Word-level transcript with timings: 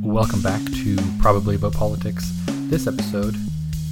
Welcome 0.00 0.42
back 0.42 0.62
to 0.64 0.96
Probably 1.20 1.56
About 1.56 1.72
Politics. 1.72 2.30
This 2.46 2.86
episode, 2.86 3.34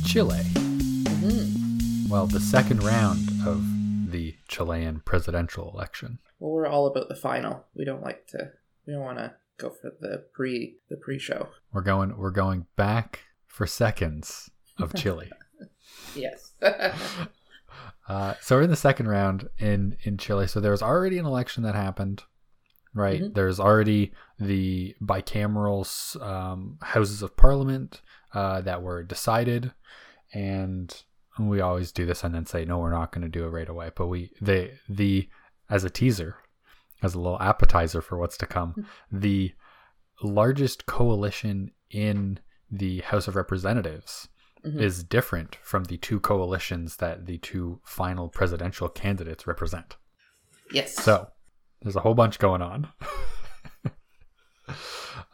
Chile. 0.04 0.42
hmm 0.44 2.08
Well, 2.08 2.26
the 2.26 2.40
second 2.40 2.82
round 2.82 3.28
of 3.46 3.64
the 4.12 4.34
Chilean 4.48 5.00
presidential 5.00 5.70
election. 5.72 6.18
Well, 6.38 6.52
we're 6.52 6.66
all 6.66 6.86
about 6.86 7.08
the 7.08 7.16
final. 7.16 7.64
We 7.74 7.84
don't 7.84 8.02
like 8.02 8.26
to. 8.28 8.50
We 8.86 8.92
don't 8.92 9.02
want 9.02 9.18
to 9.18 9.34
go 9.58 9.70
for 9.70 9.92
the 10.00 10.24
pre 10.32 10.76
the 10.88 10.96
pre 10.96 11.18
show. 11.18 11.48
We're 11.72 11.82
going 11.82 12.16
we're 12.16 12.30
going 12.30 12.66
back 12.76 13.20
for 13.46 13.66
seconds 13.66 14.50
of 14.78 14.94
Chile. 14.94 15.30
Yes. 16.14 16.52
Uh, 18.08 18.34
so 18.40 18.54
we're 18.56 18.62
in 18.62 18.70
the 18.70 18.76
second 18.76 19.08
round 19.08 19.48
in 19.58 19.96
in 20.04 20.16
Chile. 20.16 20.46
So 20.46 20.60
there 20.60 20.70
was 20.70 20.80
already 20.82 21.18
an 21.18 21.26
election 21.26 21.64
that 21.64 21.74
happened, 21.74 22.22
right? 22.96 23.22
Mhm. 23.22 23.34
There's 23.34 23.60
already 23.60 24.12
the 24.38 24.94
bicameral 25.02 25.84
um, 26.22 26.78
houses 26.82 27.22
of 27.22 27.36
parliament 27.36 28.00
uh, 28.34 28.60
that 28.62 28.82
were 28.82 29.02
decided, 29.04 29.72
and 30.34 31.02
we 31.38 31.60
always 31.60 31.92
do 31.92 32.06
this 32.06 32.24
and 32.24 32.34
then 32.34 32.46
say 32.46 32.64
no, 32.64 32.78
we're 32.78 32.90
not 32.90 33.12
going 33.12 33.22
to 33.22 33.28
do 33.28 33.44
it 33.44 33.50
right 33.50 33.68
away. 33.68 33.90
But 33.94 34.06
we 34.08 34.30
they 34.40 34.72
the 34.88 35.28
as 35.70 35.84
a 35.84 35.90
teaser, 35.90 36.36
as 37.02 37.14
a 37.14 37.20
little 37.20 37.40
appetizer 37.40 38.00
for 38.00 38.18
what's 38.18 38.36
to 38.38 38.46
come, 38.46 38.86
the 39.12 39.52
largest 40.22 40.86
coalition 40.86 41.70
in 41.90 42.38
the 42.70 43.00
House 43.02 43.28
of 43.28 43.36
Representatives 43.36 44.28
Mhm. 44.64 44.80
is 44.80 45.04
different 45.04 45.56
from 45.62 45.84
the 45.84 45.98
two 45.98 46.18
coalitions 46.18 46.96
that 46.96 47.26
the 47.26 47.38
two 47.38 47.80
final 47.84 48.28
presidential 48.28 48.88
candidates 48.88 49.46
represent. 49.46 49.96
yes. 50.72 50.94
So 50.96 51.28
there's 51.82 51.96
a 51.96 52.00
whole 52.00 52.14
bunch 52.14 52.38
going 52.38 52.62
on. 52.62 52.88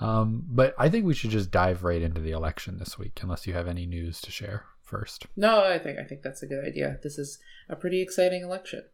um, 0.01 0.45
but 0.49 0.75
I 0.79 0.89
think 0.89 1.05
we 1.05 1.15
should 1.15 1.31
just 1.31 1.51
dive 1.51 1.85
right 1.85 2.03
into 2.03 2.21
the 2.21 2.33
election 2.33 2.79
this 2.79 2.99
week, 2.99 3.21
unless 3.23 3.47
you 3.47 3.55
have 3.55 3.69
any 3.69 3.87
news 3.87 4.21
to 4.23 4.31
share 4.31 4.65
first. 4.83 5.27
No, 5.37 5.65
I 5.65 5.79
think 5.79 5.99
I 5.99 6.05
think 6.05 6.23
that's 6.23 6.43
a 6.43 6.47
good 6.47 6.65
idea. 6.65 6.99
This 7.03 7.19
is 7.19 7.39
a 7.69 7.77
pretty 7.77 8.01
exciting 8.01 8.43
election. 8.43 8.85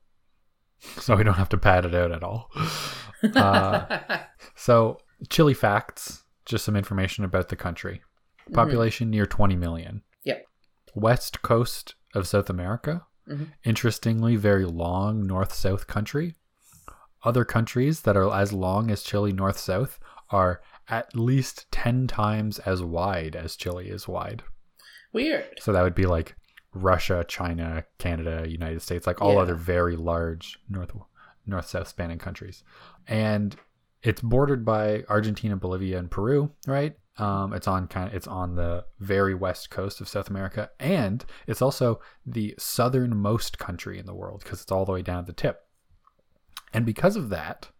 So 1.01 1.17
we 1.17 1.25
don't 1.25 1.35
have 1.35 1.49
to 1.49 1.59
pad 1.59 1.85
it 1.87 1.95
out 1.95 2.13
at 2.13 2.23
all. 2.23 2.53
Uh, 3.35 4.19
so, 4.55 4.99
Chile 5.29 5.53
facts, 5.53 6.23
just 6.45 6.65
some 6.65 6.77
information 6.77 7.25
about 7.25 7.49
the 7.49 7.57
country. 7.57 8.01
Population 8.53 9.11
near 9.11 9.27
20 9.27 9.57
million. 9.57 10.03
Yeah. 10.23 10.39
West 10.95 11.43
coast 11.43 11.97
of 12.15 12.29
South 12.29 12.49
America. 12.49 13.05
Mhm. 13.29 13.49
Interestingly, 13.65 14.37
very 14.37 14.65
long 14.65 15.27
north 15.27 15.53
south 15.53 15.89
country. 15.89 16.37
Other 17.25 17.45
countries 17.45 18.03
that 18.03 18.17
are 18.17 18.33
as 18.33 18.53
long 18.53 18.91
as 18.91 19.03
Chile 19.03 19.33
north 19.33 19.59
south 19.59 19.99
are 20.31 20.61
at 20.89 21.17
least 21.17 21.71
10 21.73 22.07
times 22.07 22.59
as 22.61 22.83
wide 22.83 23.35
as 23.37 23.57
Chile 23.57 23.89
is 23.89 24.07
wide. 24.09 24.43
Weird. 25.13 25.59
So 25.61 25.73
that 25.73 25.83
would 25.83 25.95
be 25.95 26.07
like 26.07 26.37
Russia, 26.75 27.25
China, 27.27 27.85
Canada, 27.99 28.47
United 28.49 28.83
States, 28.83 29.07
like 29.07 29.21
all 29.21 29.35
Yeah. 29.35 29.41
other 29.41 29.55
very 29.55 29.97
large 29.97 30.59
north 30.69 30.93
north 31.47 31.67
south 31.67 31.89
spanning 31.89 32.19
countries. 32.19 32.63
And 33.07 33.57
it's 34.03 34.21
bordered 34.21 34.65
by 34.65 35.05
Argentina, 35.09 35.57
Bolivia, 35.57 35.99
and 35.99 36.11
Peru, 36.11 36.53
right? 36.67 36.95
Um, 37.17 37.53
it's 37.53 37.67
on 37.67 37.89
kind 37.89 38.09
of 38.09 38.15
it's 38.15 38.29
on 38.29 38.55
the 38.55 38.85
very 39.01 39.35
west 39.35 39.71
coast 39.71 40.01
of 40.01 40.09
South 40.09 40.29
America, 40.31 40.71
and 40.79 41.25
it's 41.49 41.63
also 41.63 42.01
the 42.25 42.55
southernmost 42.59 43.59
country 43.59 43.99
in 43.99 44.07
the 44.07 44.15
world 44.15 44.43
because 44.45 44.63
it's 44.63 44.71
all 44.71 44.85
the 44.85 44.93
way 44.93 45.03
down 45.03 45.19
at 45.21 45.27
the 45.27 45.33
tip. 45.33 45.63
And 46.73 46.85
because 46.87 47.17
of 47.17 47.31
that, 47.31 47.71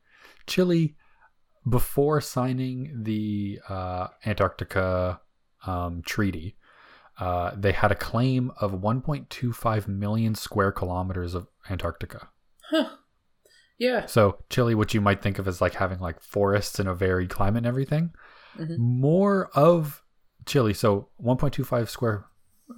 Chile, 0.47 0.97
before 1.69 2.21
signing 2.21 3.03
the 3.03 3.61
uh, 3.69 4.09
Antarctica 4.25 5.21
um, 5.67 6.03
treaty, 6.03 6.57
uh, 7.19 7.51
they 7.57 7.73
had 7.73 7.91
a 7.93 7.97
claim 7.97 8.53
of 8.61 8.73
1.25 8.73 9.89
million 9.89 10.35
square 10.35 10.73
kilometers 10.73 11.35
of 11.35 11.49
Antarctica. 11.69 12.29
Huh. 12.71 12.89
Yeah. 13.79 14.07
So 14.07 14.39
Chile, 14.51 14.75
which 14.75 14.95
you 14.95 15.01
might 15.01 15.23
think 15.23 15.39
of 15.39 15.47
as 15.47 15.61
like 15.61 15.75
having 15.75 15.99
like 16.01 16.21
forests 16.23 16.79
and 16.79 16.89
a 16.89 16.95
varied 16.95 17.31
climate 17.31 17.59
and 17.59 17.67
everything, 17.67 18.13
Mhm. 18.57 18.79
more 18.79 19.51
of 19.55 20.03
Chile. 20.47 20.75
So 20.75 21.09
1.25 21.23 21.89
square 21.89 22.27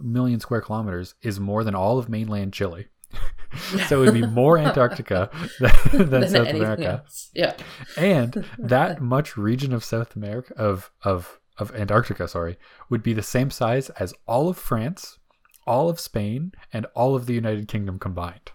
million 0.01 0.41
square 0.41 0.61
kilometers 0.61 1.15
is 1.23 1.41
more 1.41 1.65
than 1.65 1.75
all 1.75 1.99
of 1.99 2.09
mainland 2.09 2.53
Chile. 2.53 2.89
so 3.89 4.03
it 4.03 4.07
would 4.07 4.15
be 4.15 4.27
more 4.27 4.59
Antarctica 4.59 5.31
than, 5.61 6.11
than 6.11 6.29
South 6.29 6.49
America 6.49 7.03
else. 7.05 7.31
Yeah. 7.35 7.55
and 7.97 8.47
that 8.59 9.01
much 9.01 9.37
region 9.37 9.73
of 9.73 9.85
South 9.85 10.17
America 10.17 10.55
of 10.57 10.91
of 11.03 11.41
of 11.59 11.75
Antarctica, 11.75 12.27
sorry, 12.27 12.57
would 12.89 13.03
be 13.03 13.13
the 13.13 13.23
same 13.23 13.51
size 13.51 13.91
as 13.91 14.15
all 14.27 14.49
of 14.49 14.57
France, 14.57 15.19
all 15.67 15.91
of 15.91 16.01
Spain, 16.01 16.53
and 16.73 16.87
all 16.95 17.15
of 17.15 17.27
the 17.27 17.35
United 17.35 17.69
Kingdom 17.69 17.99
combined. 17.99 18.53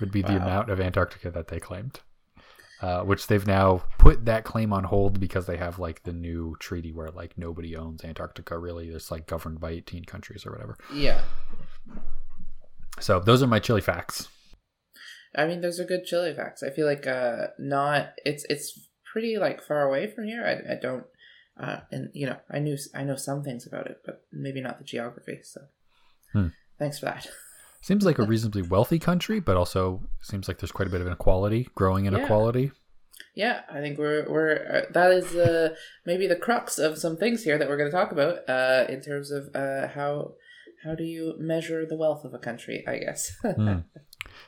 Would 0.00 0.12
be 0.12 0.22
the 0.22 0.36
amount 0.36 0.70
of 0.70 0.80
Antarctica 0.80 1.30
that 1.30 1.48
they 1.48 1.60
claimed, 1.60 2.00
uh, 2.80 3.02
which 3.02 3.28
they've 3.28 3.46
now 3.46 3.84
put 3.98 4.24
that 4.24 4.44
claim 4.44 4.72
on 4.72 4.84
hold 4.84 5.20
because 5.20 5.46
they 5.46 5.56
have 5.56 5.78
like 5.78 6.02
the 6.02 6.12
new 6.12 6.56
treaty 6.58 6.92
where 6.92 7.10
like 7.10 7.38
nobody 7.38 7.76
owns 7.76 8.04
Antarctica. 8.04 8.58
Really, 8.58 8.88
it's 8.88 9.10
like 9.12 9.26
governed 9.26 9.60
by 9.60 9.70
eighteen 9.70 10.04
countries 10.04 10.44
or 10.46 10.50
whatever. 10.50 10.76
Yeah. 10.92 11.22
So 13.00 13.20
those 13.20 13.42
are 13.42 13.46
my 13.46 13.58
Chile 13.58 13.80
facts. 13.80 14.28
I 15.36 15.46
mean, 15.46 15.60
those 15.60 15.80
are 15.80 15.84
good 15.84 16.04
Chile 16.04 16.32
facts. 16.34 16.62
I 16.62 16.70
feel 16.70 16.86
like 16.86 17.06
uh, 17.06 17.48
not. 17.58 18.12
It's 18.24 18.44
it's 18.48 18.88
pretty 19.12 19.36
like 19.38 19.62
far 19.62 19.82
away 19.82 20.06
from 20.06 20.24
here. 20.24 20.44
I, 20.44 20.74
I 20.74 20.76
don't. 20.80 21.04
Uh, 21.60 21.80
and 21.92 22.10
you 22.14 22.26
know, 22.26 22.36
I 22.50 22.58
knew 22.58 22.76
I 22.94 23.04
know 23.04 23.16
some 23.16 23.42
things 23.42 23.66
about 23.66 23.86
it, 23.86 23.98
but 24.04 24.22
maybe 24.32 24.60
not 24.60 24.78
the 24.78 24.84
geography. 24.84 25.40
So, 25.42 25.60
Hmm. 26.32 26.48
thanks 26.78 26.98
for 26.98 27.06
that. 27.06 27.28
Seems 27.80 28.04
like 28.04 28.18
a 28.18 28.22
reasonably 28.26 28.62
wealthy 28.62 28.98
country, 28.98 29.40
but 29.40 29.56
also 29.56 30.02
seems 30.22 30.48
like 30.48 30.58
there's 30.58 30.72
quite 30.72 30.88
a 30.88 30.90
bit 30.90 31.00
of 31.02 31.06
inequality, 31.06 31.68
growing 31.74 32.04
Yeah. 32.06 32.12
inequality. 32.12 32.72
Yeah, 33.34 33.60
I 33.70 33.80
think 33.80 33.98
we're 33.98 34.28
we're 34.28 34.54
uh, 34.88 34.92
that 34.92 35.10
is 35.12 35.34
uh, 35.34 35.74
maybe 36.06 36.26
the 36.26 36.36
crux 36.36 36.78
of 36.78 36.96
some 36.98 37.16
things 37.16 37.42
here 37.44 37.58
that 37.58 37.68
we're 37.68 37.76
going 37.76 37.90
to 37.90 37.96
talk 37.96 38.10
about 38.12 38.48
uh, 38.48 38.86
in 38.88 39.00
terms 39.02 39.30
of 39.30 39.50
uh, 39.54 39.88
how 39.88 40.32
how 40.84 40.94
do 40.94 41.04
you 41.04 41.34
measure 41.38 41.84
the 41.86 41.96
wealth 41.96 42.24
of 42.24 42.34
a 42.34 42.38
country? 42.38 42.84
I 42.86 42.98
guess. 42.98 43.32
Hmm. 43.42 43.78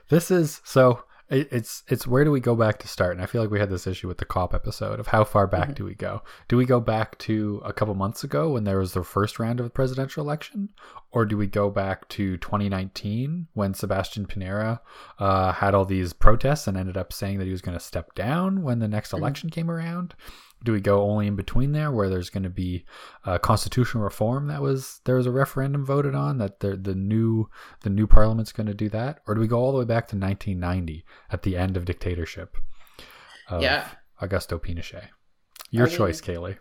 This 0.08 0.30
is 0.30 0.60
so 0.64 1.04
it, 1.28 1.48
it's 1.50 1.82
it's 1.88 2.06
where 2.06 2.24
do 2.24 2.30
we 2.30 2.40
go 2.40 2.54
back 2.54 2.78
to 2.78 2.88
start? 2.88 3.12
And 3.14 3.22
I 3.22 3.26
feel 3.26 3.40
like 3.42 3.50
we 3.50 3.58
had 3.58 3.68
this 3.70 3.86
issue 3.86 4.06
with 4.08 4.18
the 4.18 4.24
cop 4.24 4.54
episode 4.54 5.00
of 5.00 5.08
how 5.08 5.24
far 5.24 5.46
back 5.46 5.70
Mhm. 5.70 5.74
do 5.74 5.84
we 5.84 5.94
go? 5.94 6.22
Do 6.48 6.56
we 6.56 6.64
go 6.64 6.78
back 6.80 7.18
to 7.20 7.60
a 7.64 7.72
couple 7.72 7.94
months 7.94 8.22
ago 8.24 8.52
when 8.52 8.64
there 8.64 8.78
was 8.78 8.92
the 8.92 9.02
first 9.02 9.38
round 9.38 9.58
of 9.60 9.64
the 9.66 9.70
presidential 9.70 10.22
election, 10.24 10.68
or 11.10 11.24
do 11.26 11.36
we 11.36 11.46
go 11.48 11.68
back 11.70 12.08
to 12.10 12.36
2019 12.36 13.48
when 13.54 13.74
Sebastian 13.74 14.26
Pinera 14.26 14.80
uh, 15.18 15.52
had 15.52 15.74
all 15.74 15.84
these 15.84 16.12
protests 16.12 16.66
and 16.68 16.76
ended 16.76 16.96
up 16.96 17.12
saying 17.12 17.38
that 17.38 17.44
he 17.46 17.50
was 17.52 17.62
going 17.62 17.76
to 17.76 17.84
step 17.84 18.14
down 18.14 18.62
when 18.62 18.78
the 18.78 18.88
next 18.88 19.10
Mhm. 19.12 19.18
election 19.18 19.50
came 19.50 19.70
around? 19.70 20.14
Do 20.64 20.72
we 20.72 20.80
go 20.80 21.02
only 21.02 21.26
in 21.26 21.36
between 21.36 21.72
there, 21.72 21.92
where 21.92 22.08
there's 22.08 22.30
going 22.30 22.42
to 22.42 22.50
be 22.50 22.84
uh, 23.24 23.38
constitutional 23.38 24.02
reform 24.02 24.48
that 24.48 24.62
was 24.62 25.00
there 25.04 25.16
was 25.16 25.26
a 25.26 25.30
referendum 25.30 25.84
voted 25.84 26.14
on 26.14 26.38
that 26.38 26.60
the 26.60 26.76
the 26.76 26.94
new 26.94 27.48
the 27.82 27.90
new 27.90 28.06
parliament's 28.06 28.52
going 28.52 28.66
to 28.66 28.74
do 28.74 28.88
that, 28.88 29.20
or 29.26 29.34
do 29.34 29.40
we 29.40 29.46
go 29.46 29.58
all 29.58 29.72
the 29.72 29.78
way 29.78 29.84
back 29.84 30.08
to 30.08 30.16
1990 30.16 31.04
at 31.30 31.42
the 31.42 31.56
end 31.56 31.76
of 31.76 31.84
dictatorship? 31.84 32.56
Of 33.48 33.62
Yeah. 33.62 33.86
Augusto 34.20 34.58
Pinochet. 34.58 35.08
Your 35.70 35.86
I 35.86 35.90
choice, 35.90 36.20
Kaylee. 36.20 36.56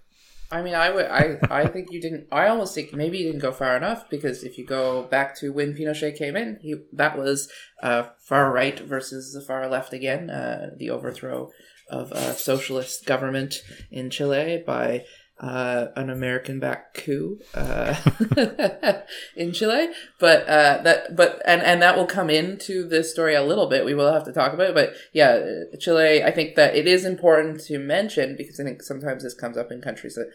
I 0.51 0.61
mean, 0.61 0.75
I 0.75 0.91
would, 0.91 1.07
I, 1.07 1.39
I 1.49 1.67
think 1.67 1.91
you 1.91 1.99
didn't. 1.99 2.27
I 2.31 2.47
almost 2.47 2.75
think 2.75 2.93
maybe 2.93 3.17
you 3.17 3.25
didn't 3.25 3.41
go 3.41 3.51
far 3.51 3.75
enough 3.75 4.09
because 4.09 4.43
if 4.43 4.57
you 4.57 4.65
go 4.65 5.03
back 5.03 5.35
to 5.39 5.51
when 5.51 5.73
Pinochet 5.73 6.17
came 6.17 6.35
in, 6.35 6.59
he 6.61 6.75
that 6.93 7.17
was 7.17 7.49
uh, 7.81 8.03
far 8.19 8.51
right 8.51 8.79
versus 8.79 9.33
the 9.33 9.41
far 9.41 9.67
left 9.67 9.91
again. 9.91 10.29
Uh, 10.29 10.69
the 10.77 10.91
overthrow 10.91 11.49
of 11.89 12.11
a 12.11 12.33
socialist 12.33 13.05
government 13.05 13.61
in 13.91 14.09
Chile 14.09 14.63
by 14.65 15.05
uh, 15.39 15.87
an 15.95 16.09
American-backed 16.09 17.03
coup 17.03 17.39
uh, 17.53 17.95
in 19.35 19.51
Chile. 19.51 19.89
But 20.19 20.47
uh, 20.47 20.81
that, 20.83 21.15
but 21.15 21.41
and 21.45 21.61
and 21.61 21.81
that 21.81 21.97
will 21.97 22.05
come 22.05 22.29
into 22.29 22.87
this 22.87 23.11
story 23.11 23.35
a 23.35 23.43
little 23.43 23.67
bit. 23.67 23.85
We 23.85 23.93
will 23.93 24.11
have 24.11 24.23
to 24.25 24.33
talk 24.33 24.53
about 24.53 24.69
it. 24.69 24.75
But 24.75 24.93
yeah, 25.13 25.45
Chile. 25.79 26.23
I 26.23 26.31
think 26.31 26.55
that 26.55 26.75
it 26.75 26.87
is 26.87 27.05
important 27.05 27.61
to 27.65 27.77
mention 27.77 28.35
because 28.37 28.59
I 28.59 28.63
think 28.63 28.81
sometimes 28.81 29.23
this 29.23 29.33
comes 29.33 29.57
up 29.57 29.71
in 29.71 29.81
countries 29.81 30.15
that 30.15 30.29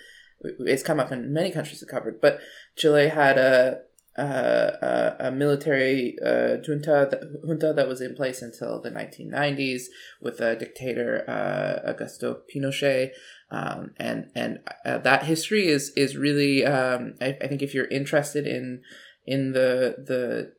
it's 0.60 0.82
come 0.82 1.00
up 1.00 1.12
in 1.12 1.32
many 1.32 1.50
countries 1.50 1.80
that 1.80 1.88
covered. 1.88 2.20
But 2.20 2.40
Chile 2.76 3.08
had 3.08 3.38
a 3.38 3.80
a, 4.16 5.16
a, 5.20 5.28
a 5.28 5.30
military 5.30 6.16
uh, 6.24 6.56
junta 6.62 7.08
that, 7.10 7.20
junta 7.46 7.72
that 7.72 7.88
was 7.88 8.00
in 8.00 8.14
place 8.14 8.42
until 8.42 8.80
the 8.80 8.90
1990s 8.90 9.84
with 10.20 10.40
a 10.40 10.56
dictator 10.56 11.24
uh, 11.28 11.92
Augusto 11.92 12.40
Pinochet, 12.52 13.10
um, 13.50 13.92
and 13.98 14.30
and 14.34 14.58
uh, 14.84 14.98
that 14.98 15.24
history 15.24 15.68
is 15.68 15.92
is 15.96 16.16
really 16.16 16.64
um, 16.64 17.14
I, 17.20 17.36
I 17.40 17.46
think 17.46 17.62
if 17.62 17.74
you're 17.74 17.86
interested 17.86 18.46
in 18.46 18.82
in 19.26 19.52
the 19.52 19.96
the 19.98 20.52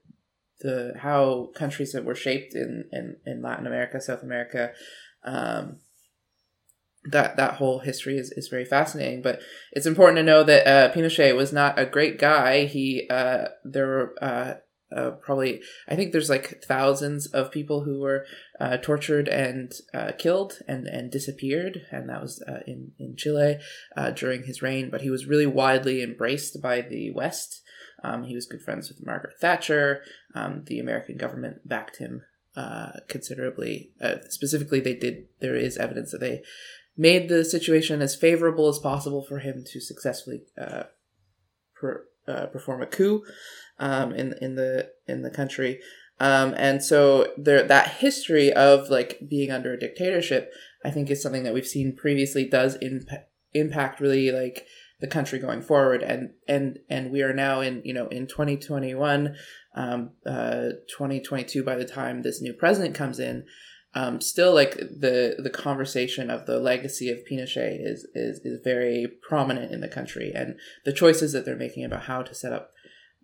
the 0.61 0.93
how 0.99 1.49
countries 1.55 1.91
that 1.91 2.05
were 2.05 2.15
shaped 2.15 2.55
in 2.55 2.85
in, 2.91 3.17
in 3.25 3.41
Latin 3.41 3.67
America, 3.67 3.99
South 3.99 4.23
America, 4.23 4.71
um, 5.23 5.79
that 7.05 7.35
that 7.37 7.55
whole 7.55 7.79
history 7.79 8.17
is, 8.17 8.31
is 8.31 8.47
very 8.47 8.65
fascinating. 8.65 9.21
But 9.21 9.41
it's 9.71 9.85
important 9.85 10.17
to 10.17 10.23
know 10.23 10.43
that 10.43 10.67
uh, 10.67 10.93
Pinochet 10.93 11.35
was 11.35 11.51
not 11.51 11.79
a 11.79 11.85
great 11.85 12.19
guy. 12.19 12.65
He 12.65 13.07
uh, 13.09 13.45
there 13.63 13.87
were 13.87 14.13
uh, 14.21 14.53
uh, 14.95 15.11
probably 15.11 15.61
I 15.87 15.95
think 15.95 16.11
there's 16.11 16.29
like 16.29 16.63
thousands 16.63 17.27
of 17.27 17.51
people 17.51 17.83
who 17.83 17.99
were 17.99 18.25
uh, 18.59 18.77
tortured 18.77 19.27
and 19.27 19.71
uh, 19.93 20.11
killed 20.17 20.59
and 20.67 20.85
and 20.87 21.11
disappeared, 21.11 21.81
and 21.91 22.09
that 22.09 22.21
was 22.21 22.43
uh, 22.47 22.59
in 22.67 22.91
in 22.99 23.15
Chile 23.15 23.59
uh, 23.95 24.11
during 24.11 24.43
his 24.43 24.61
reign. 24.61 24.89
But 24.89 25.01
he 25.01 25.09
was 25.09 25.25
really 25.25 25.45
widely 25.45 26.03
embraced 26.03 26.61
by 26.61 26.81
the 26.81 27.11
West. 27.11 27.61
Um, 28.03 28.23
he 28.23 28.35
was 28.35 28.47
good 28.47 28.61
friends 28.61 28.89
with 28.89 29.05
Margaret 29.05 29.35
Thatcher. 29.39 30.01
Um, 30.33 30.63
the 30.65 30.79
American 30.79 31.17
government 31.17 31.67
backed 31.67 31.97
him 31.97 32.23
uh, 32.55 32.93
considerably. 33.07 33.91
specifically, 34.29 34.79
they 34.79 34.95
did. 34.95 35.25
There 35.39 35.55
is 35.55 35.77
evidence 35.77 36.11
that 36.11 36.19
they 36.19 36.41
made 36.97 37.29
the 37.29 37.43
situation 37.45 38.01
as 38.01 38.15
favorable 38.15 38.67
as 38.67 38.79
possible 38.79 39.23
for 39.23 39.39
him 39.39 39.63
to 39.71 39.79
successfully 39.79 40.41
per, 41.75 42.05
perform 42.25 42.81
a 42.81 42.87
coup 42.87 43.23
um, 43.79 44.13
in 44.13 44.35
in 44.41 44.55
the 44.55 44.91
in 45.07 45.21
the 45.21 45.31
country. 45.31 45.79
Um, 46.19 46.53
and 46.55 46.83
so 46.83 47.33
there 47.35 47.63
that 47.63 47.95
history 47.95 48.53
of 48.53 48.89
like 48.89 49.19
being 49.27 49.51
under 49.51 49.73
a 49.73 49.79
dictatorship, 49.79 50.51
I 50.85 50.91
think, 50.91 51.09
is 51.09 51.21
something 51.21 51.43
that 51.43 51.53
we've 51.53 51.65
seen 51.65 51.95
previously 51.95 52.47
does 52.47 52.75
impact 52.75 53.29
impact 53.53 53.99
really 53.99 54.31
like 54.31 54.65
the 55.01 55.07
country 55.07 55.39
going 55.39 55.61
forward 55.61 56.03
and 56.03 56.29
and 56.47 56.79
and 56.89 57.11
we 57.11 57.21
are 57.23 57.33
now 57.33 57.59
in 57.59 57.81
you 57.83 57.93
know 57.93 58.07
in 58.07 58.27
2021 58.27 59.35
um, 59.75 60.11
uh, 60.25 60.69
2022 60.95 61.63
by 61.63 61.75
the 61.75 61.83
time 61.83 62.21
this 62.21 62.39
new 62.41 62.53
president 62.53 62.95
comes 62.95 63.19
in 63.19 63.43
um, 63.93 64.21
still 64.21 64.53
like 64.53 64.75
the 64.77 65.35
the 65.37 65.49
conversation 65.49 66.29
of 66.29 66.45
the 66.45 66.59
legacy 66.59 67.09
of 67.09 67.19
Pinochet 67.29 67.77
is, 67.79 68.07
is 68.15 68.39
is 68.45 68.61
very 68.63 69.07
prominent 69.21 69.71
in 69.71 69.81
the 69.81 69.87
country 69.87 70.31
and 70.33 70.57
the 70.85 70.93
choices 70.93 71.33
that 71.33 71.45
they're 71.45 71.55
making 71.55 71.83
about 71.83 72.03
how 72.03 72.21
to 72.21 72.33
set 72.33 72.53
up 72.53 72.71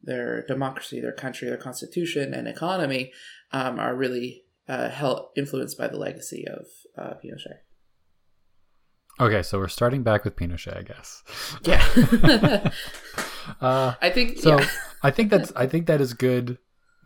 their 0.03 0.45
democracy, 0.45 0.99
their 0.99 1.13
country, 1.13 1.47
their 1.47 1.57
constitution, 1.57 2.33
and 2.33 2.47
economy 2.47 3.11
um, 3.51 3.79
are 3.79 3.95
really 3.95 4.43
uh, 4.67 4.89
held, 4.89 5.27
influenced 5.35 5.77
by 5.77 5.87
the 5.87 5.97
legacy 5.97 6.45
of 6.47 6.65
uh, 6.97 7.13
Pinochet. 7.23 7.59
Okay, 9.19 9.41
so 9.41 9.57
we're 9.57 9.67
starting 9.67 10.03
back 10.03 10.23
with 10.23 10.35
Pinochet, 10.35 10.77
I 10.77 10.83
guess. 10.83 11.23
Yeah. 11.63 11.83
uh, 13.61 13.95
I 14.01 14.09
think 14.09 14.37
so. 14.37 14.59
Yeah. 14.59 14.67
I 15.01 15.11
think 15.11 15.31
that's. 15.31 15.51
I 15.55 15.65
think 15.65 15.87
that 15.87 16.01
is 16.01 16.13
good. 16.13 16.57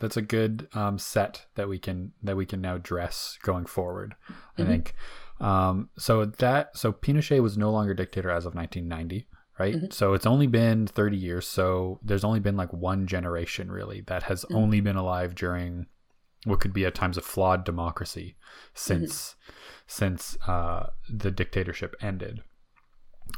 That's 0.02 0.18
a 0.18 0.22
good 0.22 0.68
um, 0.74 0.98
set 0.98 1.46
that 1.56 1.70
we 1.70 1.80
can 1.80 2.12
that 2.24 2.36
we 2.36 2.46
can 2.46 2.60
now 2.60 2.78
dress 2.78 3.38
going 3.42 3.66
forward. 3.66 4.16
I 4.30 4.62
mm-hmm. 4.62 4.70
think. 4.70 4.94
Um, 5.40 5.90
so 5.98 6.26
that 6.26 6.76
so 6.78 6.92
Pinochet 6.92 7.42
was 7.42 7.58
no 7.58 7.72
longer 7.72 7.94
dictator 7.94 8.30
as 8.30 8.46
of 8.46 8.54
1990 8.54 9.28
right? 9.60 9.76
Mm-hmm. 9.76 9.92
So 9.92 10.14
it's 10.16 10.26
only 10.26 10.48
been 10.48 10.88
30 10.88 11.18
years. 11.18 11.48
So 11.48 12.00
there's 12.02 12.24
only 12.24 12.40
been 12.40 12.58
like 12.58 12.74
one 12.74 13.06
generation 13.06 13.72
really 13.72 14.02
that 14.08 14.24
has 14.24 14.44
mm-hmm. 14.44 14.56
only 14.56 14.82
been 14.82 14.96
alive 14.96 15.36
during 15.36 15.86
what 16.46 16.60
could 16.60 16.74
be 16.74 16.86
at 16.86 16.96
times 16.96 17.18
a 17.18 17.22
flawed 17.22 17.64
democracy 17.64 18.36
since 18.74 19.36
mm-hmm. 19.36 19.54
since 19.86 20.38
uh, 20.48 20.88
the 21.10 21.30
dictatorship 21.30 21.96
ended. 22.02 22.42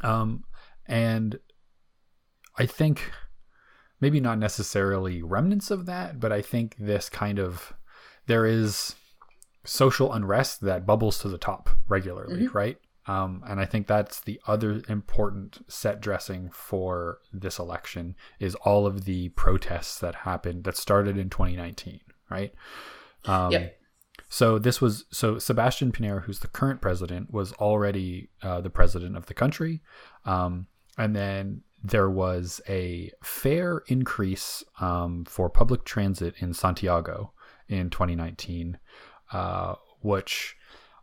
Um, 0.02 0.44
and 0.86 1.38
I 2.56 2.64
think 2.66 3.10
maybe 4.00 4.20
not 4.20 4.38
necessarily 4.38 5.22
remnants 5.22 5.70
of 5.70 5.86
that, 5.86 6.20
but 6.20 6.32
I 6.32 6.42
think 6.42 6.76
this 6.78 7.08
kind 7.08 7.38
of 7.38 7.72
there 8.26 8.46
is 8.46 8.94
social 9.64 10.12
unrest 10.12 10.60
that 10.62 10.86
bubbles 10.86 11.18
to 11.18 11.28
the 11.28 11.38
top 11.38 11.70
regularly, 11.88 12.44
mm-hmm. 12.44 12.56
right? 12.56 12.78
Um, 13.06 13.42
and 13.46 13.60
I 13.60 13.66
think 13.66 13.86
that's 13.86 14.20
the 14.20 14.40
other 14.46 14.82
important 14.88 15.64
set 15.68 16.00
dressing 16.00 16.50
for 16.50 17.18
this 17.32 17.58
election 17.58 18.14
is 18.40 18.54
all 18.56 18.86
of 18.86 19.04
the 19.04 19.28
protests 19.30 19.98
that 19.98 20.14
happened 20.14 20.64
that 20.64 20.76
started 20.76 21.18
in 21.18 21.28
2019, 21.28 22.00
right? 22.30 22.54
Um, 23.26 23.52
yeah. 23.52 23.68
So 24.28 24.58
this 24.58 24.80
was 24.80 25.04
so 25.10 25.38
Sebastian 25.38 25.92
Pinera, 25.92 26.22
who's 26.22 26.40
the 26.40 26.48
current 26.48 26.80
president, 26.80 27.32
was 27.32 27.52
already 27.54 28.30
uh, 28.42 28.60
the 28.60 28.70
president 28.70 29.16
of 29.16 29.26
the 29.26 29.34
country, 29.34 29.82
um, 30.24 30.66
and 30.96 31.14
then 31.14 31.62
there 31.84 32.08
was 32.08 32.62
a 32.66 33.12
fare 33.22 33.82
increase 33.88 34.64
um, 34.80 35.24
for 35.26 35.50
public 35.50 35.84
transit 35.84 36.34
in 36.38 36.54
Santiago 36.54 37.32
in 37.68 37.90
2019, 37.90 38.78
uh, 39.32 39.74
which 40.00 40.56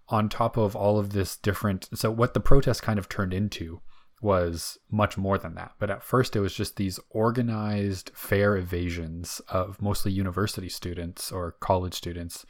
on 0.10 0.28
top 0.28 0.58
of 0.58 0.76
all 0.76 0.98
of 0.98 1.12
this 1.12 1.38
different 1.38 1.88
so 1.94 2.12
what 2.12 2.34
the 2.34 2.40
protest 2.40 2.82
kind 2.82 3.00
of 3.00 3.08
turned 3.08 3.34
into 3.34 3.80
was 4.22 4.78
much 4.90 5.18
more 5.18 5.38
than 5.38 5.54
that. 5.56 5.72
But 5.80 5.92
at 5.92 6.04
first 6.04 6.36
it 6.36 6.40
was 6.40 6.54
just 6.54 6.76
these 6.76 7.00
organized 7.12 8.12
fare 8.16 8.58
evasions 8.58 9.40
of 9.50 9.82
mostly 9.82 10.12
university 10.12 10.70
students 10.70 11.32
or 11.32 11.54
college 11.60 11.94
students 11.94 12.46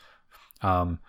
um, 0.61 0.99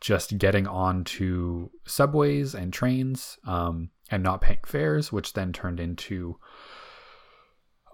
just 0.00 0.38
getting 0.38 0.66
onto 0.66 1.70
subways 1.86 2.54
and 2.54 2.72
trains 2.72 3.38
um, 3.46 3.90
and 4.10 4.22
not 4.22 4.40
paying 4.40 4.60
fares 4.64 5.12
which 5.12 5.32
then 5.32 5.52
turned 5.52 5.80
into 5.80 6.36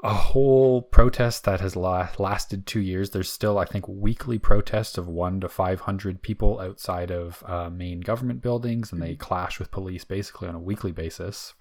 a 0.04 0.12
whole 0.12 0.82
protest 0.82 1.44
that 1.44 1.60
has 1.60 1.76
la- 1.76 2.10
lasted 2.18 2.66
two 2.66 2.80
years. 2.80 3.10
There's 3.10 3.32
still, 3.32 3.58
I 3.58 3.64
think, 3.64 3.88
weekly 3.88 4.38
protests 4.38 4.98
of 4.98 5.08
one 5.08 5.40
to 5.40 5.48
500 5.48 6.20
people 6.20 6.60
outside 6.60 7.10
of 7.10 7.42
uh, 7.46 7.70
main 7.70 8.00
government 8.00 8.42
buildings, 8.42 8.92
and 8.92 9.00
they 9.00 9.12
mm-hmm. 9.12 9.22
clash 9.22 9.58
with 9.58 9.70
police 9.70 10.04
basically 10.04 10.46
on 10.46 10.54
a 10.54 10.60
weekly 10.60 10.92
basis. 10.92 11.54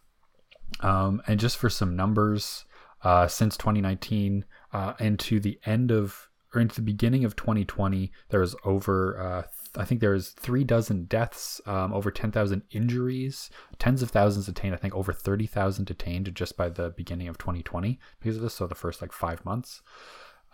Um, 0.82 1.22
and 1.26 1.40
just 1.40 1.56
for 1.56 1.70
some 1.70 1.96
numbers, 1.96 2.66
uh, 3.02 3.28
since 3.30 3.56
2019 3.56 4.44
uh, 4.74 4.94
into 5.00 5.40
the 5.40 5.58
end 5.66 5.90
of 5.92 6.30
or 6.54 6.60
into 6.60 6.76
the 6.76 6.82
beginning 6.82 7.24
of 7.24 7.38
2020, 7.38 8.12
there 8.30 8.42
was 8.42 8.56
over 8.66 9.20
uh, 9.20 9.44
I 9.76 9.86
think 9.86 10.02
there's 10.02 10.30
three 10.30 10.64
dozen 10.64 11.06
deaths, 11.06 11.60
um, 11.66 11.94
over 11.94 12.12
10,000 12.12 12.62
injuries, 12.72 13.50
tens 13.80 14.02
of 14.02 14.12
thousands 14.12 14.46
detained. 14.46 14.74
I 14.74 14.78
think 14.78 14.96
over 14.96 15.12
30,000 15.12 15.86
detained 15.86 16.34
just 16.36 16.56
by 16.56 16.70
the 16.70 16.92
beginning 16.92 17.28
of 17.28 17.38
2020 17.38 18.00
because 18.20 18.36
of 18.36 18.44
this. 18.44 18.54
So 18.54 18.68
the 18.68 18.76
first 18.76 19.02
like 19.02 19.12
five 19.12 19.44
months. 19.46 19.82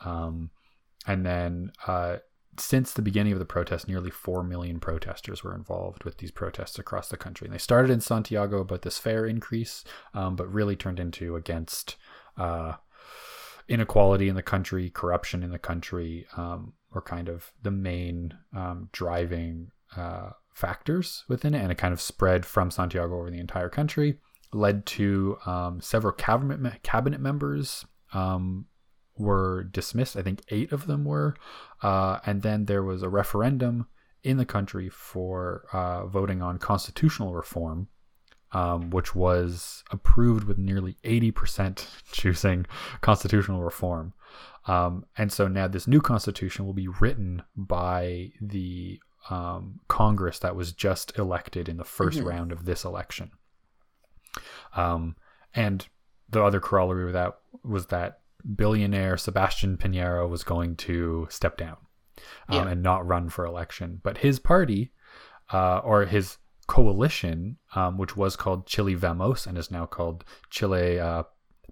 Um, 0.06 0.52
and 1.06 1.26
then 1.26 1.72
uh, 1.86 2.18
since 2.58 2.94
the 2.94 3.02
beginning 3.02 3.34
of 3.34 3.40
the 3.40 3.46
protest, 3.46 3.88
nearly 3.88 4.12
4 4.12 4.44
million 4.44 4.80
protesters 4.80 5.44
were 5.44 5.56
involved 5.56 6.04
with 6.04 6.18
these 6.18 6.32
protests 6.32 6.80
across 6.80 7.10
the 7.10 7.18
country. 7.18 7.46
And 7.46 7.54
they 7.54 7.60
started 7.60 7.92
in 7.92 8.02
Santiago 8.02 8.60
about 8.60 8.84
this 8.84 8.98
fare 8.98 9.26
increase, 9.26 9.84
um, 10.14 10.36
but 10.36 10.52
really 10.52 10.76
turned 10.76 11.00
into 11.00 11.36
against 11.36 11.96
uh, 12.38 12.74
inequality 13.68 14.30
in 14.30 14.36
the 14.36 14.44
country, 14.44 14.90
corruption 14.90 15.44
in 15.44 15.52
the 15.52 15.60
country, 15.60 16.26
um, 16.38 16.74
were 16.94 17.02
kind 17.02 17.30
of 17.30 17.52
the 17.62 17.72
main 17.72 18.34
um, 18.56 18.90
driving 18.92 19.72
uh, 19.96 20.32
factors 20.54 21.24
within 21.28 21.56
it, 21.56 21.62
and 21.62 21.72
it 21.72 21.78
kind 21.78 21.94
of 21.94 22.02
spread 22.02 22.46
from 22.46 22.72
Santiago 22.72 23.18
over 23.18 23.30
the 23.30 23.40
entire 23.40 23.70
country. 23.70 24.18
Led 24.52 24.86
to 24.88 25.38
um, 25.46 25.80
several 25.80 26.14
cabinet 26.14 26.82
cabinet 26.82 27.22
members 27.22 27.86
um, 28.14 28.66
were 29.18 29.64
dismissed. 29.66 30.18
I 30.18 30.24
think 30.24 30.42
eight 30.50 30.72
of 30.72 30.88
them 30.88 31.06
were, 31.06 31.36
uh, 31.84 32.20
and 32.26 32.42
then 32.42 32.66
there 32.66 32.84
was 32.84 33.04
a 33.04 33.10
referendum 33.10 33.88
in 34.24 34.38
the 34.38 34.46
country 34.46 34.90
for 34.90 35.66
uh, 35.72 36.06
voting 36.08 36.42
on 36.42 36.58
constitutional 36.58 37.34
reform, 37.34 37.88
um, 38.52 38.90
which 38.90 39.16
was 39.16 39.84
approved 39.92 40.46
with 40.46 40.58
nearly 40.58 40.98
80% 41.04 41.86
choosing 42.12 42.66
constitutional 43.02 43.62
reform. 43.62 44.14
Um, 44.70 45.06
and 45.18 45.32
so 45.32 45.48
now 45.48 45.68
this 45.68 45.88
new 45.88 46.00
constitution 46.00 46.64
will 46.64 46.74
be 46.74 46.88
written 46.88 47.42
by 47.56 48.34
the 48.40 49.00
um, 49.32 49.80
Congress 49.88 50.38
that 50.40 50.56
was 50.56 50.74
just 50.74 51.18
elected 51.18 51.68
in 51.68 51.78
the 51.78 51.84
1st 51.84 52.18
mm-hmm. 52.18 52.28
round 52.28 52.52
of 52.52 52.66
this 52.66 52.86
election. 52.86 53.32
Um, 54.76 55.16
and 55.56 55.88
the 56.30 56.44
other 56.44 56.60
corollary 56.60 57.08
of 57.08 57.14
that 57.14 57.40
was 57.64 57.88
that 57.88 58.20
billionaire 58.56 59.18
Sebastian 59.18 59.76
Pinera 59.76 60.30
was 60.30 60.44
going 60.44 60.76
to 60.76 61.28
step 61.32 61.58
down 61.58 61.78
um, 62.48 62.68
yeah. 62.68 62.70
and 62.70 62.84
not 62.84 63.08
run 63.08 63.30
for 63.30 63.46
election. 63.46 64.00
But 64.04 64.20
his 64.20 64.38
party, 64.38 64.92
uh, 65.52 65.80
or 65.80 66.06
his 66.06 66.38
coalition, 66.68 67.58
um, 67.74 67.98
which 67.98 68.16
was 68.16 68.36
called 68.36 68.68
Chile 68.68 68.94
Vamos 68.94 69.48
and 69.48 69.58
is 69.58 69.72
now 69.72 69.88
called 69.88 70.24
Chile 70.52 71.00
uh, 71.00 71.24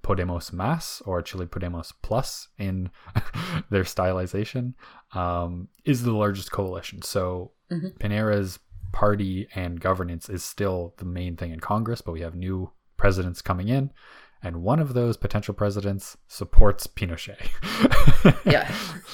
Podemos 0.08 0.52
Más 0.52 1.02
or 1.06 1.22
Chile 1.22 1.46
Podemos 1.46 1.92
Plus 2.02 2.48
in 2.58 2.90
their 3.70 3.84
stylization, 3.84 4.74
um, 5.14 5.68
is 5.84 6.04
the 6.04 6.14
largest 6.14 6.50
coalition. 6.50 7.02
So 7.02 7.52
mm-hmm. 7.70 7.90
Pinera's 8.00 8.60
party 8.94 9.50
and 9.54 9.82
governance 9.82 10.30
is 10.30 10.46
still 10.46 10.94
the 10.98 11.06
main 11.06 11.36
thing 11.36 11.52
in 11.52 11.60
Congress, 11.60 12.00
but 12.00 12.14
we 12.14 12.22
have 12.22 12.36
new 12.36 12.72
presidents 12.96 13.42
coming 13.42 13.68
in. 13.68 13.92
And 14.42 14.64
one 14.64 14.80
of 14.80 14.94
those 14.94 15.18
potential 15.18 15.54
presidents 15.54 16.16
supports 16.28 16.88
Pinochet. 16.88 17.50
yeah. 18.46 18.72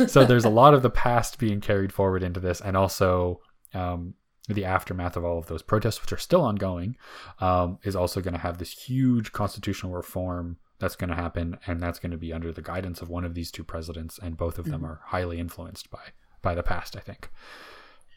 so 0.08 0.26
there's 0.26 0.46
a 0.46 0.50
lot 0.50 0.76
of 0.76 0.84
the 0.84 0.92
past 0.92 1.40
being 1.40 1.60
carried 1.60 1.92
forward 1.92 2.22
into 2.22 2.40
this, 2.40 2.62
and 2.62 2.78
also 2.78 3.40
um, 3.74 4.14
the 4.48 4.66
aftermath 4.66 5.18
of 5.18 5.26
all 5.26 5.40
of 5.40 5.48
those 5.48 5.64
protests, 5.64 6.02
which 6.02 6.14
are 6.14 6.18
still 6.18 6.42
ongoing, 6.42 6.98
um, 7.40 7.80
is 7.84 7.96
also 7.96 8.22
going 8.22 8.34
to 8.34 8.40
have 8.40 8.60
this 8.60 8.74
huge 8.74 9.32
constitutional 9.32 9.94
reform 9.94 10.58
that's 10.84 10.98
going 10.98 11.10
to 11.10 11.16
happen, 11.16 11.58
and 11.66 11.82
that's 11.82 11.98
going 11.98 12.12
to 12.12 12.18
be 12.18 12.34
under 12.34 12.52
the 12.52 12.62
guidance 12.62 13.02
of 13.02 13.10
one 13.10 13.24
of 13.24 13.34
these 13.34 13.52
two 13.52 13.64
presidents, 13.64 14.20
and 14.22 14.36
both 14.36 14.60
of 14.60 14.66
them 14.66 14.82
mm-hmm. 14.82 14.92
are 14.92 15.02
highly 15.06 15.40
influenced 15.40 15.90
by 15.90 16.12
by 16.42 16.54
the 16.54 16.62
past, 16.62 16.98
I 16.98 17.00
think. 17.00 17.30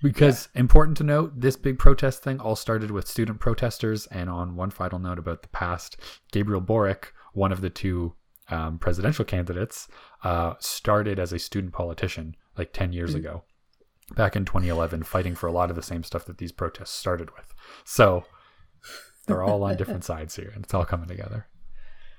Because 0.03 0.49
yeah. 0.53 0.61
important 0.61 0.97
to 0.99 1.05
note, 1.05 1.41
this 1.41 1.57
big 1.57 1.79
protest 1.79 2.25
thing 2.25 2.41
all 2.41 2.57
started 2.57 2.91
with 2.91 3.07
student 3.07 3.39
protesters, 3.39 4.07
and 4.07 4.29
on 4.29 4.57
one 4.57 4.71
final 4.71 4.99
note 4.99 5.19
about 5.19 5.43
the 5.43 5.49
past, 5.49 5.97
Gabriel 6.33 6.61
Boric, 6.61 7.13
one 7.35 7.53
of 7.53 7.61
the 7.61 7.71
two 7.71 8.15
um, 8.51 8.81
presidential 8.81 9.25
candidates, 9.25 9.87
uh, 10.25 10.55
started 10.59 11.21
as 11.21 11.33
a 11.33 11.39
student 11.39 11.73
politician 11.73 12.35
like 12.59 12.73
10 12.73 12.93
years 12.93 13.11
mm-hmm. 13.11 13.21
ago 13.21 13.45
back 14.15 14.35
in 14.35 14.45
2011 14.45 15.05
fighting 15.05 15.35
for 15.35 15.47
a 15.47 15.53
lot 15.53 15.71
of 15.71 15.77
the 15.77 15.83
same 15.83 16.03
stuff 16.03 16.25
that 16.25 16.39
these 16.39 16.53
protests 16.53 16.91
started 16.91 17.31
with. 17.37 17.55
So 17.85 18.25
they're 19.27 19.43
all 19.43 19.63
on 19.65 19.77
different 19.77 20.05
sides 20.13 20.37
here 20.37 20.53
and 20.55 20.65
it's 20.65 20.75
all 20.75 20.85
coming 20.85 21.09
together. 21.09 21.47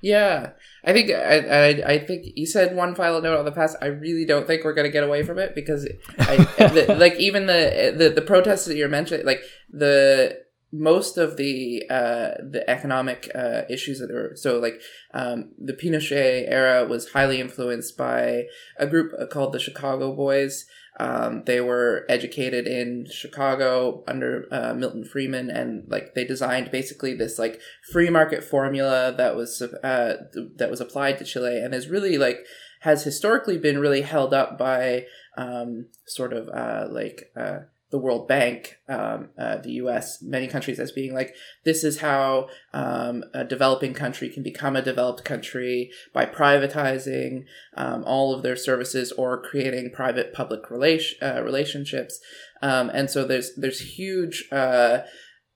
Yeah, 0.01 0.51
I 0.83 0.93
think 0.93 1.09
I, 1.11 1.39
I, 1.39 1.67
I 1.93 1.99
think 1.99 2.27
you 2.35 2.45
said 2.45 2.75
one 2.75 2.93
final 2.93 3.21
note 3.21 3.39
on 3.39 3.45
the 3.45 3.51
past. 3.51 3.77
I 3.81 3.87
really 3.87 4.25
don't 4.25 4.45
think 4.45 4.63
we're 4.63 4.73
gonna 4.73 4.89
get 4.89 5.03
away 5.03 5.23
from 5.23 5.39
it 5.39 5.55
because, 5.55 5.87
I, 6.19 6.35
the, 6.57 6.95
like 6.97 7.15
even 7.15 7.47
the, 7.47 7.93
the 7.97 8.09
the 8.09 8.21
protests 8.21 8.65
that 8.65 8.75
you're 8.75 8.89
mentioning, 8.89 9.25
like 9.25 9.41
the 9.71 10.37
most 10.71 11.17
of 11.17 11.37
the 11.37 11.83
uh, 11.89 12.31
the 12.49 12.63
economic 12.69 13.31
uh, 13.33 13.61
issues 13.69 13.99
that 13.99 14.11
were 14.11 14.33
so 14.35 14.59
like 14.59 14.81
um, 15.13 15.51
the 15.57 15.73
Pinochet 15.73 16.45
era 16.47 16.85
was 16.85 17.11
highly 17.11 17.39
influenced 17.39 17.97
by 17.97 18.43
a 18.77 18.85
group 18.85 19.13
called 19.31 19.53
the 19.53 19.59
Chicago 19.59 20.13
Boys. 20.13 20.65
Um, 20.99 21.43
they 21.45 21.61
were 21.61 22.05
educated 22.09 22.65
in 22.65 23.07
Chicago 23.11 24.03
under 24.07 24.47
uh, 24.51 24.73
Milton 24.73 25.03
Friedman, 25.03 25.49
and 25.49 25.83
like 25.87 26.15
they 26.15 26.25
designed 26.25 26.71
basically 26.71 27.13
this 27.13 27.37
like 27.37 27.59
free 27.91 28.09
market 28.09 28.43
formula 28.43 29.13
that 29.15 29.35
was 29.35 29.61
uh, 29.61 30.13
that 30.55 30.71
was 30.71 30.81
applied 30.81 31.19
to 31.19 31.25
Chile, 31.25 31.59
and 31.59 31.73
is 31.75 31.87
really 31.87 32.17
like 32.17 32.45
has 32.81 33.03
historically 33.03 33.57
been 33.57 33.79
really 33.79 34.01
held 34.01 34.33
up 34.33 34.57
by 34.57 35.05
um, 35.37 35.87
sort 36.07 36.33
of 36.33 36.49
uh, 36.49 36.87
like 36.89 37.31
uh, 37.35 37.59
the 37.89 37.97
World 37.97 38.27
Bank, 38.27 38.75
um, 38.89 39.29
uh, 39.37 39.57
the 39.57 39.71
U.S., 39.73 40.21
many 40.21 40.47
countries 40.47 40.79
as 40.79 40.91
being 40.91 41.13
like 41.13 41.33
this 41.63 41.83
is 41.83 41.99
how 41.99 42.49
um, 42.73 43.23
a 43.33 43.43
developing 43.43 43.93
country 43.93 44.29
can 44.29 44.43
become 44.43 44.75
a 44.75 44.81
developed 44.81 45.23
country 45.23 45.89
by 46.13 46.25
privatizing 46.25 47.45
um, 47.75 48.03
all 48.05 48.33
of 48.33 48.43
their 48.43 48.57
services 48.57 49.11
or 49.13 49.41
creating 49.41 49.91
private-public 49.93 50.69
relation 50.69 51.17
uh, 51.21 51.41
relationships, 51.41 52.19
um, 52.61 52.89
and 52.93 53.09
so 53.09 53.23
there's 53.25 53.55
there's 53.55 53.97
huge. 53.97 54.47
Uh, 54.51 54.99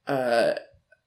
uh, 0.07 0.53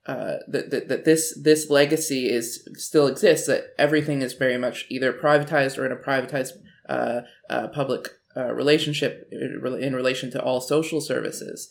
uh, 0.07 0.37
that, 0.49 0.71
that, 0.71 0.89
that 0.89 1.05
this 1.07 1.39
this 1.43 1.71
legacy 1.71 2.29
is 2.29 2.69
still 2.75 3.07
exists 3.07 3.47
that 3.47 3.69
everything 3.79 4.21
is 4.21 4.35
very 4.35 4.59
much 4.59 4.85
either 4.91 5.15
privatized 5.15 5.79
or 5.79 5.87
in 5.87 5.93
a 5.93 5.97
privatized 5.97 6.53
uh, 6.91 7.23
uh, 7.49 7.69
public 7.69 8.11
uh, 8.37 8.53
relationship 8.53 9.29
in 9.31 9.95
relation 9.95 10.31
to 10.33 10.43
all 10.43 10.61
social 10.61 11.01
services. 11.01 11.69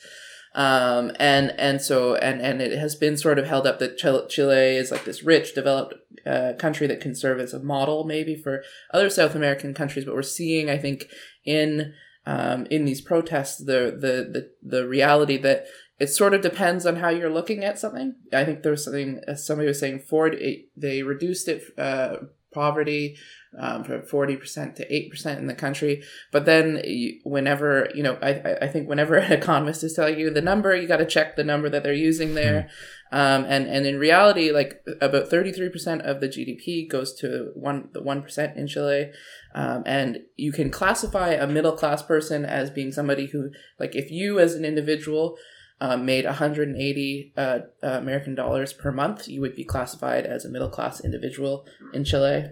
Um, 0.55 1.11
and 1.19 1.51
and 1.57 1.81
so 1.81 2.15
and 2.15 2.39
and 2.39 2.61
it 2.61 2.77
has 2.77 2.95
been 2.95 3.17
sort 3.17 3.39
of 3.39 3.47
held 3.47 3.65
up 3.65 3.79
that 3.79 3.97
Chile 3.97 4.77
is 4.77 4.91
like 4.91 5.03
this 5.03 5.23
rich, 5.23 5.55
developed 5.55 5.95
uh, 6.27 6.53
country 6.59 6.85
that 6.87 7.01
can 7.01 7.15
serve 7.15 7.39
as 7.39 7.53
a 7.53 7.59
model 7.59 8.03
maybe 8.03 8.35
for 8.35 8.63
other 8.93 9.09
South 9.09 9.33
American 9.33 9.73
countries. 9.73 10.05
But 10.05 10.13
we're 10.13 10.21
seeing, 10.21 10.69
I 10.69 10.77
think, 10.77 11.07
in 11.43 11.93
um, 12.25 12.67
in 12.69 12.85
these 12.85 13.01
protests, 13.01 13.57
the, 13.57 13.97
the 13.99 14.29
the 14.31 14.51
the 14.61 14.87
reality 14.87 15.37
that 15.37 15.65
it 15.99 16.07
sort 16.07 16.33
of 16.33 16.41
depends 16.41 16.85
on 16.85 16.97
how 16.97 17.09
you're 17.09 17.33
looking 17.33 17.63
at 17.63 17.79
something. 17.79 18.15
I 18.31 18.45
think 18.45 18.61
there 18.61 18.71
was 18.71 18.83
something 18.83 19.21
somebody 19.35 19.67
was 19.67 19.79
saying 19.79 20.01
Ford 20.01 20.37
they 20.77 21.01
reduced 21.01 21.47
it 21.47 21.63
uh, 21.77 22.17
poverty 22.53 23.17
um, 23.57 23.83
from 23.83 24.01
40% 24.01 24.75
to 24.75 25.09
8% 25.11 25.37
in 25.37 25.47
the 25.47 25.53
country. 25.53 26.03
But 26.31 26.45
then 26.45 26.81
whenever, 27.23 27.89
you 27.93 28.03
know, 28.03 28.17
I, 28.21 28.57
I 28.61 28.67
think 28.67 28.89
whenever 28.89 29.15
an 29.17 29.31
economist 29.31 29.83
is 29.83 29.93
telling 29.93 30.19
you 30.19 30.29
the 30.29 30.41
number, 30.41 30.75
you 30.75 30.87
got 30.87 30.97
to 30.97 31.05
check 31.05 31.35
the 31.35 31.43
number 31.43 31.69
that 31.69 31.83
they're 31.83 31.93
using 31.93 32.35
there. 32.35 32.69
Mm. 33.11 33.17
Um, 33.17 33.45
and, 33.47 33.67
and 33.67 33.85
in 33.85 33.99
reality, 33.99 34.51
like 34.51 34.83
about 34.99 35.29
33% 35.29 36.01
of 36.01 36.19
the 36.19 36.27
GDP 36.27 36.89
goes 36.89 37.13
to 37.19 37.51
one, 37.53 37.89
the 37.93 38.01
1% 38.01 38.57
in 38.57 38.67
Chile. 38.67 39.11
Um, 39.53 39.83
and 39.85 40.19
you 40.35 40.51
can 40.51 40.71
classify 40.71 41.29
a 41.29 41.45
middle 41.45 41.73
class 41.73 42.01
person 42.01 42.43
as 42.43 42.71
being 42.71 42.91
somebody 42.91 43.27
who, 43.27 43.51
like, 43.79 43.95
if 43.95 44.09
you 44.09 44.39
as 44.39 44.55
an 44.55 44.65
individual 44.65 45.37
uh, 45.83 45.97
made 45.97 46.23
180 46.23 47.33
uh, 47.35 47.41
uh, 47.41 47.59
American 47.81 48.35
dollars 48.35 48.71
per 48.71 48.89
month, 48.89 49.27
you 49.27 49.41
would 49.41 49.53
be 49.53 49.65
classified 49.65 50.25
as 50.25 50.45
a 50.45 50.49
middle 50.49 50.69
class 50.69 51.03
individual 51.03 51.65
in 51.93 52.05
Chile. 52.05 52.51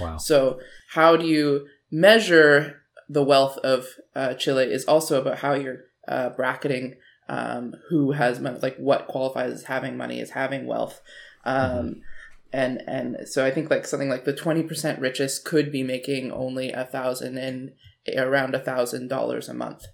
Wow. 0.00 0.16
So, 0.16 0.58
how 0.94 1.16
do 1.16 1.24
you 1.24 1.68
measure 1.92 2.82
the 3.08 3.22
wealth 3.22 3.56
of 3.58 3.86
uh, 4.16 4.34
Chile 4.34 4.64
is 4.64 4.84
also 4.86 5.20
about 5.20 5.38
how 5.38 5.52
you're 5.54 5.84
uh, 6.08 6.30
bracketing 6.30 6.96
um, 7.28 7.74
who 7.88 8.10
has 8.10 8.40
money, 8.40 8.58
like 8.60 8.76
what 8.78 9.06
qualifies 9.06 9.52
as 9.52 9.64
having 9.64 9.96
money, 9.96 10.20
as 10.20 10.30
having 10.30 10.66
wealth. 10.66 11.00
Um, 11.44 11.70
mm-hmm. 11.70 11.90
And 12.52 12.82
and 12.88 13.28
so 13.28 13.46
I 13.46 13.52
think 13.52 13.70
like 13.70 13.86
something 13.86 14.08
like 14.08 14.24
the 14.24 14.34
twenty 14.34 14.64
percent 14.64 15.00
richest 15.00 15.44
could 15.44 15.70
be 15.70 15.84
making 15.84 16.32
only 16.32 16.72
a 16.72 16.84
thousand 16.84 17.38
and 17.38 17.72
around 18.18 18.56
a 18.56 18.58
thousand 18.58 19.06
dollars 19.06 19.48
a 19.48 19.54
month, 19.54 19.86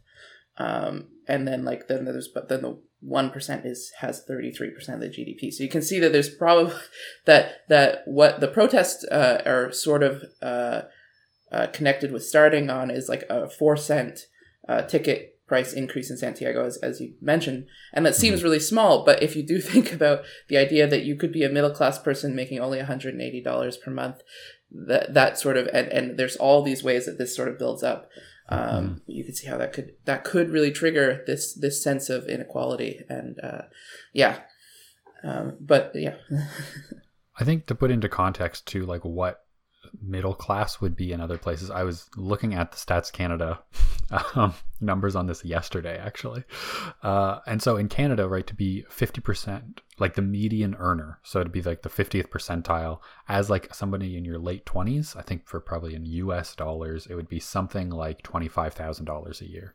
um, 0.59 1.09
and 1.27 1.47
then 1.47 1.65
like 1.65 1.88
then 1.88 2.05
there's 2.05 2.29
but 2.29 2.49
then 2.49 2.62
the 2.62 2.79
one 3.00 3.31
percent 3.31 3.65
is 3.65 3.93
has 3.99 4.23
thirty 4.25 4.50
three 4.50 4.71
percent 4.71 5.03
of 5.03 5.11
the 5.11 5.17
GDP. 5.17 5.53
So 5.53 5.62
you 5.62 5.71
can 5.71 5.83
see 5.83 5.99
that 6.00 6.12
there's 6.12 6.35
probably 6.35 6.75
that 7.27 7.69
that 7.69 8.03
what 8.07 8.41
the 8.41 8.49
protests 8.49 9.05
uh, 9.05 9.43
are 9.47 9.73
sort 9.73 10.03
of 10.03 10.25
uh, 10.43 10.83
uh, 11.53 11.69
connected 11.69 12.12
with 12.12 12.25
starting 12.25 12.71
on 12.71 12.91
is 12.91 13.09
like 13.09 13.25
a 13.31 13.49
four 13.49 13.77
cent 13.77 14.27
uh, 14.69 14.83
ticket 14.83 15.38
price 15.49 15.73
increase 15.73 16.11
in 16.11 16.17
Santiago, 16.17 16.67
as, 16.67 16.77
as 16.79 17.00
you 17.00 17.15
mentioned. 17.21 17.67
And 17.93 18.05
that 18.05 18.15
seems 18.15 18.41
mm-hmm. 18.41 18.45
really 18.45 18.61
small, 18.61 19.05
but 19.05 19.23
if 19.23 19.35
you 19.35 19.43
do 19.43 19.61
think 19.62 19.93
about 19.93 20.21
the 20.49 20.59
idea 20.59 20.87
that 20.87 21.05
you 21.05 21.17
could 21.17 21.33
be 21.33 21.43
a 21.43 21.49
middle 21.49 21.71
class 21.71 21.99
person 21.99 22.37
making 22.37 22.61
only 22.61 22.79
$180 22.79 23.81
per 23.81 23.91
month, 23.91 24.21
that, 24.71 25.15
that 25.15 25.38
sort 25.38 25.57
of, 25.57 25.67
and, 25.69 25.88
and 25.88 26.19
there's 26.19 26.37
all 26.37 26.62
these 26.62 26.85
ways 26.85 27.07
that 27.07 27.17
this 27.17 27.35
sort 27.35 27.49
of 27.49 27.59
builds 27.59 27.83
up 27.83 28.11
um, 28.49 28.61
mm. 28.61 29.00
you 29.07 29.25
can 29.25 29.35
see 29.35 29.47
how 29.47 29.59
that 29.59 29.73
could 29.73 29.93
that 30.05 30.25
could 30.25 30.50
really 30.50 30.71
trigger 30.71 31.23
this 31.26 31.55
this 31.55 31.83
sense 31.83 32.09
of 32.09 32.26
inequality 32.26 33.00
and 33.09 33.38
uh, 33.43 33.62
yeah 34.12 34.40
um, 35.25 35.57
but 35.61 35.93
yeah 35.95 36.17
i 37.38 37.45
think 37.45 37.67
to 37.67 37.75
put 37.75 37.90
into 37.90 38.09
context 38.09 38.67
to 38.67 38.87
like 38.87 39.05
what 39.05 39.45
middle 40.02 40.35
class 40.35 40.80
would 40.80 40.97
be 40.97 41.12
in 41.12 41.21
other 41.21 41.38
places. 41.38 41.71
I 41.71 41.83
was 41.83 42.09
looking 42.16 42.54
at 42.54 42.73
the 42.73 42.78
Stats 42.78 43.12
Canada 43.12 43.61
um, 44.35 44.54
numbers 44.80 45.14
on 45.16 45.26
this 45.26 45.45
yesterday, 45.45 45.99
actually. 45.99 46.45
Uh, 47.02 47.38
and 47.47 47.62
so 47.62 47.76
in 47.76 47.88
Canada, 47.88 48.28
right, 48.28 48.47
to 48.47 48.54
be 48.54 48.85
50%, 48.90 49.78
like 49.99 50.14
the 50.14 50.23
median 50.23 50.75
earner, 50.76 51.18
so 51.23 51.42
to 51.42 51.49
be 51.49 51.62
like 51.62 51.83
the 51.83 51.88
50th 51.88 52.28
percentile, 52.28 53.00
as 53.28 53.50
like 53.50 53.75
somebody 53.75 54.16
in 54.16 54.25
your 54.25 54.38
late 54.38 54.64
20s, 54.64 55.16
I 55.16 55.23
think 55.23 55.47
for 55.47 55.61
probably 55.61 55.95
in 55.95 56.04
US 56.04 56.54
dollars, 56.54 57.07
it 57.07 57.14
would 57.14 57.28
be 57.28 57.40
something 57.40 57.90
like 57.90 58.23
$25,000 58.23 59.40
a 59.40 59.50
year, 59.50 59.75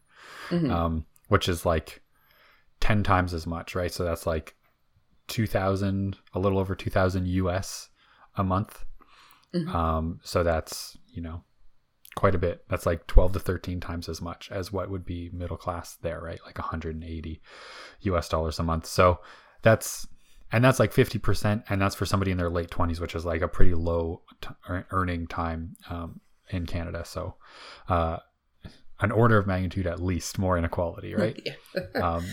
mm-hmm. 0.50 0.72
um, 0.72 1.06
which 1.28 1.48
is 1.48 1.66
like 1.66 2.02
10 2.80 3.04
times 3.04 3.34
as 3.34 3.46
much, 3.46 3.76
right? 3.76 3.92
So 3.92 4.04
that's 4.04 4.26
like 4.26 4.56
2000, 5.28 6.18
a 6.34 6.40
little 6.40 6.60
over 6.60 6.76
2000 6.76 7.28
US 7.28 7.90
a 8.36 8.44
month 8.44 8.84
Mm-hmm. 9.54 9.76
Um, 9.76 10.20
so 10.24 10.44
that's, 10.44 10.98
you 11.10 11.22
know, 11.22 11.44
quite 12.16 12.36
a 12.36 12.40
bit. 12.40 12.64
That's 12.70 12.86
like 12.86 13.08
12 13.08 13.34
to 13.34 13.40
13 13.40 13.80
times 13.80 14.10
as 14.10 14.22
much 14.22 14.52
as 14.52 14.72
what 14.72 14.90
would 14.90 15.06
be 15.06 15.30
middle 15.34 15.58
class 15.58 15.98
there, 16.02 16.20
right? 16.20 16.40
Like 16.46 16.58
180 16.58 17.42
US 18.02 18.30
dollars 18.30 18.60
a 18.60 18.64
month. 18.64 18.86
So 18.86 19.20
that's, 19.62 20.08
and 20.52 20.64
that's 20.64 20.80
like 20.80 20.94
50%. 20.94 21.64
And 21.70 21.82
that's 21.82 21.96
for 21.96 22.06
somebody 22.06 22.32
in 22.32 22.38
their 22.38 22.50
late 22.50 22.70
20s, 22.70 23.00
which 23.00 23.16
is 23.16 23.26
like 23.26 23.42
a 23.42 23.48
pretty 23.48 23.74
low 23.74 24.22
t- 24.42 24.50
earning 24.92 25.28
time 25.28 25.76
um, 25.90 26.20
in 26.50 26.66
Canada. 26.66 27.04
So, 27.06 27.36
uh, 27.90 28.18
an 29.00 29.12
order 29.12 29.38
of 29.38 29.48
magnitude 29.48 29.86
at 29.88 30.02
least 30.02 30.40
more 30.40 30.58
inequality, 30.58 31.16
right? 31.16 31.40
um, 31.96 32.26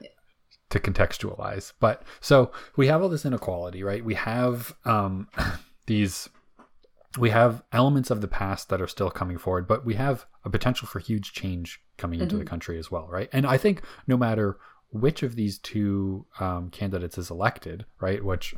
to 0.70 0.80
contextualize. 0.80 1.72
But 1.80 2.02
so 2.20 2.52
we 2.76 2.86
have 2.88 3.02
all 3.02 3.08
this 3.08 3.24
inequality, 3.24 3.82
right? 3.82 4.04
We 4.04 4.14
have 4.14 4.74
um, 4.84 5.28
these 5.86 6.28
we 7.16 7.30
have 7.30 7.62
elements 7.72 8.10
of 8.10 8.20
the 8.20 8.28
past 8.28 8.68
that 8.68 8.82
are 8.82 8.86
still 8.86 9.10
coming 9.10 9.38
forward, 9.38 9.66
but 9.66 9.84
we 9.84 9.94
have 9.94 10.26
a 10.44 10.50
potential 10.50 10.86
for 10.86 10.98
huge 10.98 11.32
change 11.32 11.80
coming 11.96 12.20
into 12.20 12.34
mm-hmm. 12.34 12.44
the 12.44 12.50
country 12.50 12.78
as 12.78 12.90
well, 12.90 13.06
right? 13.08 13.28
And 13.32 13.46
I 13.46 13.56
think 13.56 13.82
no 14.06 14.16
matter 14.16 14.58
which 14.90 15.22
of 15.22 15.36
these 15.36 15.58
two 15.58 16.26
um, 16.40 16.70
candidates 16.70 17.16
is 17.18 17.30
elected, 17.30 17.86
right, 18.00 18.22
which 18.22 18.54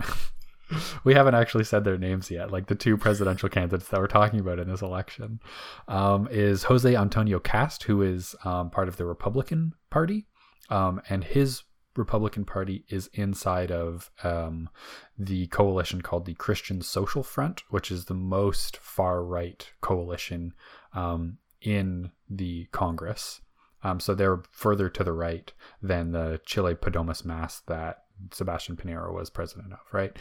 we 1.04 1.14
haven't 1.14 1.34
actually 1.34 1.64
said 1.64 1.84
their 1.84 1.98
names 1.98 2.30
yet, 2.30 2.50
like 2.50 2.66
the 2.66 2.74
two 2.74 2.96
presidential 2.96 3.48
candidates 3.50 3.88
that 3.88 4.00
we're 4.00 4.06
talking 4.06 4.40
about 4.40 4.58
in 4.58 4.68
this 4.68 4.82
election, 4.82 5.40
um, 5.88 6.28
is 6.30 6.64
Jose 6.64 6.94
Antonio 6.94 7.38
Kast, 7.38 7.84
who 7.84 8.02
is 8.02 8.34
um, 8.44 8.70
part 8.70 8.88
of 8.88 8.96
the 8.96 9.06
Republican 9.06 9.74
Party, 9.90 10.26
um, 10.70 11.00
and 11.08 11.24
his 11.24 11.62
Republican 12.00 12.44
Party 12.44 12.84
is 12.88 13.08
inside 13.12 13.70
of 13.70 14.10
um, 14.24 14.68
the 15.16 15.46
coalition 15.48 16.02
called 16.02 16.26
the 16.26 16.34
Christian 16.34 16.82
Social 16.82 17.22
Front, 17.22 17.62
which 17.70 17.90
is 17.90 18.06
the 18.06 18.14
most 18.14 18.76
far 18.78 19.22
right 19.22 19.70
coalition 19.80 20.54
um, 20.94 21.38
in 21.60 22.10
the 22.28 22.66
Congress. 22.72 23.40
Um, 23.82 24.00
so 24.00 24.14
they're 24.14 24.42
further 24.50 24.88
to 24.88 25.04
the 25.04 25.12
right 25.12 25.52
than 25.80 26.12
the 26.12 26.40
Chile 26.44 26.74
Podemos 26.74 27.22
Más 27.22 27.62
that 27.66 28.04
Sebastian 28.32 28.76
Pinera 28.76 29.12
was 29.12 29.30
president 29.30 29.72
of, 29.72 29.80
right? 29.92 30.16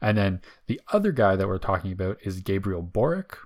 And 0.00 0.18
then 0.18 0.40
the 0.66 0.80
other 0.92 1.12
guy 1.12 1.36
that 1.36 1.46
we're 1.46 1.58
talking 1.58 1.92
about 1.92 2.18
is 2.22 2.40
Gabriel 2.40 2.82
Boric, 2.82 3.36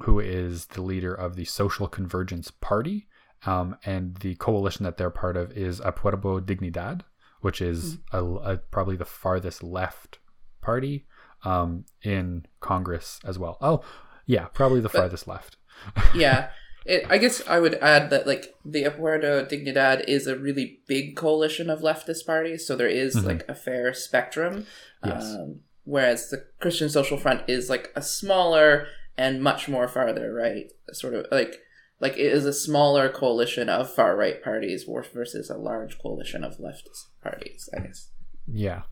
who 0.00 0.18
is 0.18 0.66
the 0.66 0.82
leader 0.82 1.14
of 1.14 1.36
the 1.36 1.44
Social 1.44 1.86
Convergence 1.86 2.50
Party. 2.50 3.06
Um, 3.44 3.76
and 3.84 4.16
the 4.18 4.36
coalition 4.36 4.84
that 4.84 4.96
they're 4.96 5.10
part 5.10 5.36
of 5.36 5.50
is 5.52 5.80
Apruebo 5.80 6.40
Dignidad, 6.40 7.00
which 7.42 7.60
is 7.60 7.96
mm-hmm. 7.96 8.16
a, 8.16 8.52
a, 8.52 8.56
probably 8.56 8.96
the 8.96 9.04
farthest 9.04 9.62
left 9.62 10.18
party 10.60 11.06
um, 11.44 11.84
in 12.02 12.46
Congress 12.60 13.20
as 13.24 13.38
well. 13.38 13.58
Oh, 13.60 13.82
yeah, 14.26 14.46
probably 14.46 14.80
the 14.80 14.88
but, 14.88 14.98
farthest 14.98 15.28
left. 15.28 15.56
yeah. 16.14 16.50
It, 16.84 17.04
I 17.08 17.18
guess 17.18 17.46
I 17.46 17.60
would 17.60 17.74
add 17.74 18.10
that 18.10 18.26
like 18.26 18.54
the 18.64 18.84
Apruebo 18.84 19.48
Dignidad 19.48 20.04
is 20.08 20.26
a 20.26 20.36
really 20.36 20.80
big 20.88 21.16
coalition 21.16 21.70
of 21.70 21.80
leftist 21.80 22.26
parties, 22.26 22.66
so 22.66 22.74
there 22.74 22.88
is, 22.88 23.14
mm-hmm. 23.14 23.26
like 23.26 23.48
a 23.48 23.54
fair 23.54 23.92
spectrum. 23.94 24.66
Yes. 25.04 25.22
Um, 25.22 25.60
whereas 25.84 26.30
the 26.30 26.44
Christian 26.60 26.88
Social 26.88 27.18
Front 27.18 27.42
is 27.48 27.68
like 27.68 27.92
a 27.94 28.02
smaller 28.02 28.86
and 29.16 29.42
much 29.42 29.68
more 29.68 29.88
farther 29.88 30.32
right, 30.32 30.72
sort 30.92 31.14
of 31.14 31.26
like 31.30 31.60
like 32.02 32.18
it 32.18 32.32
is 32.32 32.44
a 32.44 32.52
smaller 32.52 33.08
coalition 33.08 33.70
of 33.70 33.90
far 33.90 34.14
right 34.14 34.42
parties 34.42 34.84
versus 34.84 35.48
a 35.48 35.56
large 35.56 35.98
coalition 35.98 36.44
of 36.44 36.58
leftist 36.58 37.06
parties. 37.22 37.70
I 37.74 37.80
guess. 37.80 38.10
Yeah, 38.46 38.82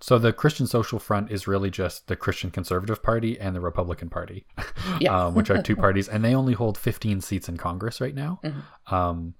so 0.00 0.18
the 0.18 0.32
Christian 0.32 0.66
Social 0.66 0.98
Front 0.98 1.30
is 1.30 1.48
really 1.48 1.70
just 1.70 2.06
the 2.06 2.14
Christian 2.14 2.50
Conservative 2.50 3.02
Party 3.02 3.38
and 3.38 3.54
the 3.54 3.60
Republican 3.60 4.08
Party, 4.08 4.46
yeah. 5.00 5.26
um, 5.26 5.34
which 5.34 5.50
are 5.50 5.60
two 5.60 5.76
parties, 5.86 6.08
and 6.08 6.24
they 6.24 6.34
only 6.34 6.54
hold 6.54 6.78
15 6.78 7.20
seats 7.20 7.48
in 7.48 7.56
Congress 7.56 8.00
right 8.00 8.14
now. 8.14 8.38
Mm-hmm. 8.44 8.94
Um, 8.94 9.34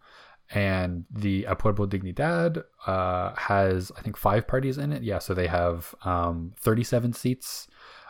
and 0.50 1.04
the 1.10 1.44
Apruebo 1.44 1.86
Dignidad 1.86 2.64
uh, 2.86 3.34
has, 3.36 3.92
I 3.96 4.00
think, 4.00 4.16
five 4.16 4.48
parties 4.48 4.78
in 4.78 4.92
it. 4.92 5.02
Yeah, 5.02 5.18
so 5.18 5.34
they 5.34 5.46
have 5.46 5.94
um, 6.04 6.54
37 6.58 7.12
seats. 7.12 7.68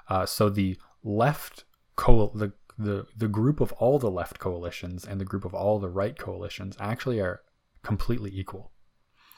Uh, 0.08 0.24
so 0.24 0.48
the 0.48 0.78
left 1.02 1.64
co 1.96 2.32
the 2.34 2.52
the 2.78 3.06
the 3.16 3.28
group 3.28 3.60
of 3.60 3.72
all 3.72 3.98
the 3.98 4.10
left 4.10 4.38
coalitions 4.38 5.04
and 5.04 5.20
the 5.20 5.24
group 5.24 5.44
of 5.44 5.54
all 5.54 5.78
the 5.78 5.88
right 5.88 6.16
coalitions 6.16 6.76
actually 6.78 7.20
are 7.20 7.40
completely 7.82 8.30
equal. 8.32 8.70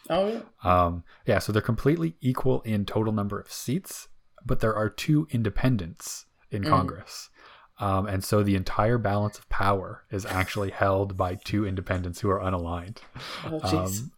Oh 0.09 0.28
yeah. 0.28 0.40
Um, 0.64 1.04
yeah, 1.26 1.38
so 1.38 1.52
they're 1.52 1.62
completely 1.62 2.16
equal 2.20 2.61
in 2.62 2.85
total 2.85 3.12
number 3.12 3.38
of 3.38 3.52
seats, 3.52 4.09
but 4.44 4.61
there 4.61 4.75
are 4.75 4.88
two 4.88 5.26
independents 5.30 6.26
in 6.50 6.62
mm. 6.62 6.68
Congress. 6.68 7.30
Um, 7.78 8.06
and 8.06 8.23
so 8.23 8.42
the 8.42 8.56
entire 8.56 8.99
balance 8.99 9.38
of 9.38 9.49
power 9.49 10.04
is 10.11 10.26
actually 10.26 10.70
held 10.70 11.16
by 11.16 11.37
two 11.37 11.66
independents 11.66 12.20
who 12.20 12.28
are 12.28 12.40
unaligned. 12.40 12.99
Oh, 13.47 13.61
um, 13.62 14.12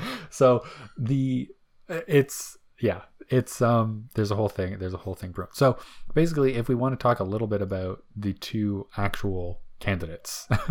so 0.30 0.64
the 0.98 1.48
it's 1.88 2.56
yeah 2.80 3.02
it's 3.28 3.60
um 3.60 4.08
there's 4.14 4.30
a 4.30 4.36
whole 4.36 4.48
thing 4.48 4.78
there's 4.78 4.94
a 4.94 4.98
whole 4.98 5.14
thing 5.14 5.30
bro 5.30 5.46
so 5.52 5.78
basically 6.14 6.54
if 6.54 6.68
we 6.68 6.74
want 6.74 6.92
to 6.92 7.02
talk 7.02 7.20
a 7.20 7.24
little 7.24 7.46
bit 7.46 7.62
about 7.62 8.02
the 8.14 8.32
two 8.34 8.86
actual 8.96 9.60
candidates 9.80 10.46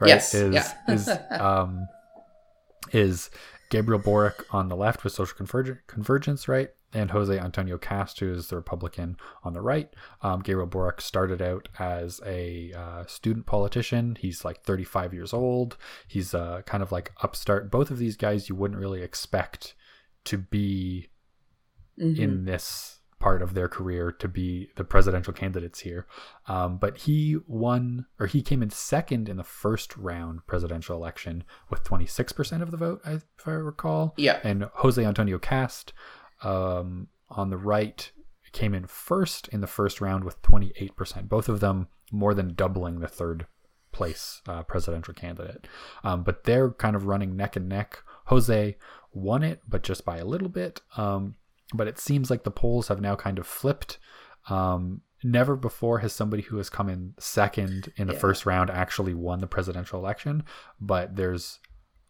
right 0.00 0.08
yes, 0.08 0.34
is 0.34 0.54
yeah. 0.54 0.72
is 0.88 1.08
um 1.30 1.86
is 2.92 3.30
Gabriel 3.72 4.00
Boric 4.00 4.44
on 4.50 4.68
the 4.68 4.76
left 4.76 5.02
with 5.02 5.14
social 5.14 5.34
convergence, 5.34 6.46
right? 6.46 6.68
And 6.92 7.10
Jose 7.10 7.38
Antonio 7.38 7.78
Kast, 7.78 8.20
who 8.20 8.30
is 8.30 8.48
the 8.48 8.56
Republican 8.56 9.16
on 9.44 9.54
the 9.54 9.62
right. 9.62 9.88
Um, 10.20 10.42
Gabriel 10.42 10.66
Boric 10.66 11.00
started 11.00 11.40
out 11.40 11.70
as 11.78 12.20
a 12.26 12.74
uh, 12.76 13.06
student 13.06 13.46
politician. 13.46 14.18
He's 14.20 14.44
like 14.44 14.62
35 14.62 15.14
years 15.14 15.32
old. 15.32 15.78
He's 16.06 16.34
uh, 16.34 16.60
kind 16.66 16.82
of 16.82 16.92
like 16.92 17.12
upstart. 17.22 17.70
Both 17.70 17.90
of 17.90 17.96
these 17.96 18.18
guys 18.18 18.50
you 18.50 18.54
wouldn't 18.54 18.78
really 18.78 19.00
expect 19.00 19.74
to 20.24 20.36
be 20.36 21.08
mm-hmm. 21.98 22.22
in 22.22 22.44
this 22.44 23.00
part 23.22 23.40
of 23.40 23.54
their 23.54 23.68
career 23.68 24.10
to 24.10 24.26
be 24.26 24.68
the 24.74 24.82
presidential 24.82 25.32
candidates 25.32 25.80
here. 25.80 26.06
Um, 26.48 26.76
but 26.76 26.98
he 26.98 27.36
won, 27.46 28.06
or 28.18 28.26
he 28.26 28.42
came 28.42 28.62
in 28.62 28.70
second 28.70 29.28
in 29.28 29.36
the 29.36 29.44
first 29.44 29.96
round 29.96 30.44
presidential 30.48 30.96
election 30.96 31.44
with 31.70 31.84
26% 31.84 32.62
of 32.62 32.72
the 32.72 32.76
vote, 32.76 33.00
if 33.06 33.22
I 33.46 33.52
recall. 33.52 34.14
Yeah. 34.16 34.40
And 34.42 34.64
Jose 34.74 35.02
Antonio 35.02 35.38
Kast 35.38 35.92
um, 36.42 37.06
on 37.30 37.50
the 37.50 37.56
right 37.56 38.10
came 38.50 38.74
in 38.74 38.86
first 38.86 39.48
in 39.48 39.60
the 39.60 39.66
first 39.68 40.00
round 40.00 40.24
with 40.24 40.42
28%. 40.42 41.28
Both 41.28 41.48
of 41.48 41.60
them 41.60 41.86
more 42.10 42.34
than 42.34 42.54
doubling 42.54 42.98
the 42.98 43.08
third 43.08 43.46
place 43.92 44.42
uh, 44.48 44.64
presidential 44.64 45.14
candidate. 45.14 45.68
Um, 46.02 46.24
but 46.24 46.44
they're 46.44 46.70
kind 46.70 46.96
of 46.96 47.06
running 47.06 47.36
neck 47.36 47.54
and 47.54 47.68
neck. 47.68 47.98
Jose 48.26 48.76
won 49.12 49.42
it, 49.42 49.60
but 49.68 49.82
just 49.82 50.04
by 50.04 50.18
a 50.18 50.24
little 50.24 50.48
bit. 50.48 50.80
Um, 50.96 51.36
but 51.74 51.88
it 51.88 51.98
seems 51.98 52.30
like 52.30 52.44
the 52.44 52.50
polls 52.50 52.88
have 52.88 53.00
now 53.00 53.16
kind 53.16 53.38
of 53.38 53.46
flipped. 53.46 53.98
Um, 54.48 55.02
never 55.24 55.56
before 55.56 56.00
has 56.00 56.12
somebody 56.12 56.42
who 56.42 56.56
has 56.56 56.68
come 56.68 56.88
in 56.88 57.14
second 57.18 57.92
in 57.96 58.06
the 58.06 58.12
yeah. 58.12 58.18
first 58.18 58.44
round 58.44 58.70
actually 58.70 59.14
won 59.14 59.40
the 59.40 59.46
presidential 59.46 59.98
election, 59.98 60.44
but 60.80 61.16
there's 61.16 61.60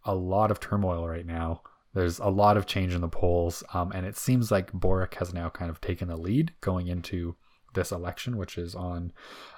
a 0.04 0.14
lot 0.14 0.50
of 0.50 0.60
turmoil 0.60 1.06
right 1.06 1.26
now. 1.26 1.62
There's 1.94 2.18
a 2.18 2.28
lot 2.28 2.56
of 2.56 2.66
change 2.66 2.94
in 2.94 3.02
the 3.02 3.08
polls, 3.08 3.62
um, 3.74 3.92
and 3.92 4.06
it 4.06 4.16
seems 4.16 4.50
like 4.50 4.72
Boric 4.72 5.14
has 5.14 5.34
now 5.34 5.50
kind 5.50 5.70
of 5.70 5.80
taken 5.80 6.08
the 6.08 6.16
lead 6.16 6.52
going 6.62 6.88
into 6.88 7.36
this 7.74 7.92
election, 7.92 8.36
which 8.36 8.56
is 8.56 8.74
on 8.74 9.12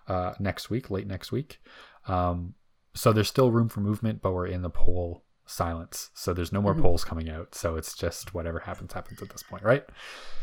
uh, 0.09 0.35
next 0.41 0.69
week, 0.69 0.91
late 0.91 1.07
next 1.07 1.31
week. 1.31 1.61
Um, 2.09 2.55
so 2.95 3.13
there's 3.13 3.29
still 3.29 3.53
room 3.53 3.69
for 3.69 3.81
movement, 3.81 4.21
but 4.21 4.33
we're 4.33 4.47
in 4.47 4.63
the 4.63 4.71
poll 4.71 5.24
silence. 5.47 6.11
So 6.15 6.33
there's 6.33 6.53
no 6.53 6.63
more 6.63 6.73
mm-hmm. 6.73 6.83
polls 6.83 7.05
coming 7.05 7.31
out. 7.31 7.55
So 7.55 7.77
it's 7.77 7.95
just 7.95 8.35
whatever 8.35 8.61
happens 8.61 8.93
happens 8.93 9.23
at 9.23 9.31
this 9.31 9.43
point, 9.43 9.63
right? 9.63 9.85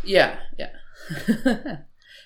Yeah, 0.04 0.40
yeah. 0.58 0.72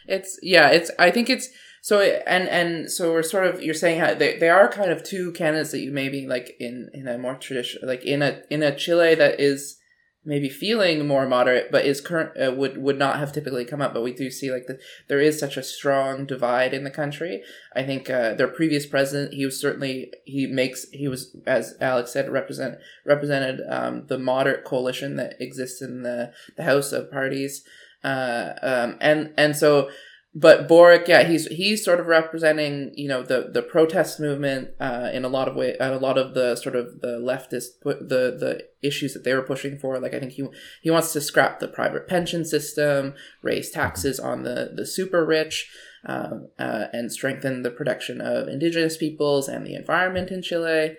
it's 0.07 0.39
yeah, 0.41 0.69
it's 0.69 0.91
I 0.99 1.11
think 1.11 1.29
it's 1.29 1.49
so 1.81 2.01
and 2.01 2.47
and 2.49 2.91
so 2.91 3.11
we're 3.11 3.23
sort 3.23 3.47
of 3.47 3.61
you're 3.61 3.73
saying 3.73 3.99
how 3.99 4.13
they, 4.13 4.37
they 4.37 4.49
are 4.49 4.67
kind 4.67 4.91
of 4.91 5.03
two 5.03 5.31
candidates 5.33 5.71
that 5.71 5.79
you 5.79 5.91
maybe 5.91 6.25
like 6.27 6.55
in 6.59 6.89
in 6.93 7.07
a 7.07 7.17
more 7.17 7.35
traditional 7.35 7.87
like 7.87 8.03
in 8.03 8.21
a 8.21 8.41
in 8.49 8.63
a 8.63 8.75
Chile 8.75 9.15
that 9.15 9.39
is 9.39 9.77
maybe 10.25 10.49
feeling 10.49 11.07
more 11.07 11.27
moderate, 11.27 11.71
but 11.71 11.85
is 11.85 12.01
current 12.01 12.31
uh, 12.41 12.51
would 12.51 12.77
would 12.77 12.97
not 12.97 13.19
have 13.19 13.31
typically 13.31 13.63
come 13.63 13.81
up. 13.81 13.93
But 13.93 14.03
we 14.03 14.13
do 14.13 14.31
see 14.31 14.51
like 14.51 14.65
the, 14.67 14.79
there 15.07 15.19
is 15.19 15.39
such 15.39 15.55
a 15.55 15.63
strong 15.63 16.25
divide 16.25 16.73
in 16.73 16.83
the 16.83 16.91
country. 16.91 17.43
I 17.75 17.83
think 17.83 18.09
uh, 18.09 18.33
their 18.33 18.47
previous 18.47 18.85
president, 18.85 19.33
he 19.33 19.45
was 19.45 19.59
certainly 19.59 20.11
he 20.25 20.47
makes 20.47 20.89
he 20.89 21.07
was 21.07 21.35
as 21.45 21.75
Alex 21.79 22.11
said 22.11 22.29
represent 22.29 22.77
represented 23.05 23.61
um, 23.69 24.07
the 24.07 24.17
moderate 24.17 24.65
coalition 24.65 25.15
that 25.17 25.39
exists 25.39 25.81
in 25.81 26.03
the 26.03 26.33
the 26.57 26.63
House 26.63 26.91
of 26.91 27.11
parties, 27.11 27.63
uh, 28.03 28.53
um, 28.61 28.97
and 28.99 29.33
and 29.37 29.55
so 29.55 29.89
but 30.37 30.67
Boric, 30.67 31.07
yeah, 31.07 31.23
he's 31.23 31.47
he's 31.47 31.83
sort 31.85 32.01
of 32.01 32.07
representing 32.07 32.91
you 32.95 33.07
know 33.07 33.23
the 33.23 33.49
the 33.53 33.61
protest 33.61 34.19
movement 34.19 34.71
uh, 34.81 35.09
in 35.13 35.23
a 35.23 35.29
lot 35.29 35.47
of 35.47 35.55
way, 35.55 35.77
a 35.79 35.97
lot 35.97 36.17
of 36.17 36.33
the 36.33 36.57
sort 36.57 36.75
of 36.75 36.99
the 36.99 37.19
leftist 37.19 37.79
the 37.83 38.35
the 38.37 38.67
issues 38.83 39.13
that 39.13 39.23
they 39.23 39.33
were 39.33 39.41
pushing 39.41 39.77
for. 39.79 39.97
Like 39.97 40.13
I 40.13 40.19
think 40.19 40.33
he 40.33 40.45
he 40.81 40.91
wants 40.91 41.13
to 41.13 41.21
scrap 41.21 41.61
the 41.61 41.69
private 41.69 42.09
pension 42.09 42.43
system, 42.43 43.13
raise 43.41 43.71
taxes 43.71 44.19
on 44.19 44.43
the 44.43 44.73
the 44.75 44.85
super 44.85 45.25
rich, 45.25 45.71
uh, 46.05 46.39
uh, 46.59 46.87
and 46.91 47.13
strengthen 47.13 47.63
the 47.63 47.71
protection 47.71 48.19
of 48.19 48.49
indigenous 48.49 48.97
peoples 48.97 49.47
and 49.47 49.65
the 49.65 49.75
environment 49.75 50.31
in 50.31 50.41
Chile. 50.41 50.97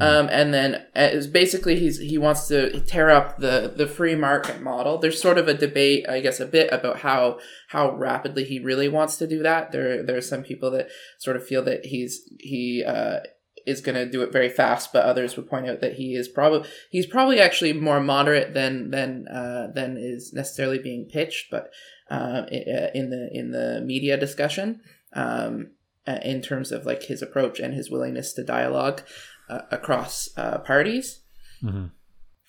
Um, 0.00 0.28
and 0.30 0.54
then 0.54 0.86
as 0.94 1.26
basically 1.26 1.78
he's 1.78 1.98
he 1.98 2.18
wants 2.18 2.46
to 2.48 2.80
tear 2.82 3.10
up 3.10 3.38
the 3.38 3.72
the 3.74 3.86
free 3.86 4.14
market 4.14 4.62
model. 4.62 4.98
There's 4.98 5.20
sort 5.20 5.38
of 5.38 5.48
a 5.48 5.54
debate, 5.54 6.08
I 6.08 6.20
guess, 6.20 6.38
a 6.38 6.46
bit 6.46 6.72
about 6.72 7.00
how 7.00 7.38
how 7.68 7.94
rapidly 7.96 8.44
he 8.44 8.60
really 8.60 8.88
wants 8.88 9.16
to 9.16 9.26
do 9.26 9.42
that. 9.42 9.72
There 9.72 10.02
there 10.02 10.16
are 10.16 10.22
some 10.22 10.44
people 10.44 10.70
that 10.72 10.88
sort 11.18 11.36
of 11.36 11.46
feel 11.46 11.64
that 11.64 11.86
he's 11.86 12.20
he 12.38 12.84
uh, 12.86 13.20
is 13.66 13.80
going 13.80 13.96
to 13.96 14.10
do 14.10 14.22
it 14.22 14.32
very 14.32 14.48
fast, 14.48 14.92
but 14.92 15.04
others 15.04 15.36
would 15.36 15.48
point 15.48 15.68
out 15.68 15.80
that 15.80 15.94
he 15.94 16.14
is 16.14 16.28
probably 16.28 16.68
he's 16.90 17.06
probably 17.06 17.40
actually 17.40 17.72
more 17.72 18.00
moderate 18.00 18.54
than 18.54 18.90
than 18.90 19.26
uh, 19.26 19.68
than 19.74 19.96
is 19.96 20.32
necessarily 20.32 20.78
being 20.78 21.06
pitched, 21.06 21.50
but 21.50 21.70
uh, 22.08 22.42
in 22.50 23.10
the 23.10 23.28
in 23.32 23.50
the 23.50 23.82
media 23.84 24.16
discussion. 24.16 24.80
Um, 25.12 25.70
uh, 26.06 26.20
in 26.22 26.40
terms 26.40 26.72
of 26.72 26.86
like 26.86 27.02
his 27.02 27.20
approach 27.20 27.60
and 27.60 27.74
his 27.74 27.90
willingness 27.90 28.32
to 28.32 28.42
dialogue 28.42 29.02
uh, 29.48 29.62
across 29.70 30.28
uh, 30.36 30.58
parties. 30.58 31.20
Mm-hmm. 31.62 31.86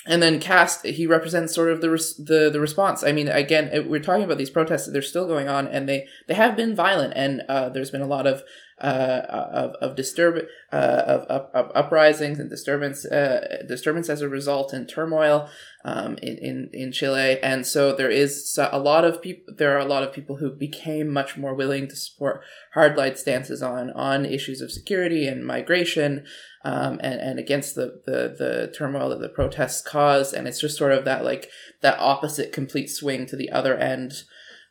And 0.06 0.24
then 0.24 0.40
Kast 0.40 0.86
he 0.86 1.06
represents 1.06 1.54
sort 1.54 1.72
of 1.72 1.82
the 1.82 1.90
res- 1.90 2.16
the 2.16 2.50
the 2.50 2.60
response. 2.60 3.04
I 3.04 3.12
mean, 3.12 3.28
again, 3.28 3.90
we're 3.90 4.00
talking 4.00 4.24
about 4.24 4.38
these 4.38 4.50
protests; 4.50 4.88
they're 4.88 5.02
still 5.02 5.28
going 5.28 5.50
on, 5.50 5.68
and 5.68 5.90
they 5.90 6.08
they 6.28 6.36
have 6.36 6.56
been 6.56 6.74
violent. 6.76 7.14
And 7.16 7.44
uh, 7.50 7.70
there's 7.70 7.92
been 7.92 8.02
a 8.02 8.08
lot 8.08 8.26
of 8.26 8.44
uh, 8.82 9.22
of 9.52 9.76
of 9.82 9.96
disturb 9.96 10.46
uh, 10.72 10.76
of, 10.76 11.22
of, 11.24 11.50
of 11.54 11.72
uprisings 11.76 12.40
and 12.40 12.50
disturbance 12.50 13.06
uh, 13.06 13.64
disturbance 13.68 14.10
as 14.10 14.22
a 14.22 14.30
result 14.30 14.72
and 14.72 14.88
turmoil 14.88 15.50
um, 15.84 16.18
in, 16.22 16.38
in 16.38 16.70
in 16.74 16.92
Chile, 16.92 17.40
and 17.42 17.66
so 17.66 17.94
there 17.94 18.10
is 18.10 18.58
a 18.72 18.80
lot 18.80 19.06
of 19.06 19.22
people. 19.22 19.54
There 19.56 19.76
are 19.76 19.80
a 19.80 19.86
lot 19.86 20.04
of 20.04 20.14
people 20.14 20.38
who 20.38 20.52
became 20.52 21.10
much 21.10 21.38
more 21.38 21.54
willing 21.54 21.88
to 21.88 21.96
support 21.96 22.42
hard 22.74 22.98
light 22.98 23.18
stances 23.18 23.62
on 23.62 23.92
on 23.92 24.26
issues 24.26 24.62
of 24.62 24.72
security 24.72 25.28
and 25.28 25.46
migration, 25.46 26.26
um, 26.64 27.00
and 27.02 27.20
and 27.20 27.40
against 27.40 27.76
the, 27.76 28.02
the 28.06 28.36
the 28.38 28.74
turmoil 28.78 29.10
that 29.10 29.20
the 29.20 29.30
protests 29.30 29.82
caused. 29.82 30.34
And 30.34 30.48
it's 30.48 30.62
just 30.62 30.78
sort 30.78 30.92
of 30.92 31.06
that 31.06 31.24
like 31.24 31.50
that 31.82 32.00
opposite 32.00 32.52
complete 32.52 32.90
swing 32.90 33.26
to 33.28 33.36
the 33.36 33.52
other 33.52 33.76
end 33.76 34.24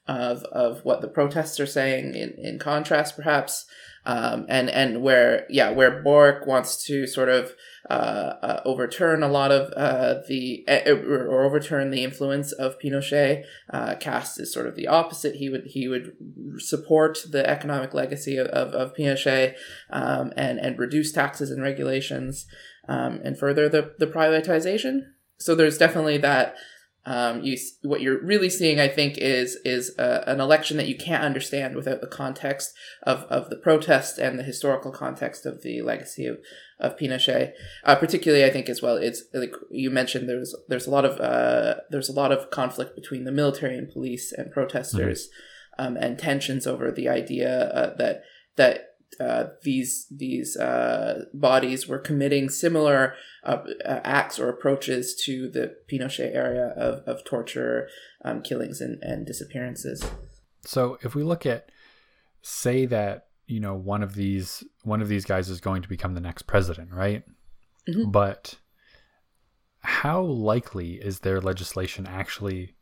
of 0.06 0.42
of 0.44 0.84
what 0.84 1.00
the 1.02 1.08
protests 1.08 1.60
are 1.60 1.66
saying. 1.66 2.14
In 2.14 2.34
in 2.38 2.58
contrast, 2.58 3.16
perhaps 3.16 3.66
um, 4.08 4.46
and 4.48 4.70
and 4.70 5.02
where 5.02 5.46
yeah 5.50 5.70
where 5.70 6.02
Boric 6.02 6.46
wants 6.46 6.82
to 6.86 7.06
sort 7.06 7.28
of 7.28 7.52
uh, 7.90 8.36
uh, 8.42 8.60
overturn 8.64 9.22
a 9.22 9.28
lot 9.28 9.52
of 9.52 9.70
uh, 9.76 10.22
the 10.26 10.64
or 10.86 11.44
overturn 11.44 11.90
the 11.90 12.04
influence 12.04 12.50
of 12.52 12.78
Pinochet. 12.78 13.44
Uh, 13.70 13.96
Kast 13.96 14.40
is 14.40 14.50
sort 14.50 14.66
of 14.66 14.76
the 14.76 14.86
opposite. 14.86 15.36
He 15.36 15.50
would 15.50 15.66
he 15.66 15.88
would 15.88 16.16
support 16.56 17.18
the 17.30 17.48
economic 17.48 17.92
legacy 17.92 18.38
of, 18.38 18.46
of, 18.46 18.72
of 18.72 18.96
Pinochet 18.96 19.56
um, 19.90 20.32
and 20.38 20.58
and 20.58 20.78
reduce 20.78 21.12
taxes 21.12 21.50
and 21.50 21.62
regulations 21.62 22.46
um, 22.88 23.20
and 23.22 23.38
further 23.38 23.68
the 23.68 23.92
the 23.98 24.06
privatization. 24.06 25.02
So 25.38 25.54
there's 25.54 25.76
definitely 25.76 26.16
that 26.18 26.56
um, 27.08 27.42
you 27.42 27.56
what 27.80 28.02
you're 28.02 28.22
really 28.22 28.50
seeing, 28.50 28.78
I 28.78 28.88
think, 28.88 29.16
is 29.16 29.56
is 29.64 29.98
uh, 29.98 30.24
an 30.26 30.42
election 30.42 30.76
that 30.76 30.88
you 30.88 30.94
can't 30.94 31.24
understand 31.24 31.74
without 31.74 32.02
the 32.02 32.06
context 32.06 32.74
of, 33.02 33.22
of 33.30 33.48
the 33.48 33.56
protest 33.56 34.18
and 34.18 34.38
the 34.38 34.42
historical 34.42 34.92
context 34.92 35.46
of 35.46 35.62
the 35.62 35.80
legacy 35.80 36.26
of, 36.26 36.36
of 36.78 36.98
Pinochet. 36.98 37.52
Uh, 37.82 37.96
particularly, 37.96 38.44
I 38.44 38.50
think 38.50 38.68
as 38.68 38.82
well, 38.82 38.96
it's 38.96 39.22
like 39.32 39.54
you 39.70 39.90
mentioned, 39.90 40.28
there's 40.28 40.54
there's 40.68 40.86
a 40.86 40.90
lot 40.90 41.06
of 41.06 41.18
uh, 41.18 41.80
there's 41.88 42.10
a 42.10 42.12
lot 42.14 42.30
of 42.30 42.50
conflict 42.50 42.94
between 42.94 43.24
the 43.24 43.32
military 43.32 43.78
and 43.78 43.90
police 43.90 44.30
and 44.30 44.52
protesters, 44.52 45.30
mm-hmm. 45.78 45.86
um, 45.86 45.96
and 45.96 46.18
tensions 46.18 46.66
over 46.66 46.92
the 46.92 47.08
idea 47.08 47.70
uh, 47.70 47.96
that 47.96 48.22
that 48.56 48.87
uh, 49.20 49.46
these 49.62 50.06
these 50.10 50.56
uh, 50.56 51.24
bodies 51.34 51.88
were 51.88 51.98
committing 51.98 52.48
similar 52.48 53.14
uh, 53.42 53.58
uh, 53.84 54.00
acts 54.04 54.38
or 54.38 54.48
approaches 54.48 55.14
to 55.24 55.48
the 55.48 55.74
Pinochet 55.90 56.34
area 56.34 56.68
of, 56.76 57.02
of 57.06 57.24
torture, 57.24 57.88
um, 58.24 58.42
killings, 58.42 58.80
and, 58.80 59.02
and 59.02 59.26
disappearances. 59.26 60.04
So, 60.64 60.98
if 61.02 61.14
we 61.14 61.22
look 61.22 61.46
at, 61.46 61.70
say 62.42 62.86
that 62.86 63.28
you 63.46 63.58
know 63.58 63.74
one 63.74 64.02
of 64.02 64.14
these 64.14 64.62
one 64.84 65.02
of 65.02 65.08
these 65.08 65.24
guys 65.24 65.48
is 65.48 65.60
going 65.60 65.82
to 65.82 65.88
become 65.88 66.14
the 66.14 66.20
next 66.20 66.42
president, 66.42 66.92
right? 66.92 67.24
Mm-hmm. 67.88 68.10
But 68.10 68.56
how 69.80 70.20
likely 70.20 70.94
is 70.94 71.20
their 71.20 71.40
legislation 71.40 72.06
actually 72.06 72.74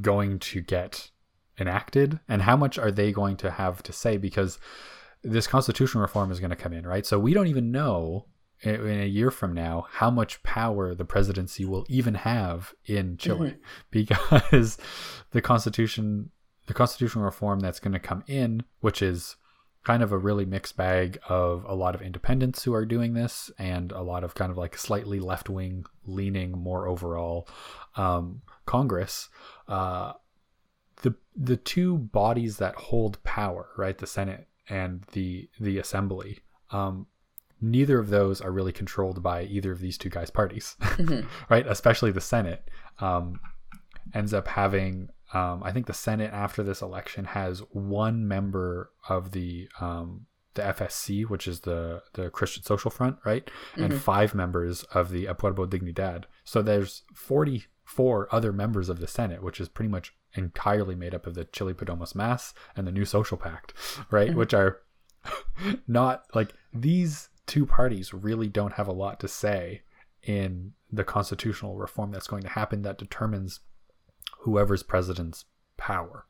going 0.00 0.38
to 0.38 0.60
get 0.60 1.10
enacted, 1.58 2.20
and 2.28 2.42
how 2.42 2.56
much 2.56 2.78
are 2.78 2.92
they 2.92 3.10
going 3.10 3.36
to 3.38 3.50
have 3.50 3.82
to 3.84 3.92
say? 3.92 4.16
Because 4.16 4.58
this 5.24 5.46
constitutional 5.46 6.02
reform 6.02 6.30
is 6.30 6.38
going 6.38 6.50
to 6.50 6.56
come 6.56 6.72
in, 6.72 6.86
right? 6.86 7.06
So 7.06 7.18
we 7.18 7.34
don't 7.34 7.46
even 7.46 7.72
know 7.72 8.26
in 8.62 9.00
a 9.00 9.06
year 9.06 9.30
from 9.30 9.52
now 9.52 9.86
how 9.90 10.10
much 10.10 10.42
power 10.42 10.94
the 10.94 11.04
presidency 11.04 11.64
will 11.64 11.84
even 11.88 12.14
have 12.14 12.74
in 12.86 13.16
Chile 13.18 13.50
mm-hmm. 13.50 13.60
because 13.90 14.78
the 15.32 15.42
constitution 15.42 16.30
the 16.66 16.74
constitutional 16.74 17.24
reform 17.24 17.60
that's 17.60 17.80
going 17.80 17.92
to 17.92 17.98
come 17.98 18.24
in 18.26 18.64
which 18.80 19.02
is 19.02 19.36
kind 19.82 20.02
of 20.02 20.12
a 20.12 20.18
really 20.18 20.46
mixed 20.46 20.78
bag 20.78 21.18
of 21.28 21.64
a 21.68 21.74
lot 21.74 21.94
of 21.94 22.00
independents 22.00 22.64
who 22.64 22.72
are 22.72 22.86
doing 22.86 23.12
this 23.12 23.50
and 23.58 23.92
a 23.92 24.00
lot 24.00 24.24
of 24.24 24.34
kind 24.34 24.50
of 24.50 24.56
like 24.56 24.78
slightly 24.78 25.20
left 25.20 25.50
wing 25.50 25.84
leaning 26.06 26.52
more 26.52 26.88
overall 26.88 27.46
um, 27.96 28.40
Congress 28.64 29.28
uh, 29.68 30.12
the 31.02 31.14
the 31.36 31.56
two 31.56 31.98
bodies 31.98 32.56
that 32.56 32.74
hold 32.76 33.22
power 33.24 33.68
right 33.76 33.98
the 33.98 34.06
Senate 34.06 34.48
and 34.68 35.02
the 35.12 35.48
the 35.60 35.78
assembly 35.78 36.40
um, 36.70 37.06
neither 37.60 37.98
of 37.98 38.08
those 38.08 38.40
are 38.40 38.50
really 38.50 38.72
controlled 38.72 39.22
by 39.22 39.44
either 39.44 39.72
of 39.72 39.80
these 39.80 39.98
two 39.98 40.08
guys 40.08 40.30
parties 40.30 40.76
mm-hmm. 40.82 41.26
right 41.48 41.66
especially 41.66 42.10
the 42.10 42.20
senate 42.20 42.68
um, 43.00 43.40
ends 44.14 44.34
up 44.34 44.48
having 44.48 45.08
um, 45.32 45.62
i 45.62 45.72
think 45.72 45.86
the 45.86 45.94
senate 45.94 46.32
after 46.32 46.62
this 46.62 46.82
election 46.82 47.24
has 47.24 47.60
one 47.70 48.26
member 48.26 48.90
of 49.08 49.32
the 49.32 49.68
um, 49.80 50.26
the 50.54 50.62
fsc 50.62 51.24
which 51.28 51.48
is 51.48 51.60
the 51.60 52.02
the 52.14 52.30
christian 52.30 52.62
social 52.62 52.90
front 52.90 53.16
right 53.24 53.46
mm-hmm. 53.72 53.84
and 53.84 54.00
five 54.00 54.34
members 54.34 54.84
of 54.94 55.10
the 55.10 55.26
apruebo 55.26 55.66
dignidad 55.66 56.24
so 56.44 56.62
there's 56.62 57.02
44 57.84 58.28
other 58.32 58.52
members 58.52 58.88
of 58.88 58.98
the 58.98 59.06
senate 59.06 59.42
which 59.42 59.60
is 59.60 59.68
pretty 59.68 59.90
much 59.90 60.14
entirely 60.36 60.94
made 60.94 61.14
up 61.14 61.26
of 61.26 61.34
the 61.34 61.44
Chile 61.44 61.74
Podemos 61.74 62.14
Más 62.14 62.52
and 62.76 62.86
the 62.86 62.92
New 62.92 63.04
Social 63.04 63.36
Pact, 63.36 63.72
right? 64.10 64.30
Mm-hmm. 64.30 64.38
Which 64.38 64.54
are 64.54 64.80
not 65.88 66.24
like 66.34 66.52
these 66.72 67.28
two 67.46 67.66
parties 67.66 68.12
really 68.12 68.48
don't 68.48 68.74
have 68.74 68.88
a 68.88 68.92
lot 68.92 69.20
to 69.20 69.28
say 69.28 69.82
in 70.22 70.72
the 70.90 71.04
constitutional 71.04 71.76
reform 71.76 72.10
that's 72.10 72.26
going 72.26 72.42
to 72.42 72.48
happen 72.48 72.82
that 72.82 72.98
determines 72.98 73.60
whoever's 74.40 74.82
president's 74.82 75.44
power. 75.76 76.26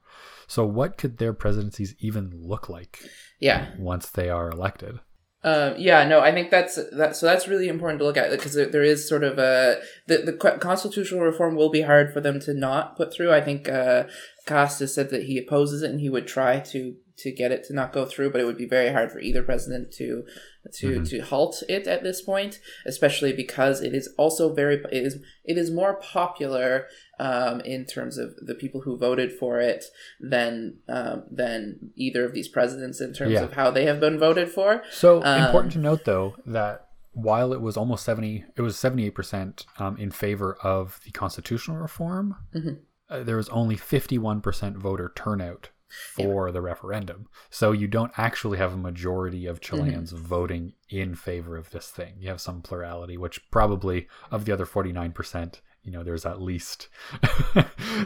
So, 0.47 0.64
what 0.64 0.97
could 0.97 1.19
their 1.19 1.33
presidencies 1.33 1.95
even 1.99 2.33
look 2.35 2.69
like? 2.69 3.01
Yeah. 3.40 3.71
Once 3.79 4.11
they 4.11 4.31
are 4.31 4.51
elected. 4.51 5.01
Um, 5.44 5.74
yeah, 5.76 6.09
no, 6.09 6.20
I 6.20 6.33
think 6.33 6.50
that's 6.50 6.78
that. 6.92 7.16
So 7.16 7.26
that's 7.26 7.46
really 7.46 7.68
important 7.68 8.00
to 8.00 8.07
look 8.07 8.16
at 8.16 8.30
because 8.30 8.54
there, 8.54 8.64
there 8.64 8.83
is 8.83 9.07
sort 9.07 9.22
of 9.22 9.38
a 9.38 9.78
the 10.07 10.18
the 10.18 10.33
constitutional 10.33 11.20
reform 11.20 11.54
will 11.54 11.68
be 11.68 11.83
hard 11.83 12.14
for 12.14 12.22
them 12.22 12.40
to 12.40 12.54
not 12.54 12.96
put 12.96 13.12
through. 13.12 13.30
I 13.30 13.42
think 13.42 13.68
uh, 13.68 14.04
Costa 14.46 14.88
said 14.88 15.11
that 15.11 15.24
he 15.24 15.37
opposes 15.37 15.83
it 15.83 15.90
and 15.90 16.00
he 16.00 16.09
would 16.09 16.26
try 16.26 16.61
to 16.61 16.96
to 17.16 17.30
get 17.30 17.52
it 17.52 17.62
to 17.64 17.74
not 17.74 17.92
go 17.92 18.07
through, 18.07 18.30
but 18.30 18.40
it 18.40 18.44
would 18.44 18.57
be 18.57 18.66
very 18.66 18.90
hard 18.90 19.12
for 19.12 19.20
either 19.20 19.42
president 19.42 19.92
to 19.92 20.24
to 20.72 20.87
mm-hmm. 20.87 21.04
to 21.04 21.20
halt 21.20 21.62
it 21.68 21.87
at 21.87 22.02
this 22.02 22.22
point, 22.22 22.59
especially 22.87 23.33
because 23.33 23.83
it 23.83 23.94
is 23.94 24.09
also 24.16 24.52
very 24.52 24.76
it 24.90 25.04
is 25.04 25.18
it 25.44 25.59
is 25.59 25.70
more 25.70 25.94
popular 25.94 26.87
um, 27.18 27.61
in 27.61 27.85
terms 27.87 28.18
of 28.18 28.35
the 28.37 28.55
people 28.55 28.83
who 28.83 28.96
voted 28.96 29.33
for 29.33 29.61
it 29.61 29.85
than 30.20 30.79
um, 30.88 31.24
than 31.31 31.92
either 31.96 32.24
of 32.24 32.33
these 32.33 32.48
presidents 32.48 33.00
in 33.00 33.12
terms 33.12 33.33
yeah. 33.33 33.42
of 33.42 33.53
how 33.55 33.70
they 33.70 33.85
have 33.85 34.00
been 34.00 34.18
voted 34.18 34.50
for. 34.50 34.83
So 34.90 35.22
um, 35.22 35.42
important 35.42 35.72
to 35.74 35.79
note 35.79 36.05
though 36.05 36.35
that 36.46 36.88
while 37.12 37.53
it 37.53 37.61
was 37.61 37.77
almost 37.77 38.05
70 38.05 38.44
it 38.57 38.62
was 38.62 38.77
78% 38.77 39.64
um, 39.79 39.96
in 39.98 40.11
favor 40.11 40.57
of 40.64 41.00
the 41.05 41.12
constitutional 41.12 41.77
reform 41.77 42.35
mm-hmm. 42.53 42.74
uh, 43.09 43.22
there 43.22 43.37
was 43.37 43.48
only 43.50 43.77
51% 43.77 44.77
voter 44.77 45.12
turnout 45.14 45.70
for 45.94 46.48
yeah. 46.48 46.53
the 46.53 46.61
referendum. 46.61 47.29
So 47.50 47.72
you 47.72 47.87
don't 47.87 48.12
actually 48.16 48.59
have 48.59 48.72
a 48.72 48.79
majority 48.79 49.46
of 49.46 49.61
mm-hmm. 49.61 49.77
Chileans 49.77 50.12
mm-hmm. 50.12 50.24
voting 50.24 50.72
in 50.88 51.14
favor 51.14 51.57
of 51.57 51.70
this 51.70 51.88
thing. 51.88 52.14
You 52.18 52.29
have 52.29 52.40
some 52.40 52.62
plurality, 52.62 53.16
which 53.16 53.50
probably 53.50 54.09
of 54.31 54.44
the 54.44 54.53
other 54.53 54.66
49%, 54.66 55.61
you 55.85 55.92
know, 55.92 56.03
there's 56.03 56.27
at 56.27 56.40
least 56.40 56.88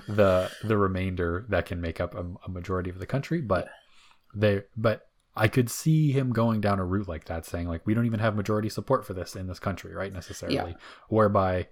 the 0.08 0.50
the 0.64 0.76
remainder 0.76 1.46
that 1.48 1.66
can 1.66 1.80
make 1.80 2.00
up 2.00 2.14
a, 2.14 2.26
a 2.44 2.50
majority 2.50 2.90
of 2.90 2.98
the 2.98 3.06
country, 3.06 3.40
but 3.40 3.68
they 4.34 4.62
but 4.76 5.02
I 5.36 5.48
could 5.48 5.70
see 5.70 6.10
him 6.10 6.32
going 6.32 6.60
down 6.60 6.80
a 6.80 6.84
route 6.84 7.08
like 7.08 7.26
that 7.26 7.46
saying 7.46 7.68
like 7.68 7.86
we 7.86 7.94
don't 7.94 8.06
even 8.06 8.20
have 8.20 8.34
majority 8.34 8.68
support 8.68 9.06
for 9.06 9.14
this 9.14 9.36
in 9.36 9.46
this 9.46 9.60
country, 9.60 9.94
right? 9.94 10.12
Necessarily. 10.12 10.72
Yeah. 10.72 10.76
Whereby 11.08 11.68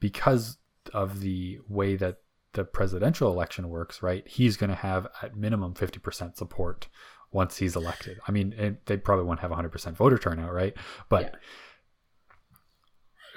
because 0.00 0.56
of 0.94 1.20
the 1.20 1.60
way 1.68 1.96
that 1.96 2.16
the 2.54 2.64
presidential 2.64 3.30
election 3.30 3.68
works, 3.68 4.02
right, 4.02 4.26
he's 4.26 4.56
going 4.56 4.70
to 4.70 4.76
have 4.76 5.06
at 5.22 5.36
minimum 5.36 5.74
50% 5.74 6.36
support 6.36 6.88
once 7.30 7.56
he's 7.56 7.76
elected. 7.76 8.18
I 8.26 8.32
mean, 8.32 8.78
they 8.86 8.96
probably 8.96 9.24
won't 9.24 9.40
have 9.40 9.50
100% 9.50 9.92
voter 9.94 10.18
turnout, 10.18 10.52
right? 10.52 10.74
But 11.08 11.22
yeah. 11.22 11.38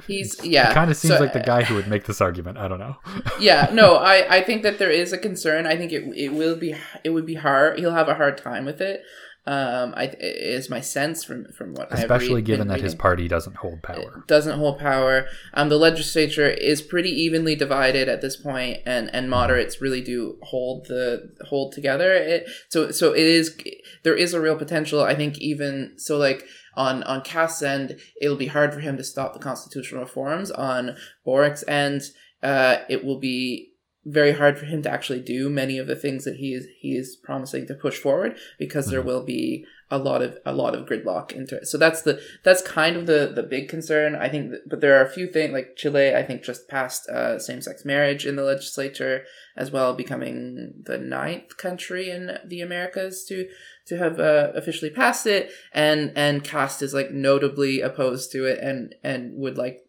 He's 0.07 0.43
yeah. 0.43 0.73
Kind 0.73 0.91
of 0.91 0.97
seems 0.97 1.15
so, 1.15 1.19
like 1.19 1.33
the 1.33 1.39
guy 1.39 1.63
who 1.63 1.75
would 1.75 1.87
make 1.87 2.05
this 2.05 2.21
argument. 2.21 2.57
I 2.57 2.67
don't 2.67 2.79
know. 2.79 2.97
yeah, 3.39 3.69
no, 3.73 3.95
I 3.97 4.37
I 4.37 4.41
think 4.41 4.63
that 4.63 4.79
there 4.79 4.91
is 4.91 5.13
a 5.13 5.17
concern. 5.17 5.65
I 5.65 5.75
think 5.75 5.91
it 5.91 6.03
it 6.15 6.33
will 6.33 6.55
be 6.55 6.75
it 7.03 7.09
would 7.09 7.25
be 7.25 7.35
hard. 7.35 7.79
He'll 7.79 7.93
have 7.93 8.09
a 8.09 8.15
hard 8.15 8.37
time 8.37 8.65
with 8.65 8.81
it. 8.81 9.03
Um, 9.47 9.93
I 9.95 10.11
is 10.19 10.71
my 10.71 10.81
sense 10.81 11.23
from 11.23 11.45
from 11.51 11.75
what 11.75 11.93
especially 11.93 12.35
read, 12.35 12.45
given 12.45 12.67
that 12.67 12.75
reading. 12.75 12.85
his 12.85 12.95
party 12.95 13.27
doesn't 13.27 13.57
hold 13.57 13.83
power. 13.83 14.17
It 14.17 14.27
doesn't 14.27 14.57
hold 14.57 14.79
power. 14.79 15.27
Um, 15.53 15.69
the 15.69 15.77
legislature 15.77 16.49
is 16.49 16.81
pretty 16.81 17.11
evenly 17.11 17.55
divided 17.55 18.09
at 18.09 18.21
this 18.21 18.35
point, 18.35 18.79
and 18.87 19.13
and 19.13 19.29
moderates 19.29 19.79
really 19.79 20.01
do 20.01 20.39
hold 20.41 20.87
the 20.87 21.29
hold 21.47 21.73
together. 21.73 22.11
It 22.11 22.49
so 22.69 22.89
so 22.89 23.13
it 23.13 23.21
is 23.21 23.55
there 24.01 24.15
is 24.15 24.33
a 24.33 24.41
real 24.41 24.55
potential. 24.55 25.03
I 25.03 25.13
think 25.13 25.37
even 25.37 25.93
so, 25.97 26.17
like 26.17 26.47
on 26.75 27.03
on 27.03 27.21
Kast's 27.21 27.61
end, 27.63 27.97
it'll 28.21 28.37
be 28.37 28.47
hard 28.47 28.73
for 28.73 28.79
him 28.79 28.97
to 28.97 29.03
stop 29.03 29.33
the 29.33 29.39
constitutional 29.39 30.01
reforms. 30.01 30.51
On 30.51 30.95
Boric's 31.25 31.63
end, 31.67 32.01
uh, 32.43 32.77
it 32.89 33.03
will 33.03 33.19
be 33.19 33.71
very 34.07 34.33
hard 34.33 34.59
for 34.59 34.65
him 34.65 34.83
to 34.83 34.89
actually 34.89 35.19
do 35.19 35.49
many 35.49 35.79
of 35.79 35.87
the 35.87 35.95
things 35.95 36.25
that 36.25 36.35
he 36.35 36.53
is 36.53 36.67
he 36.79 36.95
is 36.95 37.15
promising 37.23 37.65
to 37.65 37.73
push 37.73 37.97
forward 37.97 38.37
because 38.59 38.87
there 38.91 39.01
Mhm. 39.01 39.05
will 39.05 39.23
be 39.23 39.65
a 39.89 39.97
lot 39.97 40.21
of 40.21 40.37
a 40.45 40.53
lot 40.53 40.75
of 40.75 40.85
gridlock 40.87 41.31
into 41.31 41.55
it. 41.55 41.65
So 41.67 41.77
that's 41.79 42.03
the 42.03 42.19
that's 42.43 42.61
kind 42.61 42.95
of 42.97 43.07
the 43.07 43.31
the 43.33 43.41
big 43.43 43.67
concern. 43.67 44.15
I 44.15 44.29
think, 44.29 44.51
that, 44.51 44.69
but 44.69 44.81
there 44.81 44.95
are 44.99 45.05
a 45.05 45.09
few 45.09 45.25
things 45.27 45.53
like 45.53 45.75
Chile. 45.75 46.15
I 46.15 46.21
think 46.23 46.43
just 46.43 46.67
passed 46.67 47.07
uh, 47.09 47.39
same 47.39 47.61
sex 47.61 47.83
marriage 47.85 48.27
in 48.27 48.35
the 48.35 48.43
legislature 48.43 49.23
as 49.57 49.71
well, 49.71 49.93
becoming 49.95 50.73
the 50.83 50.97
ninth 50.99 51.57
country 51.57 52.09
in 52.11 52.37
the 52.45 52.61
Americas 52.61 53.25
to 53.25 53.47
to 53.87 53.97
have 53.97 54.19
uh, 54.19 54.51
officially 54.55 54.91
passed 54.91 55.25
it. 55.25 55.51
And 55.73 56.11
and 56.15 56.43
Kast 56.43 56.81
is 56.81 56.93
like 56.93 57.11
notably 57.11 57.81
opposed 57.81 58.31
to 58.31 58.45
it 58.45 58.59
and 58.59 58.95
and 59.03 59.35
would 59.37 59.57
like 59.57 59.81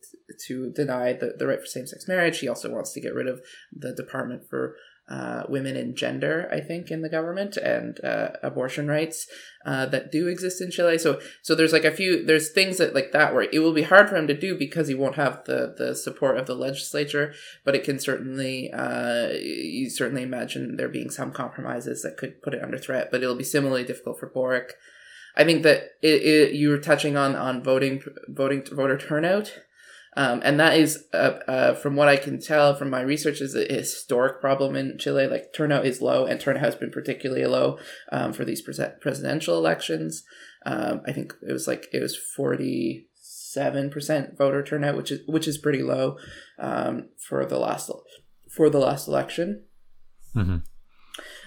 to 0.46 0.70
deny 0.70 1.12
the, 1.12 1.34
the 1.38 1.46
right 1.46 1.60
for 1.60 1.66
same 1.66 1.86
sex 1.86 2.08
marriage. 2.08 2.40
He 2.40 2.48
also 2.48 2.70
wants 2.70 2.92
to 2.92 3.00
get 3.00 3.14
rid 3.14 3.28
of 3.28 3.40
the 3.72 3.94
Department 3.94 4.48
for 4.48 4.76
uh, 5.08 5.44
Women 5.48 5.76
and 5.76 5.96
Gender, 5.96 6.48
I 6.50 6.60
think, 6.60 6.90
in 6.90 7.02
the 7.02 7.08
government 7.08 7.56
and 7.56 8.02
uh, 8.04 8.30
abortion 8.42 8.88
rights 8.88 9.26
uh, 9.64 9.86
that 9.86 10.10
do 10.10 10.26
exist 10.26 10.60
in 10.60 10.70
Chile. 10.70 10.98
So 10.98 11.20
so 11.42 11.54
there's 11.54 11.72
like 11.72 11.84
a 11.84 11.92
few 11.92 12.24
there's 12.24 12.50
things 12.50 12.78
that 12.78 12.94
like 12.94 13.12
that 13.12 13.32
where 13.32 13.48
it 13.52 13.60
will 13.60 13.72
be 13.72 13.82
hard 13.82 14.08
for 14.08 14.16
him 14.16 14.26
to 14.26 14.38
do 14.38 14.58
because 14.58 14.88
he 14.88 14.94
won't 14.94 15.14
have 15.14 15.44
the 15.44 15.74
the 15.76 15.94
support 15.94 16.38
of 16.38 16.46
the 16.46 16.54
legislature, 16.54 17.34
but 17.64 17.74
it 17.74 17.84
can 17.84 17.98
certainly 17.98 18.70
uh, 18.72 19.28
you 19.28 19.88
certainly 19.90 20.22
imagine 20.22 20.76
there 20.76 20.88
being 20.88 21.10
some 21.10 21.30
compromises 21.30 22.02
that 22.02 22.16
could 22.16 22.42
put 22.42 22.54
it 22.54 22.62
under 22.62 22.78
threat. 22.78 23.08
But 23.10 23.22
it'll 23.22 23.36
be 23.36 23.44
similarly 23.44 23.84
difficult 23.84 24.18
for 24.18 24.28
Boric. 24.28 24.74
I 25.36 25.44
think 25.44 25.62
that 25.64 25.90
it, 26.02 26.22
it, 26.22 26.52
you 26.54 26.70
were 26.70 26.78
touching 26.78 27.16
on 27.16 27.36
on 27.36 27.62
voting 27.62 28.02
voting 28.28 28.64
voter 28.64 28.98
turnout. 28.98 29.60
Um, 30.16 30.40
and 30.42 30.58
that 30.58 30.78
is, 30.78 31.04
uh, 31.12 31.38
uh, 31.46 31.74
from 31.74 31.94
what 31.94 32.08
I 32.08 32.16
can 32.16 32.40
tell 32.40 32.74
from 32.74 32.88
my 32.88 33.02
research, 33.02 33.40
is 33.42 33.54
a 33.54 33.64
historic 33.64 34.40
problem 34.40 34.74
in 34.74 34.96
Chile. 34.98 35.26
Like 35.26 35.52
turnout 35.52 35.84
is 35.84 36.00
low, 36.00 36.24
and 36.24 36.40
turnout 36.40 36.62
has 36.62 36.74
been 36.74 36.90
particularly 36.90 37.44
low 37.44 37.78
um, 38.10 38.32
for 38.32 38.44
these 38.44 38.62
pres- 38.62 38.80
presidential 39.00 39.58
elections. 39.58 40.24
Um, 40.64 41.02
I 41.06 41.12
think 41.12 41.34
it 41.46 41.52
was 41.52 41.68
like 41.68 41.88
it 41.92 42.00
was 42.00 42.16
forty 42.16 43.08
seven 43.20 43.90
percent 43.90 44.36
voter 44.38 44.62
turnout, 44.62 44.96
which 44.96 45.10
is 45.10 45.20
which 45.26 45.46
is 45.46 45.58
pretty 45.58 45.82
low 45.82 46.16
um, 46.58 47.10
for 47.18 47.44
the 47.44 47.58
last 47.58 47.90
for 48.50 48.70
the 48.70 48.78
last 48.78 49.06
election. 49.06 49.64
Mhm. 50.34 50.62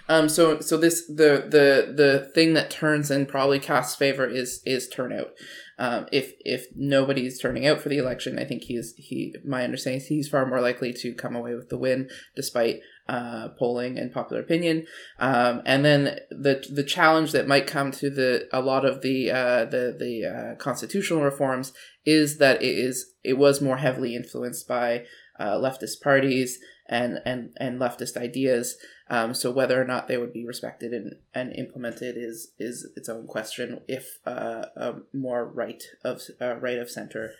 Um, 0.09 0.27
so 0.27 0.59
so 0.59 0.75
this 0.75 1.05
the 1.05 1.45
the 1.47 1.93
the 1.95 2.31
thing 2.33 2.53
that 2.55 2.71
turns 2.71 3.11
in 3.11 3.27
probably 3.27 3.59
Kast's 3.59 3.95
favor 3.95 4.25
is 4.27 4.61
is 4.65 4.89
turnout. 4.89 5.33
Um, 5.77 6.07
if 6.11 6.33
if 6.39 6.65
nobody's 6.75 7.39
turning 7.39 7.67
out 7.67 7.79
for 7.79 7.89
the 7.89 7.99
election, 7.99 8.39
I 8.39 8.43
think 8.43 8.63
he's 8.63 8.95
he. 8.97 9.35
My 9.45 9.63
understanding 9.63 10.01
is 10.01 10.07
he's 10.07 10.27
far 10.27 10.47
more 10.47 10.61
likely 10.61 10.91
to 10.93 11.13
come 11.13 11.35
away 11.35 11.53
with 11.53 11.69
the 11.69 11.77
win, 11.77 12.09
despite 12.35 12.81
uh, 13.07 13.49
polling 13.57 13.99
and 13.99 14.11
popular 14.11 14.41
opinion. 14.41 14.87
Um, 15.19 15.61
and 15.63 15.85
then 15.85 16.19
the 16.31 16.65
the 16.73 16.83
challenge 16.83 17.31
that 17.33 17.47
might 17.47 17.67
come 17.67 17.91
to 17.91 18.09
the 18.09 18.49
a 18.51 18.61
lot 18.61 18.85
of 18.85 19.01
the 19.01 19.29
uh, 19.29 19.65
the 19.65 19.95
the 19.97 20.25
uh, 20.25 20.55
constitutional 20.55 21.21
reforms 21.21 21.71
is 22.03 22.39
that 22.39 22.63
it 22.63 22.75
is 22.75 23.13
it 23.23 23.37
was 23.37 23.61
more 23.61 23.77
heavily 23.77 24.15
influenced 24.15 24.67
by 24.67 25.05
uh, 25.39 25.53
leftist 25.53 26.01
parties 26.03 26.59
and 26.89 27.19
and 27.25 27.51
and 27.57 27.79
leftist 27.79 28.17
ideas. 28.17 28.75
Um, 29.09 29.33
so 29.33 29.49
whether 29.51 29.81
or 29.81 29.85
not 29.85 30.07
they 30.07 30.17
would 30.17 30.33
be 30.33 30.45
respected 30.45 30.93
and, 30.93 31.15
and 31.33 31.53
implemented 31.55 32.15
is 32.17 32.51
is 32.59 32.87
its 32.95 33.09
own 33.09 33.25
question. 33.27 33.81
If 33.87 34.19
uh, 34.25 34.65
a 34.75 34.95
more 35.13 35.45
right 35.45 35.83
of 36.03 36.21
uh, 36.39 36.55
right 36.57 36.77
of 36.77 36.89
center 36.91 37.31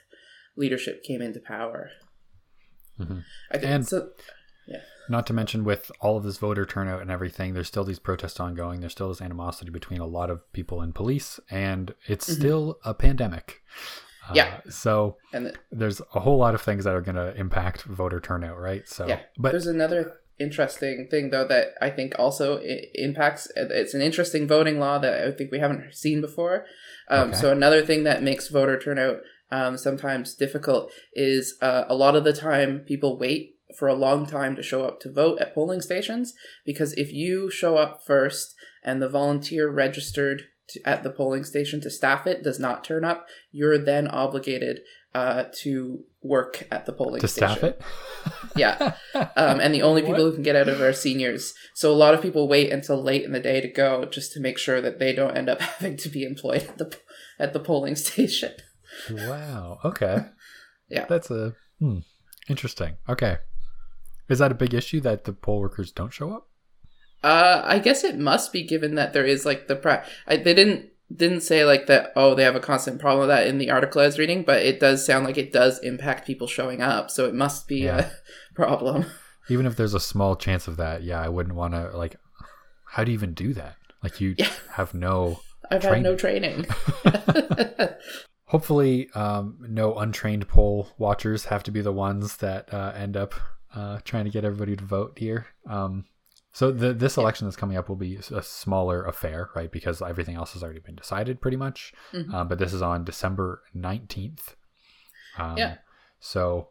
leadership 0.56 1.04
came 1.04 1.22
into 1.22 1.40
power, 1.40 1.92
Mhm. 3.00 3.24
I 3.52 3.58
think 3.58 3.72
And- 3.72 3.88
so. 3.88 4.10
Yeah. 4.68 4.82
Not 5.10 5.26
to 5.28 5.34
mention, 5.34 5.64
with 5.64 5.90
all 6.00 6.18
of 6.18 6.24
this 6.24 6.38
voter 6.38 6.64
turnout 6.64 7.02
and 7.02 7.10
everything, 7.10 7.54
there's 7.56 7.68
still 7.68 7.84
these 7.84 7.98
protests 7.98 8.40
ongoing. 8.40 8.82
There's 8.82 8.92
still 8.92 9.10
this 9.10 9.22
animosity 9.22 9.72
between 9.72 10.00
a 10.00 10.06
lot 10.06 10.30
of 10.30 10.52
people 10.54 10.82
and 10.82 10.94
police, 10.94 11.40
and 11.50 11.96
it's 12.08 12.30
Mhm. 12.30 12.36
still 12.36 12.80
a 12.86 12.94
pandemic. 12.94 13.64
Uh, 14.30 14.34
Yeah. 14.36 14.62
So 14.70 15.18
And 15.34 15.48
the, 15.48 15.56
there's 15.72 16.02
a 16.14 16.20
whole 16.20 16.38
lot 16.38 16.54
of 16.54 16.62
things 16.62 16.84
that 16.84 16.94
are 16.94 17.02
going 17.02 17.16
to 17.16 17.34
impact 17.36 17.84
voter 17.84 18.20
turnout, 18.20 18.60
right? 18.60 18.88
So, 18.88 19.08
Yeah, 19.08 19.22
but 19.40 19.52
There's 19.54 19.66
another 19.66 20.20
interesting 20.40 21.08
thing 21.10 21.30
though 21.30 21.48
that 21.48 21.74
I 21.82 21.90
think 21.90 22.14
also 22.18 22.60
impacts. 22.96 23.48
It's 23.56 23.94
an 23.94 24.02
interesting 24.02 24.48
voting 24.48 24.80
law 24.80 24.98
that 25.00 25.28
I 25.28 25.32
think 25.32 25.52
we 25.52 25.60
haven't 25.60 25.94
seen 25.94 26.22
before. 26.22 26.66
Um, 27.10 27.30
Okay. 27.30 27.38
So 27.38 27.52
another 27.52 27.86
thing 27.86 28.04
that 28.04 28.24
makes 28.24 28.48
voter 28.48 28.80
turnout 28.80 29.22
um, 29.52 29.78
sometimes 29.78 30.36
difficult 30.36 30.92
is 31.14 31.58
uh, 31.62 31.86
a 31.88 31.96
lot 31.96 32.16
of 32.16 32.24
the 32.24 32.34
time 32.34 32.80
people 32.88 33.18
wait 33.18 33.56
for 33.78 33.88
a 33.88 33.96
long 33.96 34.26
time 34.26 34.56
to 34.56 34.64
show 34.64 34.84
up 34.84 35.00
to 35.02 35.12
vote 35.12 35.40
at 35.40 35.54
polling 35.54 35.82
stations 35.82 36.34
because 36.66 36.94
if 36.94 37.12
you 37.14 37.50
show 37.52 37.78
up 37.78 38.02
first 38.06 38.56
and 38.84 39.02
the 39.02 39.10
volunteer 39.10 39.70
registered 39.70 40.44
to, 40.70 40.80
at 40.88 41.04
the 41.04 41.10
polling 41.10 41.44
station 41.44 41.82
to 41.82 41.90
staff 41.90 42.26
it 42.26 42.44
does 42.44 42.60
not 42.60 42.84
turn 42.84 43.04
up, 43.04 43.28
you're 43.52 43.78
then 43.78 44.08
obligated 44.08 44.80
uh, 45.16 45.46
to 45.62 46.04
work 46.22 46.68
at 46.72 46.86
the 46.86 46.94
polling 46.94 47.22
to 47.22 47.28
station. 47.28 47.58
staff 47.58 47.64
it, 47.64 47.82
Yeah. 48.56 48.94
Um, 49.36 49.60
and 49.60 49.74
the 49.74 49.82
only 49.82 50.02
people 50.02 50.24
who 50.24 50.34
can 50.34 50.44
get 50.44 50.56
out 50.56 50.68
of 50.70 50.80
it 50.80 50.84
are 50.84 50.94
seniors. 50.94 51.54
So 51.74 51.92
a 51.92 51.96
lot 51.96 52.14
of 52.14 52.22
people 52.22 52.48
wait 52.48 52.72
until 52.72 53.02
late 53.02 53.24
in 53.24 53.32
the 53.32 53.40
day 53.40 53.60
to 53.62 53.68
go 53.68 54.06
just 54.06 54.34
to 54.34 54.40
make 54.40 54.58
sure 54.58 54.82
that 54.82 55.00
they 55.00 55.14
don't 55.14 55.36
end 55.36 55.50
up 55.50 55.62
having 55.62 55.98
to 55.98 56.10
be 56.10 56.24
employed 56.24 56.64
at 56.64 56.78
the 56.78 56.98
at 57.38 57.54
the 57.54 57.60
polling 57.60 57.96
station. 57.96 58.54
wow. 59.10 59.80
Okay. 59.84 60.26
Yeah. 60.90 61.06
That's 61.06 61.32
a 61.32 61.54
hmm, 61.80 62.00
interesting. 62.48 62.98
Okay. 63.08 63.38
Is 64.30 64.40
that 64.40 64.52
a 64.52 64.56
big 64.56 64.74
issue 64.74 65.00
that 65.02 65.24
the 65.24 65.34
poll 65.34 65.60
workers 65.60 65.92
don't 65.92 66.14
show 66.14 66.32
up? 66.32 66.48
Uh, 67.24 67.62
I 67.66 67.80
guess 67.80 68.04
it 68.04 68.18
must 68.18 68.54
be 68.54 68.64
given 68.64 68.96
that 68.96 69.14
there 69.14 69.26
is 69.26 69.46
like 69.46 69.68
the 69.68 69.76
pra- 69.76 70.06
I, 70.28 70.38
they 70.38 70.54
didn't 70.54 70.90
didn't 71.16 71.42
say 71.42 71.66
like 71.66 71.88
that. 71.88 72.12
Oh, 72.16 72.36
they 72.36 72.44
have 72.44 72.56
a 72.56 72.60
constant 72.60 73.00
problem 73.00 73.28
with 73.28 73.30
that 73.36 73.48
in 73.48 73.58
the 73.58 73.72
article 73.72 74.02
I 74.02 74.06
was 74.06 74.20
reading, 74.20 74.44
but 74.44 74.62
it 74.62 74.80
does 74.80 75.06
sound 75.06 75.26
like 75.26 75.38
it 75.38 75.52
does 75.52 75.80
impact 75.80 76.28
people 76.28 76.48
showing 76.48 76.82
up. 76.82 77.10
So 77.10 77.26
it 77.26 77.34
must 77.34 77.68
be 77.68 77.80
Yeah. 77.86 77.98
a 78.00 78.10
problem. 78.56 79.06
Even 79.50 79.66
if 79.66 79.76
there's 79.76 79.96
a 79.96 80.00
small 80.00 80.36
chance 80.36 80.68
of 80.68 80.78
that, 80.78 81.02
yeah, 81.04 81.20
I 81.22 81.30
wouldn't 81.30 81.56
want 81.56 81.74
to 81.74 81.90
like. 81.98 82.16
How 82.86 83.04
do 83.04 83.12
you 83.12 83.18
even 83.18 83.34
do 83.34 83.54
that? 83.56 83.76
Like 84.04 84.22
you 84.22 84.36
Yeah. 84.38 84.50
have 84.72 84.94
no. 84.94 85.40
I've 85.72 85.84
had 85.84 86.02
no 86.04 86.16
training. 86.16 86.66
Hopefully, 88.46 89.10
um, 89.14 89.58
no 89.62 89.94
untrained 89.96 90.48
poll 90.48 90.90
watchers 90.98 91.46
have 91.46 91.62
to 91.64 91.72
be 91.72 91.82
the 91.82 91.92
ones 91.92 92.38
that 92.38 92.74
uh, 92.74 92.92
end 92.96 93.16
up 93.16 93.36
uh, 93.76 94.00
trying 94.04 94.26
to 94.26 94.32
get 94.32 94.44
everybody 94.44 94.76
to 94.76 94.84
vote 94.84 95.18
here. 95.20 95.46
Um, 95.70 96.06
so 96.60 96.72
the, 96.72 96.94
this 96.94 97.16
election 97.16 97.48
that's 97.48 97.56
coming 97.56 97.78
up 97.78 97.88
will 97.88 97.96
be 97.96 98.18
a 98.18 98.42
smaller 98.44 99.06
affair, 99.06 99.50
right? 99.56 99.72
Because 99.72 100.02
everything 100.02 100.36
else 100.36 100.52
has 100.54 100.62
already 100.64 100.82
been 100.82 100.96
decided 100.96 101.40
pretty 101.40 101.56
much. 101.58 101.94
Mhm. 102.14 102.34
Um, 102.34 102.48
but 102.50 102.58
this 102.60 102.74
is 102.74 102.82
on 102.82 103.06
December 103.06 103.62
19th. 103.74 104.56
Um, 105.38 105.58
Yeah. 105.58 105.78
So 106.20 106.70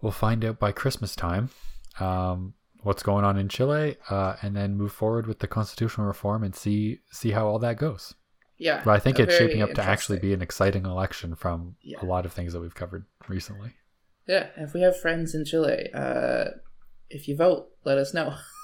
we'll 0.00 0.12
find 0.26 0.44
out 0.44 0.58
by 0.60 0.70
Christmas 0.70 1.16
time 1.16 1.50
um, 1.98 2.54
what's 2.82 3.02
going 3.02 3.24
on 3.24 3.36
in 3.38 3.48
Chile, 3.48 3.96
uh, 4.08 4.36
and 4.42 4.54
then 4.54 4.76
move 4.76 4.92
forward 4.92 5.26
with 5.26 5.38
the 5.40 5.48
constitutional 5.48 6.06
reform 6.06 6.44
and 6.44 6.54
see 6.54 7.00
see 7.10 7.32
how 7.32 7.44
all 7.48 7.58
that 7.58 7.76
goes. 7.78 8.14
yeah, 8.58 8.82
But 8.84 8.92
I 8.92 9.00
think 9.00 9.18
it's 9.18 9.36
shaping 9.36 9.62
up 9.62 9.72
to 9.74 9.82
actually 9.82 10.18
be 10.20 10.32
an 10.32 10.42
exciting 10.42 10.84
election 10.86 11.34
from 11.34 11.74
Yeah. 11.82 11.98
a 12.02 12.06
lot 12.06 12.24
of 12.26 12.32
things 12.32 12.52
that 12.52 12.60
we've 12.60 12.74
covered 12.82 13.04
recently. 13.28 13.70
Yeah, 14.28 14.46
if 14.56 14.74
we 14.74 14.80
have 14.82 14.96
friends 15.04 15.34
in 15.34 15.44
Chile, 15.44 15.90
uh, 15.92 16.44
if 17.10 17.26
you 17.28 17.34
vote, 17.36 17.62
let 17.84 17.98
us 17.98 18.14
know. 18.14 18.28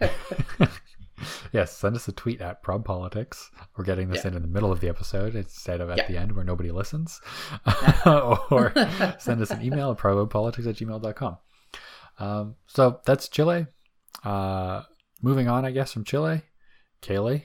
yes, 1.52 1.76
send 1.76 1.96
us 1.96 2.06
a 2.08 2.12
tweet 2.12 2.40
at 2.40 2.62
Prob 2.62 2.84
Politics. 2.84 3.50
We're 3.76 3.84
getting 3.84 4.08
this 4.08 4.24
Yeah. 4.24 4.28
in 4.30 4.36
in 4.36 4.42
the 4.42 4.48
middle 4.48 4.70
of 4.72 4.80
the 4.80 4.88
episode 4.88 5.34
instead 5.34 5.80
of 5.80 5.90
at 5.90 5.98
Yeah. 5.98 6.06
the 6.08 6.16
end 6.16 6.32
where 6.32 6.44
nobody 6.44 6.70
listens. 6.70 7.20
or 8.06 8.72
send 9.18 9.40
us 9.42 9.50
an 9.50 9.62
email 9.62 9.90
at 9.90 9.98
probpolitics 9.98 10.66
at 10.66 10.76
gmail.com. 10.76 11.38
Um, 12.18 12.56
so 12.66 13.00
that's 13.04 13.28
Chile. 13.28 13.66
Uh, 14.24 14.82
moving 15.22 15.48
on, 15.48 15.64
I 15.64 15.70
guess, 15.70 15.92
from 15.92 16.04
Chile. 16.04 16.42
Kaylee, 17.02 17.44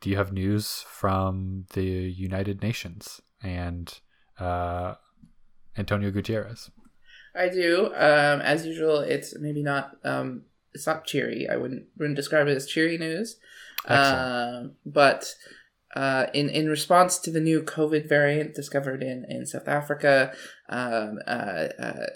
do 0.00 0.10
you 0.10 0.16
have 0.16 0.32
news 0.32 0.84
from 0.88 1.66
the 1.74 1.82
United 1.84 2.62
Nations 2.62 3.20
and 3.42 4.00
uh, 4.40 4.94
Antonio 5.78 6.10
Guterres? 6.10 6.70
I 7.34 7.48
do. 7.48 7.86
Um, 7.94 8.40
as 8.40 8.66
usual, 8.66 9.00
it's 9.00 9.38
maybe 9.38 9.62
not. 9.62 9.92
Um, 10.04 10.42
it's 10.76 10.86
not 10.86 11.06
cheery. 11.06 11.48
I 11.50 11.56
wouldn't 11.56 11.86
wouldn't 11.98 12.16
describe 12.16 12.46
it 12.46 12.56
as 12.56 12.66
cheery 12.66 12.98
news. 12.98 13.36
Um, 13.86 14.72
but 14.84 15.34
uh, 15.94 16.26
in 16.32 16.48
in 16.50 16.68
response 16.68 17.18
to 17.20 17.30
the 17.30 17.40
new 17.40 17.62
COVID 17.62 18.08
variant 18.08 18.54
discovered 18.54 19.02
in 19.02 19.24
in 19.28 19.46
South 19.46 19.66
Africa, 19.66 20.32
um, 20.68 21.18
uh, 21.26 21.68
uh, 21.78 22.06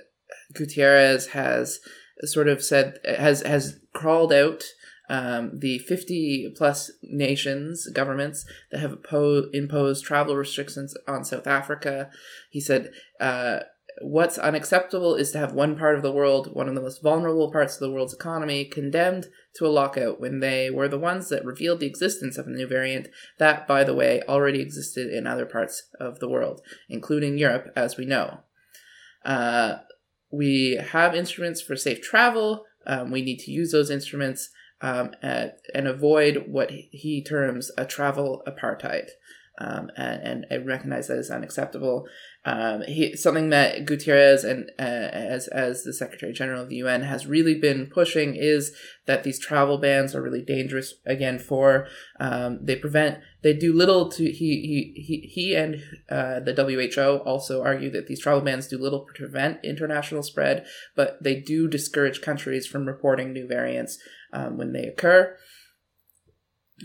Guterres 0.52 1.30
has 1.30 1.80
sort 2.24 2.48
of 2.48 2.62
said 2.62 2.98
has 3.04 3.42
has 3.42 3.80
crawled 3.92 4.32
out 4.32 4.62
um, 5.08 5.58
the 5.58 5.78
50 5.78 6.54
plus 6.56 6.92
nations 7.02 7.88
governments 7.88 8.44
that 8.70 8.78
have 8.78 8.98
imposed 9.52 10.04
travel 10.04 10.36
restrictions 10.36 10.94
on 11.08 11.24
South 11.24 11.48
Africa. 11.48 12.10
He 12.48 12.60
said 12.60 12.92
uh, 13.18 13.60
what's 14.00 14.38
unacceptable 14.38 15.14
is 15.14 15.30
to 15.32 15.38
have 15.38 15.52
one 15.52 15.76
part 15.76 15.96
of 15.96 16.02
the 16.02 16.12
world, 16.12 16.54
one 16.54 16.68
of 16.68 16.74
the 16.74 16.80
most 16.80 17.02
vulnerable 17.02 17.50
parts 17.50 17.74
of 17.74 17.80
the 17.80 17.90
world's 17.90 18.14
economy, 18.14 18.64
condemned 18.64 19.26
to 19.56 19.66
a 19.66 19.68
lockout 19.68 20.20
when 20.20 20.40
they 20.40 20.70
were 20.70 20.88
the 20.88 20.98
ones 20.98 21.28
that 21.28 21.44
revealed 21.44 21.80
the 21.80 21.86
existence 21.86 22.38
of 22.38 22.46
a 22.46 22.50
new 22.50 22.66
variant 22.66 23.08
that, 23.38 23.68
by 23.68 23.84
the 23.84 23.94
way, 23.94 24.22
already 24.28 24.60
existed 24.60 25.12
in 25.12 25.26
other 25.26 25.46
parts 25.46 25.88
of 25.98 26.18
the 26.18 26.28
world, 26.28 26.60
including 26.88 27.38
Europe, 27.38 27.72
as 27.76 27.96
we 27.96 28.06
know. 28.06 28.40
Uh, 29.24 29.76
we 30.30 30.80
have 30.92 31.14
instruments 31.14 31.60
for 31.60 31.76
safe 31.76 32.00
travel. 32.00 32.64
Um, 32.86 33.10
we 33.10 33.22
need 33.22 33.38
to 33.40 33.50
use 33.50 33.72
those 33.72 33.90
instruments 33.90 34.50
um, 34.80 35.12
at, 35.22 35.58
and 35.74 35.86
avoid 35.86 36.44
what 36.48 36.70
he 36.70 37.22
terms 37.22 37.70
a 37.76 37.84
travel 37.84 38.42
apartheid 38.46 39.08
um, 39.60 39.90
and, 39.96 40.46
and 40.48 40.66
recognize 40.66 41.08
that 41.08 41.30
unacceptable. 41.30 42.06
Um, 42.46 42.82
he, 42.82 43.14
something 43.16 43.50
that 43.50 43.84
Guterres 43.84 44.44
and 44.44 44.70
uh, 44.78 44.82
as 44.82 45.46
as 45.48 45.84
the 45.84 45.92
Secretary 45.92 46.32
General 46.32 46.62
of 46.62 46.70
the 46.70 46.76
UN 46.76 47.02
has 47.02 47.26
really 47.26 47.54
been 47.54 47.86
pushing 47.86 48.34
is 48.34 48.74
that 49.06 49.22
these 49.22 49.38
travel 49.38 49.76
bans 49.76 50.14
are 50.14 50.22
really 50.22 50.42
dangerous. 50.42 50.94
Again, 51.04 51.38
for 51.38 51.86
um, 52.18 52.60
they 52.62 52.76
prevent 52.76 53.18
they 53.42 53.52
do 53.52 53.74
little 53.74 54.08
to 54.12 54.24
he 54.24 54.32
he 54.32 54.94
he, 54.96 55.28
he 55.28 55.54
and 55.54 55.82
uh, 56.08 56.40
the 56.40 56.54
WHO 56.54 57.22
also 57.28 57.62
argue 57.62 57.90
that 57.90 58.06
these 58.06 58.20
travel 58.20 58.40
bans 58.40 58.68
do 58.68 58.78
little 58.78 59.04
to 59.04 59.12
prevent 59.12 59.62
international 59.62 60.22
spread, 60.22 60.64
but 60.96 61.22
they 61.22 61.38
do 61.38 61.68
discourage 61.68 62.22
countries 62.22 62.66
from 62.66 62.86
reporting 62.86 63.34
new 63.34 63.46
variants 63.46 63.98
um, 64.32 64.56
when 64.56 64.72
they 64.72 64.86
occur 64.86 65.36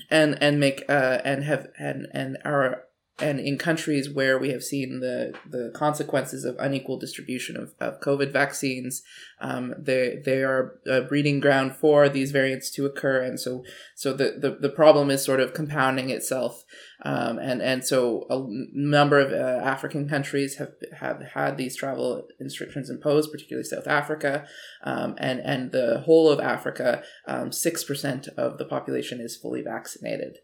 and 0.09 0.37
and 0.41 0.59
make 0.59 0.83
uh, 0.89 1.19
and 1.23 1.43
have 1.43 1.67
and 1.77 2.07
and 2.11 2.37
are 2.45 2.83
and 3.19 3.39
in 3.39 3.57
countries 3.57 4.09
where 4.09 4.37
we 4.37 4.49
have 4.49 4.63
seen 4.63 4.99
the 4.99 5.33
the 5.49 5.71
consequences 5.73 6.43
of 6.43 6.57
unequal 6.59 6.97
distribution 6.97 7.55
of, 7.55 7.73
of 7.79 8.01
COVID 8.01 8.33
vaccines, 8.33 9.03
um, 9.39 9.73
they 9.77 10.21
they 10.25 10.43
are 10.43 10.79
a 10.85 11.01
breeding 11.01 11.39
ground 11.39 11.75
for 11.75 12.09
these 12.09 12.31
variants 12.31 12.69
to 12.71 12.85
occur, 12.85 13.21
and 13.21 13.39
so 13.39 13.63
so 13.95 14.11
the 14.11 14.35
the, 14.37 14.57
the 14.59 14.69
problem 14.69 15.09
is 15.09 15.23
sort 15.23 15.39
of 15.39 15.53
compounding 15.53 16.09
itself, 16.09 16.65
um, 17.03 17.39
and 17.39 17.61
and 17.61 17.85
so 17.85 18.25
a 18.29 18.45
number 18.73 19.17
of 19.17 19.31
uh, 19.31 19.63
African 19.65 20.09
countries 20.09 20.57
have 20.57 20.73
have 20.99 21.21
had 21.35 21.57
these 21.57 21.77
travel 21.77 22.27
restrictions 22.37 22.89
imposed, 22.89 23.31
particularly 23.31 23.63
South 23.63 23.87
Africa, 23.87 24.45
um, 24.83 25.15
and 25.19 25.39
and 25.39 25.71
the 25.71 26.01
whole 26.01 26.29
of 26.29 26.41
Africa, 26.41 27.01
um, 27.27 27.53
six 27.53 27.85
percent 27.85 28.27
of 28.35 28.57
the 28.57 28.65
population 28.65 29.21
is 29.21 29.37
fully 29.37 29.61
vaccinated. 29.61 30.39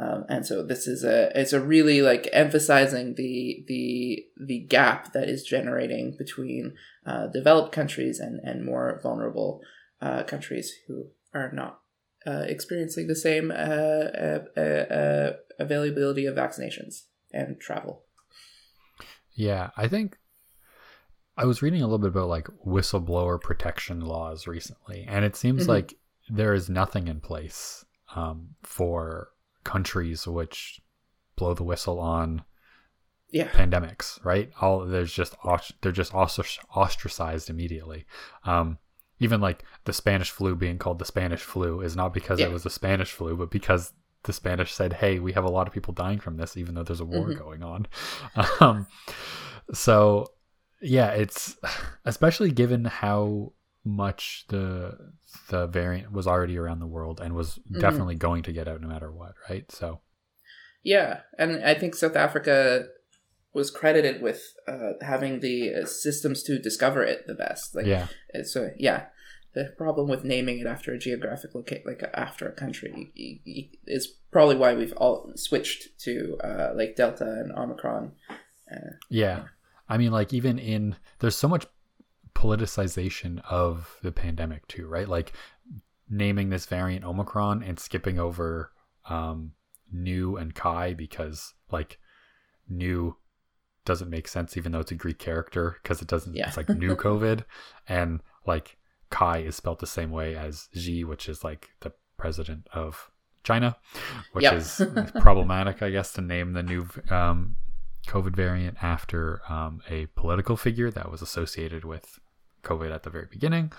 Um, 0.00 0.24
and 0.28 0.46
so 0.46 0.62
this 0.62 0.86
is 0.86 1.04
a 1.04 1.30
it's 1.38 1.52
a 1.52 1.60
really 1.60 2.00
like 2.00 2.28
emphasizing 2.32 3.14
the 3.16 3.62
the 3.68 4.24
the 4.42 4.60
gap 4.60 5.12
that 5.12 5.28
is 5.28 5.44
generating 5.44 6.16
between 6.16 6.74
uh, 7.06 7.26
developed 7.26 7.72
countries 7.72 8.18
and 8.18 8.40
and 8.42 8.64
more 8.64 9.00
vulnerable 9.02 9.60
uh, 10.00 10.22
countries 10.22 10.72
who 10.88 11.08
are 11.34 11.52
not 11.52 11.80
uh, 12.26 12.44
experiencing 12.46 13.06
the 13.06 13.16
same 13.16 13.50
uh, 13.50 13.54
uh, 13.54 14.60
uh, 14.60 15.32
availability 15.58 16.24
of 16.24 16.36
vaccinations 16.36 17.02
and 17.32 17.60
travel. 17.60 18.02
Yeah, 19.34 19.70
I 19.76 19.88
think 19.88 20.18
I 21.36 21.44
was 21.44 21.62
reading 21.62 21.82
a 21.82 21.84
little 21.84 21.98
bit 21.98 22.08
about 22.08 22.28
like 22.28 22.48
whistleblower 22.66 23.40
protection 23.40 24.00
laws 24.00 24.46
recently, 24.46 25.04
and 25.08 25.24
it 25.24 25.36
seems 25.36 25.62
mm-hmm. 25.62 25.72
like 25.72 25.94
there 26.30 26.54
is 26.54 26.70
nothing 26.70 27.08
in 27.08 27.20
place 27.20 27.84
um, 28.14 28.50
for 28.62 29.28
countries 29.64 30.26
which 30.26 30.80
blow 31.36 31.54
the 31.54 31.64
whistle 31.64 31.98
on 31.98 32.42
yeah. 33.30 33.48
pandemics, 33.48 34.22
right? 34.24 34.50
All 34.60 34.84
there's 34.84 35.12
just 35.12 35.34
they're 35.80 35.92
just 35.92 36.14
ostracized 36.14 37.50
immediately. 37.50 38.06
Um, 38.44 38.78
even 39.18 39.40
like 39.40 39.64
the 39.84 39.92
Spanish 39.92 40.30
flu 40.30 40.54
being 40.54 40.78
called 40.78 40.98
the 40.98 41.04
Spanish 41.04 41.40
flu 41.40 41.80
is 41.80 41.96
not 41.96 42.12
because 42.12 42.40
yeah. 42.40 42.46
it 42.46 42.52
was 42.52 42.64
the 42.64 42.70
Spanish 42.70 43.10
flu, 43.10 43.36
but 43.36 43.50
because 43.50 43.92
the 44.24 44.32
Spanish 44.32 44.72
said, 44.72 44.94
"Hey, 44.94 45.18
we 45.18 45.32
have 45.32 45.44
a 45.44 45.50
lot 45.50 45.66
of 45.66 45.72
people 45.72 45.94
dying 45.94 46.18
from 46.18 46.36
this, 46.36 46.56
even 46.56 46.74
though 46.74 46.82
there's 46.82 47.00
a 47.00 47.04
war 47.04 47.26
mm-hmm. 47.26 47.38
going 47.38 47.62
on." 47.62 47.86
Um, 48.60 48.86
so, 49.72 50.26
yeah, 50.80 51.10
it's 51.10 51.56
especially 52.04 52.50
given 52.50 52.84
how 52.84 53.52
much 53.84 54.44
the 54.48 54.96
the 55.48 55.66
variant 55.66 56.12
was 56.12 56.26
already 56.26 56.56
around 56.56 56.78
the 56.78 56.86
world 56.86 57.20
and 57.20 57.34
was 57.34 57.58
mm-hmm. 57.58 57.80
definitely 57.80 58.14
going 58.14 58.42
to 58.44 58.52
get 58.52 58.68
out 58.68 58.80
no 58.80 58.88
matter 58.88 59.10
what, 59.10 59.34
right? 59.48 59.70
So, 59.70 60.00
yeah, 60.82 61.20
and 61.38 61.64
I 61.64 61.74
think 61.74 61.94
South 61.94 62.16
Africa 62.16 62.86
was 63.52 63.70
credited 63.70 64.22
with 64.22 64.54
uh, 64.66 64.92
having 65.02 65.40
the 65.40 65.74
uh, 65.74 65.86
systems 65.86 66.42
to 66.44 66.58
discover 66.58 67.02
it 67.02 67.26
the 67.26 67.34
best. 67.34 67.74
Like, 67.74 67.86
yeah, 67.86 68.06
so 68.44 68.70
yeah. 68.76 69.06
The 69.54 69.74
problem 69.76 70.08
with 70.08 70.24
naming 70.24 70.60
it 70.60 70.66
after 70.66 70.94
a 70.94 70.98
geographic 70.98 71.54
location, 71.54 71.84
like 71.86 72.02
after 72.14 72.48
a 72.48 72.52
country, 72.52 73.12
is 73.86 74.08
probably 74.30 74.56
why 74.56 74.72
we've 74.72 74.94
all 74.96 75.30
switched 75.36 75.98
to 76.04 76.38
uh, 76.42 76.70
like 76.74 76.96
Delta 76.96 77.26
and 77.26 77.52
Omicron. 77.52 78.12
Uh, 78.30 78.92
yeah, 79.10 79.42
I 79.90 79.98
mean, 79.98 80.10
like 80.10 80.32
even 80.32 80.58
in 80.58 80.96
there's 81.18 81.36
so 81.36 81.48
much 81.48 81.66
politicization 82.34 83.42
of 83.48 83.98
the 84.02 84.12
pandemic 84.12 84.66
too, 84.68 84.86
right? 84.86 85.08
Like 85.08 85.32
naming 86.08 86.50
this 86.50 86.66
variant 86.66 87.04
Omicron 87.04 87.62
and 87.62 87.78
skipping 87.78 88.18
over 88.18 88.72
um, 89.08 89.52
Nu 89.90 90.36
and 90.36 90.54
Kai 90.54 90.94
because 90.94 91.54
like 91.70 91.98
New 92.68 93.16
doesn't 93.84 94.10
make 94.10 94.28
sense 94.28 94.56
even 94.56 94.72
though 94.72 94.80
it's 94.80 94.92
a 94.92 94.96
Greek 94.96 95.18
character 95.18 95.78
because 95.82 96.00
it 96.00 96.08
doesn't. 96.08 96.34
Yeah. 96.34 96.48
It's 96.48 96.56
like 96.56 96.68
new 96.68 96.96
COVID 96.96 97.44
and 97.88 98.20
like 98.46 98.76
Kai 99.10 99.38
is 99.38 99.56
spelled 99.56 99.80
the 99.80 99.86
same 99.86 100.10
way 100.10 100.36
as 100.36 100.68
Xi, 100.74 101.04
which 101.04 101.28
is 101.28 101.44
like 101.44 101.70
the 101.80 101.92
president 102.16 102.66
of 102.72 103.10
China, 103.44 103.76
which 104.32 104.44
yep. 104.44 104.54
is 104.54 104.80
problematic, 105.20 105.82
I 105.82 105.90
guess, 105.90 106.12
to 106.14 106.20
name 106.20 106.52
the 106.52 106.62
new 106.62 106.88
um, 107.10 107.56
COVID 108.06 108.34
variant 108.34 108.82
after 108.82 109.42
um, 109.48 109.82
a 109.88 110.06
political 110.14 110.56
figure 110.56 110.90
that 110.90 111.10
was 111.10 111.22
associated 111.22 111.84
with 111.84 112.18
COVID 112.62 112.92
at 112.92 113.02
the 113.02 113.10
very 113.10 113.26
beginning. 113.30 113.72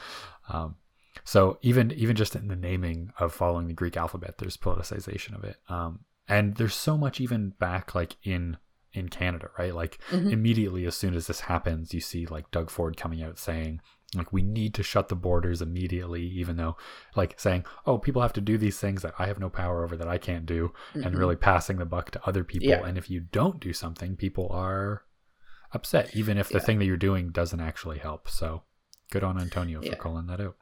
Um, 0.50 0.76
so 1.24 1.58
even 1.62 1.92
even 1.92 2.16
just 2.16 2.36
in 2.36 2.48
the 2.48 2.56
naming 2.56 3.12
of 3.20 3.34
following 3.34 3.68
the 3.68 3.74
Greek 3.74 3.98
alphabet, 3.98 4.38
there's 4.38 4.58
politicization 4.58 5.36
of 5.36 5.44
it. 5.44 5.58
Um, 5.70 6.00
and 6.28 6.56
there's 6.56 6.76
so 6.76 6.98
much 6.98 7.22
even 7.22 7.50
back 7.60 7.96
like 7.96 8.16
in 8.24 8.58
in 8.94 9.10
Canada, 9.10 9.50
right? 9.58 9.74
Like 9.74 10.00
mm-hmm. 10.10 10.30
immediately 10.30 10.86
as 10.86 10.96
soon 10.96 11.16
as 11.16 11.28
this 11.28 11.42
happens, 11.42 11.94
you 11.94 12.00
see 12.00 12.26
like 12.26 12.52
Doug 12.52 12.70
Ford 12.70 12.98
coming 12.98 13.24
out 13.24 13.40
saying 13.40 13.82
like 14.16 14.32
we 14.32 14.42
need 14.42 14.74
to 14.76 14.84
shut 14.84 15.10
the 15.10 15.16
borders 15.16 15.62
immediately 15.62 16.24
even 16.24 16.56
though 16.56 16.76
like 17.16 17.40
saying 17.40 17.66
oh 17.86 17.98
people 17.98 18.22
have 18.22 18.34
to 18.34 18.42
do 18.42 18.58
these 18.58 18.80
things 18.80 19.02
that 19.02 19.14
i 19.18 19.26
have 19.26 19.40
no 19.40 19.50
power 19.50 19.84
over 19.84 19.96
that 19.96 20.08
i 20.08 20.18
can't 20.18 20.46
do 20.46 20.72
mm-hmm. 20.94 21.06
and 21.06 21.18
really 21.18 21.36
passing 21.36 21.78
the 21.78 21.86
buck 21.86 22.12
to 22.12 22.24
other 22.26 22.44
people 22.44 22.70
yeah. 22.70 22.86
and 22.86 22.98
if 22.98 23.10
you 23.10 23.20
don't 23.20 23.60
do 23.60 23.74
something 23.74 24.16
people 24.16 24.48
are 24.52 25.04
upset 25.72 26.16
even 26.16 26.38
if 26.38 26.50
the 26.50 26.60
yeah. 26.60 26.64
thing 26.64 26.80
that 26.80 26.86
you're 26.86 26.98
doing 26.98 27.30
doesn't 27.30 27.60
actually 27.60 27.98
help 27.98 28.30
so 28.30 28.62
Good 29.14 29.24
on 29.24 29.40
Antonio 29.40 29.80
yeah. 29.84 29.92
for 29.92 29.98
calling 29.98 30.26
that 30.26 30.42
out. 30.42 30.56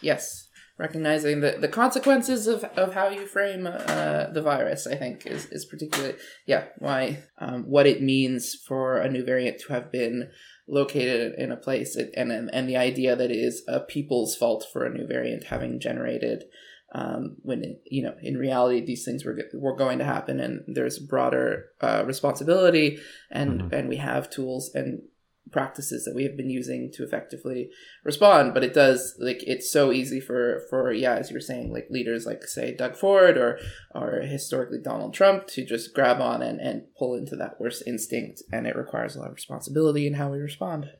Yes, 0.00 0.46
recognizing 0.78 1.40
the, 1.40 1.56
the 1.60 1.66
consequences 1.66 2.46
of, 2.46 2.62
of 2.62 2.94
how 2.94 3.08
you 3.08 3.26
frame 3.26 3.66
uh, 3.66 4.26
the 4.32 4.42
virus, 4.42 4.86
I 4.86 4.94
think, 4.94 5.26
is, 5.26 5.46
is 5.46 5.64
particularly, 5.64 6.14
yeah, 6.46 6.66
why, 6.78 7.24
um, 7.38 7.64
what 7.64 7.88
it 7.88 8.00
means 8.00 8.54
for 8.54 8.98
a 8.98 9.10
new 9.10 9.24
variant 9.24 9.58
to 9.62 9.72
have 9.72 9.90
been 9.90 10.30
located 10.68 11.34
in 11.36 11.50
a 11.50 11.56
place 11.56 11.96
and, 11.96 12.30
and, 12.30 12.48
and 12.52 12.68
the 12.68 12.76
idea 12.76 13.16
that 13.16 13.32
it 13.32 13.36
is 13.36 13.64
a 13.66 13.80
people's 13.80 14.36
fault 14.36 14.64
for 14.72 14.84
a 14.84 14.94
new 14.96 15.04
variant 15.04 15.42
having 15.42 15.80
generated 15.80 16.44
um, 16.92 17.38
when 17.42 17.64
it, 17.64 17.82
you 17.86 18.02
know 18.02 18.14
in 18.22 18.36
reality 18.36 18.84
these 18.84 19.04
things 19.04 19.24
were 19.24 19.36
were 19.54 19.76
going 19.76 19.98
to 19.98 20.04
happen 20.04 20.40
and 20.40 20.62
there's 20.66 20.98
broader 20.98 21.66
uh, 21.80 22.04
responsibility 22.06 22.98
and 23.30 23.62
mm-hmm. 23.62 23.74
and 23.74 23.88
we 23.88 23.96
have 23.96 24.30
tools 24.30 24.70
and 24.74 25.02
practices 25.50 26.04
that 26.04 26.14
we 26.14 26.24
have 26.24 26.36
been 26.36 26.50
using 26.50 26.90
to 26.92 27.02
effectively 27.02 27.70
respond 28.04 28.54
but 28.54 28.64
it 28.64 28.74
does 28.74 29.16
like 29.18 29.42
it's 29.46 29.70
so 29.70 29.92
easy 29.92 30.20
for 30.20 30.62
for 30.70 30.92
yeah 30.92 31.14
as 31.14 31.30
you 31.30 31.34
were 31.34 31.40
saying 31.40 31.72
like 31.72 31.86
leaders 31.90 32.26
like 32.26 32.44
say 32.44 32.74
doug 32.74 32.96
ford 32.96 33.36
or 33.36 33.58
or 33.94 34.20
historically 34.20 34.78
donald 34.82 35.12
trump 35.14 35.46
to 35.46 35.64
just 35.64 35.94
grab 35.94 36.20
on 36.20 36.42
and 36.42 36.60
and 36.60 36.82
pull 36.98 37.14
into 37.14 37.36
that 37.36 37.60
worst 37.60 37.82
instinct 37.86 38.42
and 38.52 38.66
it 38.66 38.76
requires 38.76 39.16
a 39.16 39.20
lot 39.20 39.28
of 39.28 39.34
responsibility 39.34 40.06
in 40.06 40.14
how 40.14 40.30
we 40.30 40.38
respond. 40.38 40.90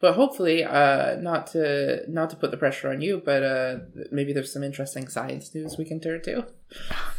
But 0.00 0.14
hopefully 0.14 0.64
uh 0.64 1.16
not 1.16 1.48
to 1.48 2.02
not 2.08 2.30
to 2.30 2.36
put 2.36 2.50
the 2.50 2.56
pressure 2.56 2.90
on 2.90 3.02
you 3.02 3.20
but 3.22 3.42
uh 3.42 3.76
maybe 4.10 4.32
there's 4.32 4.52
some 4.52 4.62
interesting 4.62 5.08
science 5.08 5.54
news 5.54 5.76
we 5.78 5.84
can 5.84 6.00
turn 6.00 6.22
to. 6.22 6.46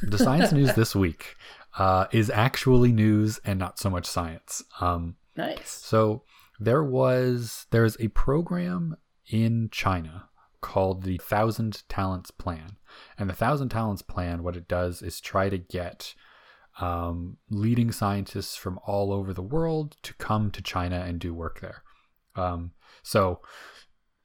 The 0.01 0.17
science 0.17 0.51
news 0.59 0.73
this 0.73 0.95
week 0.95 1.35
uh 1.77 2.07
is 2.11 2.29
actually 2.29 2.91
news 2.91 3.39
and 3.45 3.59
not 3.59 3.77
so 3.77 3.89
much 3.89 4.05
science. 4.05 4.63
Um 4.79 5.15
nice. 5.37 5.69
so 5.69 6.23
there 6.61 6.83
was 6.83 7.65
there's 7.71 7.99
a 7.99 8.09
program 8.09 8.95
in 9.25 9.67
China 9.71 10.29
called 10.61 11.01
the 11.01 11.17
Thousand 11.17 11.81
Talents 11.89 12.29
Plan, 12.29 12.77
and 13.17 13.27
the 13.27 13.33
Thousand 13.33 13.69
Talents 13.69 14.03
Plan, 14.03 14.43
what 14.43 14.55
it 14.55 14.67
does 14.67 15.01
is 15.01 15.19
try 15.19 15.49
to 15.49 15.57
get 15.57 16.13
um, 16.79 17.37
leading 17.49 17.91
scientists 17.91 18.55
from 18.55 18.79
all 18.85 19.11
over 19.11 19.33
the 19.33 19.41
world 19.41 19.97
to 20.03 20.13
come 20.13 20.51
to 20.51 20.61
China 20.61 20.99
and 20.99 21.19
do 21.19 21.33
work 21.33 21.61
there. 21.61 21.81
Um, 22.35 22.73
so 23.01 23.41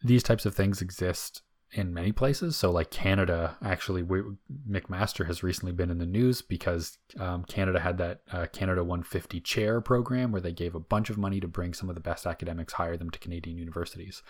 these 0.05 0.23
types 0.23 0.45
of 0.45 0.55
things 0.55 0.83
exist 0.83 1.41
in 1.73 1.93
many 1.93 2.13
places. 2.13 2.57
So, 2.57 2.71
like 2.71 2.91
Canada, 2.91 3.57
actually, 3.63 4.03
we, 4.03 4.23
McMaster 4.69 5.27
has 5.27 5.43
recently 5.43 5.73
been 5.73 5.91
in 5.91 5.99
the 5.99 6.07
news 6.07 6.43
because 6.43 6.99
um, 7.19 7.45
Canada 7.45 7.81
had 7.81 7.99
that 7.99 8.23
uh, 8.33 8.47
Canada 8.53 8.83
150 8.83 9.41
chair 9.41 9.81
program 9.81 10.33
where 10.33 10.41
they 10.41 10.53
gave 10.53 10.75
a 10.75 10.81
bunch 10.81 11.11
of 11.11 11.19
money 11.19 11.41
to 11.41 11.49
bring 11.49 11.75
some 11.75 11.89
of 11.89 11.95
the 11.95 12.01
best 12.01 12.27
academics, 12.27 12.75
hire 12.75 12.97
them 12.97 13.11
to 13.11 13.19
Canadian 13.19 13.59
universities. 13.59 14.23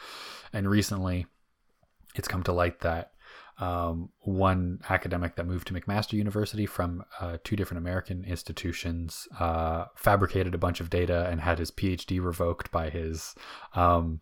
And 0.53 0.69
recently, 0.69 1.27
it's 2.15 2.29
come 2.29 2.43
to 2.45 2.53
light 2.53 2.81
that 2.81 3.13
um, 3.59 4.11
one 4.21 4.81
academic 4.89 5.37
that 5.37 5.47
moved 5.47 5.69
to 5.69 5.75
McMaster 5.75 6.13
University 6.13 6.67
from 6.67 7.05
uh, 7.21 7.39
two 7.43 7.57
different 7.57 7.79
American 7.79 8.25
institutions 8.25 9.27
uh, 9.39 9.87
fabricated 9.95 10.55
a 10.55 10.59
bunch 10.59 10.81
of 10.81 10.91
data 10.91 11.27
and 11.31 11.41
had 11.41 11.59
his 11.59 11.71
PhD 11.71 12.23
revoked 12.23 12.71
by 12.71 12.91
his 12.91 13.35
um, 13.75 14.21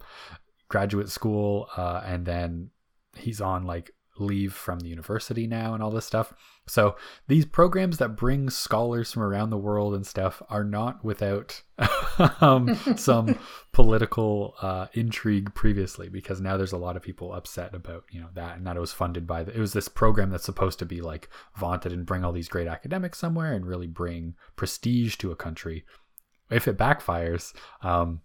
graduate 0.69 1.09
school, 1.09 1.69
uh, 1.77 2.03
and 2.05 2.27
then 2.27 2.71
he's 3.17 3.41
on 3.41 3.65
like 3.65 3.93
leave 4.19 4.53
from 4.53 4.79
the 4.81 4.89
university 4.89 5.47
now 5.47 5.75
and 5.75 5.83
all 5.83 5.91
this 5.91 6.07
stuff. 6.07 6.33
So 6.67 6.97
these 7.27 7.45
programs 7.45 7.99
that 7.99 8.17
bring 8.17 8.49
scholars 8.49 9.13
from 9.13 9.23
around 9.23 9.51
the 9.51 9.59
world 9.59 9.95
and 9.95 10.07
stuff 10.07 10.43
are 10.49 10.65
not 10.65 11.05
without 11.05 11.63
um, 12.41 12.75
some 12.97 13.39
political 13.73 14.55
uh, 14.63 14.87
intrigue 14.93 15.55
previously 15.55 16.09
because 16.09 16.41
now 16.41 16.57
there's 16.57 16.73
a 16.73 16.79
lot 16.79 16.97
of 16.97 17.03
people 17.03 17.33
upset 17.33 17.75
about 17.75 18.05
you 18.11 18.21
know 18.21 18.29
that 18.35 18.57
and 18.57 18.67
that 18.67 18.77
it 18.77 18.81
was 18.81 18.93
funded 18.93 19.27
by 19.27 19.43
the, 19.43 19.53
it 19.53 19.61
was 19.61 19.73
this 19.73 19.89
program 19.89 20.31
that's 20.31 20.45
supposed 20.45 20.79
to 20.79 20.87
be 20.87 21.01
like 21.01 21.29
vaunted 21.57 21.93
and 21.93 22.07
bring 22.07 22.25
all 22.25 22.33
these 22.33 22.49
great 22.49 22.69
academics 22.69 23.19
somewhere 23.19 23.53
and 23.53 23.67
really 23.67 23.89
bring 23.89 24.35
prestige 24.57 25.17
to 25.17 25.33
a 25.33 25.37
country. 25.37 25.85
If 26.51 26.69
it 26.69 26.79
backfires, 26.79 27.53
um, 27.83 28.21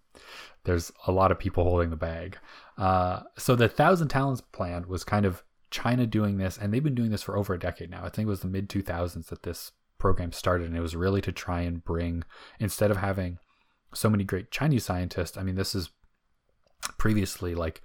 there's 0.64 0.92
a 1.06 1.12
lot 1.12 1.32
of 1.32 1.38
people 1.38 1.64
holding 1.64 1.90
the 1.90 1.96
bag. 1.96 2.38
Uh, 2.80 3.24
so 3.36 3.54
the 3.54 3.68
Thousand 3.68 4.08
Talents 4.08 4.40
plan 4.40 4.88
was 4.88 5.04
kind 5.04 5.26
of 5.26 5.44
China 5.70 6.06
doing 6.06 6.38
this, 6.38 6.56
and 6.56 6.72
they've 6.72 6.82
been 6.82 6.94
doing 6.94 7.10
this 7.10 7.22
for 7.22 7.36
over 7.36 7.52
a 7.52 7.58
decade 7.58 7.90
now. 7.90 8.02
I 8.02 8.08
think 8.08 8.26
it 8.26 8.30
was 8.30 8.40
the 8.40 8.48
mid 8.48 8.70
2000s 8.70 9.26
that 9.26 9.42
this 9.42 9.72
program 9.98 10.32
started, 10.32 10.66
and 10.66 10.76
it 10.76 10.80
was 10.80 10.96
really 10.96 11.20
to 11.20 11.30
try 11.30 11.60
and 11.60 11.84
bring, 11.84 12.24
instead 12.58 12.90
of 12.90 12.96
having 12.96 13.38
so 13.92 14.08
many 14.08 14.24
great 14.24 14.50
Chinese 14.50 14.84
scientists, 14.84 15.36
I 15.36 15.42
mean, 15.42 15.56
this 15.56 15.74
is 15.74 15.90
previously 16.96 17.54
like 17.54 17.82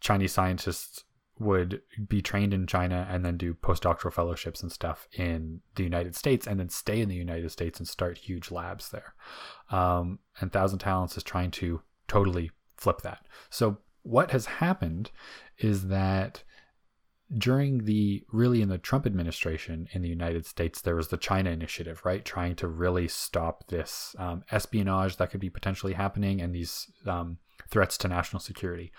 Chinese 0.00 0.32
scientists 0.32 1.04
would 1.38 1.82
be 2.08 2.22
trained 2.22 2.54
in 2.54 2.66
China 2.66 3.06
and 3.10 3.24
then 3.24 3.36
do 3.36 3.54
postdoctoral 3.54 4.12
fellowships 4.12 4.62
and 4.62 4.72
stuff 4.72 5.06
in 5.12 5.60
the 5.74 5.82
United 5.82 6.14
States 6.14 6.46
and 6.46 6.58
then 6.58 6.68
stay 6.68 7.00
in 7.00 7.08
the 7.08 7.14
United 7.14 7.50
States 7.50 7.78
and 7.78 7.88
start 7.88 8.18
huge 8.18 8.50
labs 8.50 8.90
there. 8.90 9.14
Um, 9.70 10.18
and 10.40 10.52
Thousand 10.52 10.78
Talents 10.78 11.16
is 11.16 11.22
trying 11.22 11.50
to 11.52 11.82
totally 12.08 12.50
flip 12.76 13.02
that. 13.02 13.26
So, 13.50 13.78
what 14.02 14.30
has 14.30 14.46
happened 14.46 15.10
is 15.58 15.88
that 15.88 16.42
during 17.36 17.84
the 17.84 18.24
really 18.32 18.60
in 18.60 18.68
the 18.68 18.78
Trump 18.78 19.06
administration 19.06 19.88
in 19.92 20.02
the 20.02 20.08
United 20.08 20.46
States, 20.46 20.80
there 20.80 20.96
was 20.96 21.08
the 21.08 21.16
China 21.16 21.50
initiative, 21.50 22.00
right? 22.04 22.24
Trying 22.24 22.56
to 22.56 22.68
really 22.68 23.06
stop 23.06 23.68
this 23.68 24.16
um, 24.18 24.42
espionage 24.50 25.16
that 25.16 25.30
could 25.30 25.40
be 25.40 25.50
potentially 25.50 25.92
happening 25.92 26.40
and 26.40 26.54
these 26.54 26.90
um, 27.06 27.38
threats 27.70 27.96
to 27.98 28.08
national 28.08 28.40
security. 28.40 28.90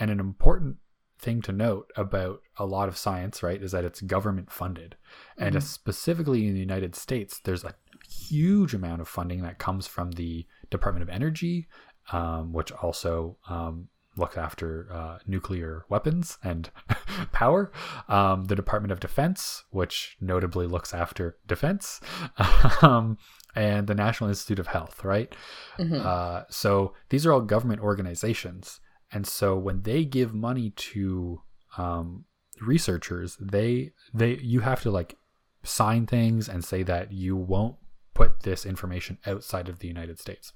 And 0.00 0.10
an 0.10 0.18
important 0.18 0.76
thing 1.18 1.42
to 1.42 1.52
note 1.52 1.90
about 1.96 2.40
a 2.56 2.64
lot 2.64 2.88
of 2.88 2.96
science, 2.96 3.42
right, 3.42 3.62
is 3.62 3.72
that 3.72 3.84
it's 3.84 4.00
government 4.00 4.50
funded. 4.50 4.96
And 5.36 5.54
mm-hmm. 5.54 5.64
specifically 5.64 6.46
in 6.46 6.54
the 6.54 6.60
United 6.60 6.94
States, 6.94 7.38
there's 7.44 7.64
a 7.64 7.74
huge 8.08 8.74
amount 8.74 9.00
of 9.02 9.08
funding 9.08 9.42
that 9.42 9.58
comes 9.58 9.86
from 9.86 10.12
the 10.12 10.46
Department 10.70 11.02
of 11.02 11.14
Energy, 11.14 11.66
um, 12.12 12.52
which 12.52 12.72
also 12.72 13.36
um, 13.48 13.88
looks 14.16 14.36
after 14.36 14.88
uh, 14.92 15.18
nuclear 15.26 15.84
weapons 15.88 16.38
and 16.42 16.70
power. 17.32 17.72
Um, 18.08 18.44
the 18.46 18.54
Department 18.54 18.92
of 18.92 19.00
Defense, 19.00 19.64
which 19.70 20.16
notably 20.20 20.66
looks 20.66 20.94
after 20.94 21.36
defense, 21.46 22.00
um, 22.82 23.18
and 23.54 23.86
the 23.86 23.94
National 23.94 24.28
Institute 24.28 24.58
of 24.58 24.68
Health, 24.68 25.04
right? 25.04 25.34
Mm-hmm. 25.78 26.00
Uh, 26.04 26.42
so 26.48 26.94
these 27.08 27.24
are 27.26 27.32
all 27.32 27.40
government 27.40 27.80
organizations. 27.80 28.80
And 29.12 29.26
so 29.26 29.56
when 29.56 29.82
they 29.82 30.04
give 30.04 30.34
money 30.34 30.70
to 30.70 31.42
um, 31.78 32.24
researchers, 32.60 33.36
they 33.40 33.92
they 34.12 34.36
you 34.36 34.60
have 34.60 34.82
to 34.82 34.90
like 34.90 35.16
sign 35.62 36.06
things 36.06 36.48
and 36.48 36.64
say 36.64 36.82
that 36.82 37.12
you 37.12 37.36
won't 37.36 37.76
put 38.12 38.42
this 38.42 38.66
information 38.66 39.18
outside 39.26 39.68
of 39.68 39.78
the 39.78 39.88
United 39.88 40.18
States 40.18 40.52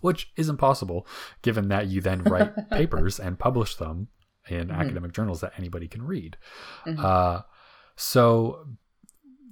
which 0.00 0.32
is 0.36 0.48
impossible 0.48 1.06
given 1.42 1.68
that 1.68 1.86
you 1.86 2.00
then 2.00 2.22
write 2.22 2.52
papers 2.70 3.18
and 3.18 3.38
publish 3.38 3.76
them 3.76 4.08
in 4.48 4.68
mm-hmm. 4.68 4.80
academic 4.80 5.12
journals 5.12 5.40
that 5.40 5.52
anybody 5.58 5.88
can 5.88 6.02
read. 6.02 6.36
Mm-hmm. 6.86 7.04
Uh, 7.04 7.42
so 7.96 8.66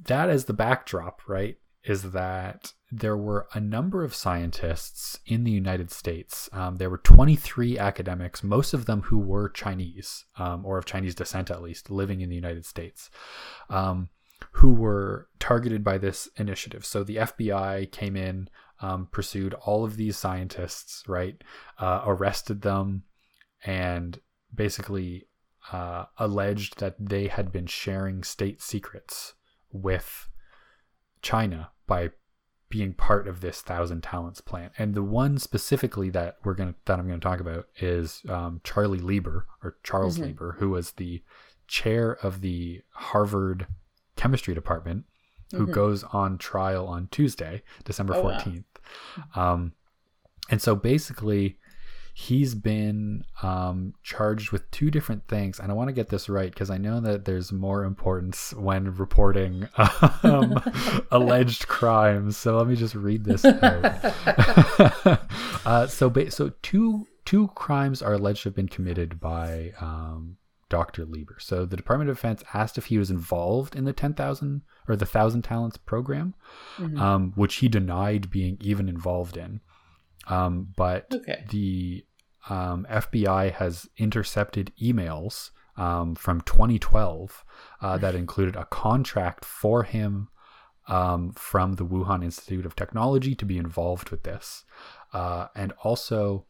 that 0.04 0.30
is 0.30 0.44
the 0.44 0.52
backdrop, 0.52 1.20
right? 1.26 1.56
Is 1.84 2.12
that 2.12 2.72
there 2.90 3.16
were 3.16 3.48
a 3.52 3.60
number 3.60 4.04
of 4.04 4.14
scientists 4.14 5.18
in 5.26 5.44
the 5.44 5.50
United 5.50 5.90
States. 5.90 6.48
Um, 6.52 6.76
there 6.76 6.90
were 6.90 6.98
23 6.98 7.78
academics, 7.78 8.44
most 8.44 8.72
of 8.72 8.86
them 8.86 9.02
who 9.02 9.18
were 9.18 9.48
Chinese 9.48 10.24
um, 10.38 10.64
or 10.64 10.78
of 10.78 10.84
Chinese 10.84 11.14
descent 11.14 11.50
at 11.50 11.62
least, 11.62 11.90
living 11.90 12.20
in 12.20 12.28
the 12.28 12.36
United 12.36 12.64
States. 12.64 13.10
Um, 13.68 14.08
who 14.52 14.72
were 14.72 15.28
targeted 15.38 15.82
by 15.82 15.98
this 15.98 16.28
initiative. 16.36 16.84
So 16.84 17.02
the 17.02 17.16
FBI 17.16 17.90
came 17.90 18.16
in, 18.16 18.48
um, 18.80 19.08
pursued 19.10 19.54
all 19.54 19.84
of 19.84 19.96
these 19.96 20.16
scientists, 20.16 21.02
right? 21.06 21.42
Uh, 21.78 22.02
arrested 22.06 22.62
them 22.62 23.04
and 23.64 24.20
basically 24.54 25.26
uh, 25.72 26.04
alleged 26.18 26.78
that 26.78 26.94
they 26.98 27.26
had 27.28 27.50
been 27.50 27.66
sharing 27.66 28.22
state 28.22 28.62
secrets 28.62 29.34
with 29.72 30.28
China 31.22 31.70
by 31.86 32.10
being 32.68 32.92
part 32.92 33.28
of 33.28 33.40
this 33.40 33.60
thousand 33.60 34.02
talents 34.02 34.40
plan. 34.40 34.70
And 34.76 34.94
the 34.94 35.02
one 35.02 35.38
specifically 35.38 36.10
that 36.10 36.36
we're 36.44 36.54
gonna 36.54 36.74
that 36.86 36.98
I'm 36.98 37.06
gonna 37.06 37.20
talk 37.20 37.40
about 37.40 37.68
is 37.80 38.22
um, 38.28 38.60
Charlie 38.64 38.98
Lieber 38.98 39.46
or 39.62 39.76
Charles 39.82 40.16
mm-hmm. 40.16 40.26
Lieber, 40.26 40.56
who 40.58 40.70
was 40.70 40.92
the 40.92 41.22
chair 41.68 42.16
of 42.22 42.40
the 42.40 42.82
Harvard 42.90 43.66
chemistry 44.16 44.54
department 44.54 45.04
who 45.52 45.64
mm-hmm. 45.64 45.72
goes 45.72 46.04
on 46.04 46.38
trial 46.38 46.86
on 46.86 47.08
Tuesday, 47.10 47.62
December 47.84 48.14
oh, 48.16 48.24
14th. 48.24 48.64
Wow. 49.34 49.52
Um, 49.52 49.72
and 50.48 50.60
so 50.62 50.74
basically, 50.74 51.58
he's 52.18 52.54
been 52.54 53.22
um, 53.42 53.92
charged 54.02 54.50
with 54.50 54.70
two 54.70 54.90
different 54.90 55.28
things. 55.28 55.60
And 55.60 55.70
I 55.70 55.74
want 55.74 55.88
to 55.88 55.92
get 55.92 56.08
this 56.08 56.30
right 56.30 56.50
because 56.50 56.70
I 56.70 56.78
know 56.78 56.98
that 57.00 57.26
there's 57.26 57.52
more 57.52 57.84
importance 57.84 58.54
when 58.54 58.94
reporting 58.96 59.68
um, 60.22 60.58
alleged 61.10 61.68
crimes. 61.68 62.38
So 62.38 62.56
let 62.56 62.68
me 62.68 62.74
just 62.74 62.94
read 62.94 63.24
this 63.24 63.44
out. 63.44 63.84
uh, 65.66 65.86
so, 65.88 66.08
ba- 66.08 66.30
so 66.30 66.52
two 66.62 67.06
two 67.26 67.48
crimes 67.48 68.00
are 68.00 68.14
alleged 68.14 68.44
to 68.44 68.48
have 68.48 68.56
been 68.56 68.68
committed 68.68 69.20
by 69.20 69.74
um, 69.78 70.38
Dr. 70.68 71.04
Lieber. 71.04 71.36
So 71.38 71.64
the 71.64 71.76
Department 71.76 72.10
of 72.10 72.16
Defense 72.16 72.42
asked 72.52 72.78
if 72.78 72.86
he 72.86 72.98
was 72.98 73.10
involved 73.10 73.76
in 73.76 73.84
the 73.84 73.92
10,000 73.92 74.62
or 74.88 74.96
the 74.96 75.06
Thousand 75.06 75.42
Talents 75.42 75.76
program, 75.76 76.34
mm-hmm. 76.76 77.00
um, 77.00 77.32
which 77.36 77.56
he 77.56 77.68
denied 77.68 78.30
being 78.30 78.58
even 78.60 78.88
involved 78.88 79.36
in. 79.36 79.60
Um, 80.28 80.72
but 80.76 81.06
okay. 81.14 81.44
the 81.50 82.04
um, 82.48 82.86
FBI 82.90 83.52
has 83.52 83.88
intercepted 83.96 84.72
emails 84.82 85.50
um, 85.76 86.14
from 86.14 86.40
2012 86.42 87.44
uh, 87.80 87.98
that 87.98 88.14
included 88.16 88.56
a 88.56 88.64
contract 88.66 89.44
for 89.44 89.84
him 89.84 90.28
um, 90.88 91.32
from 91.32 91.74
the 91.74 91.84
Wuhan 91.84 92.24
Institute 92.24 92.66
of 92.66 92.76
Technology 92.76 93.34
to 93.34 93.44
be 93.44 93.58
involved 93.58 94.10
with 94.10 94.22
this. 94.22 94.64
Uh, 95.12 95.48
and 95.54 95.72
also, 95.82 96.46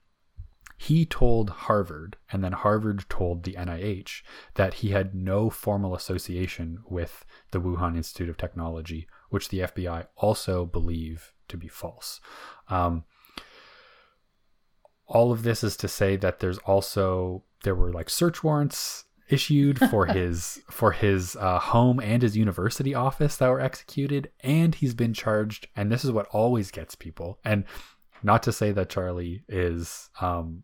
he 0.77 1.07
told 1.07 1.51
Harvard, 1.51 2.17
and 2.31 2.45
then 2.45 2.53
Harvard 2.53 3.07
told 3.09 3.43
the 3.43 3.55
NIH 3.55 4.23
that 4.55 4.75
he 4.75 4.91
had 4.91 5.15
no 5.15 5.49
formal 5.49 5.95
association 5.95 6.81
with 6.89 7.25
the 7.51 7.61
Wuhan 7.61 7.97
Institute 7.97 8.29
of 8.29 8.37
Technology, 8.37 9.09
which 9.31 9.49
the 9.49 9.61
FBI 9.61 10.07
also 10.17 10.67
believe 10.67 11.33
to 11.49 11.57
be 11.57 11.69
false. 11.69 12.21
Um, 12.69 13.05
all 15.07 15.33
of 15.33 15.45
this 15.45 15.65
is 15.65 15.77
to 15.79 15.89
say 15.89 16.17
that 16.17 16.41
there's 16.41 16.59
also 16.59 17.45
there 17.63 17.75
were 17.75 17.93
like 17.93 18.11
search 18.11 18.45
warrants 18.45 19.05
issued 19.29 19.79
for 19.91 20.07
his 20.07 20.61
for 20.71 20.93
his 20.93 21.37
uh, 21.37 21.59
home 21.59 22.01
and 22.01 22.23
his 22.23 22.37
university 22.37 22.95
office 22.95 23.37
that 23.37 23.49
were 23.49 23.61
executed 23.61 24.31
and 24.41 24.77
he's 24.77 24.95
been 24.95 25.15
charged 25.15 25.69
and 25.77 25.91
this 25.91 26.05
is 26.05 26.11
what 26.11 26.27
always 26.27 26.71
gets 26.71 26.95
people 26.95 27.39
and 27.45 27.65
not 28.23 28.43
to 28.43 28.53
say 28.53 28.73
that 28.73 28.89
charlie 28.89 29.45
is 29.49 30.11
um, 30.21 30.63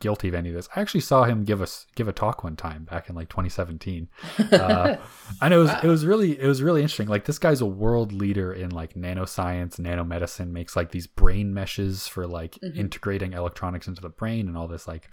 guilty 0.00 0.28
of 0.28 0.34
any 0.34 0.50
of 0.50 0.54
this. 0.54 0.68
I 0.74 0.80
actually 0.80 1.00
saw 1.00 1.24
him 1.24 1.44
give 1.44 1.62
us 1.62 1.86
give 1.94 2.08
a 2.08 2.12
talk 2.12 2.44
one 2.44 2.56
time 2.56 2.84
back 2.84 3.08
in 3.08 3.14
like 3.14 3.28
2017. 3.28 4.08
Uh, 4.52 4.96
and 5.40 5.54
it 5.54 5.56
was 5.56 5.70
it 5.82 5.88
was 5.88 6.04
really 6.04 6.38
it 6.38 6.46
was 6.46 6.62
really 6.62 6.82
interesting. 6.82 7.08
Like 7.08 7.24
this 7.24 7.38
guy's 7.38 7.60
a 7.60 7.66
world 7.66 8.12
leader 8.12 8.52
in 8.52 8.70
like 8.70 8.94
nanoscience, 8.94 9.78
nanomedicine, 9.78 10.50
makes 10.50 10.76
like 10.76 10.90
these 10.90 11.06
brain 11.06 11.54
meshes 11.54 12.06
for 12.08 12.26
like 12.26 12.58
integrating 12.62 13.32
electronics 13.32 13.88
into 13.88 14.02
the 14.02 14.08
brain 14.08 14.48
and 14.48 14.56
all 14.56 14.68
this 14.68 14.86
like 14.88 15.10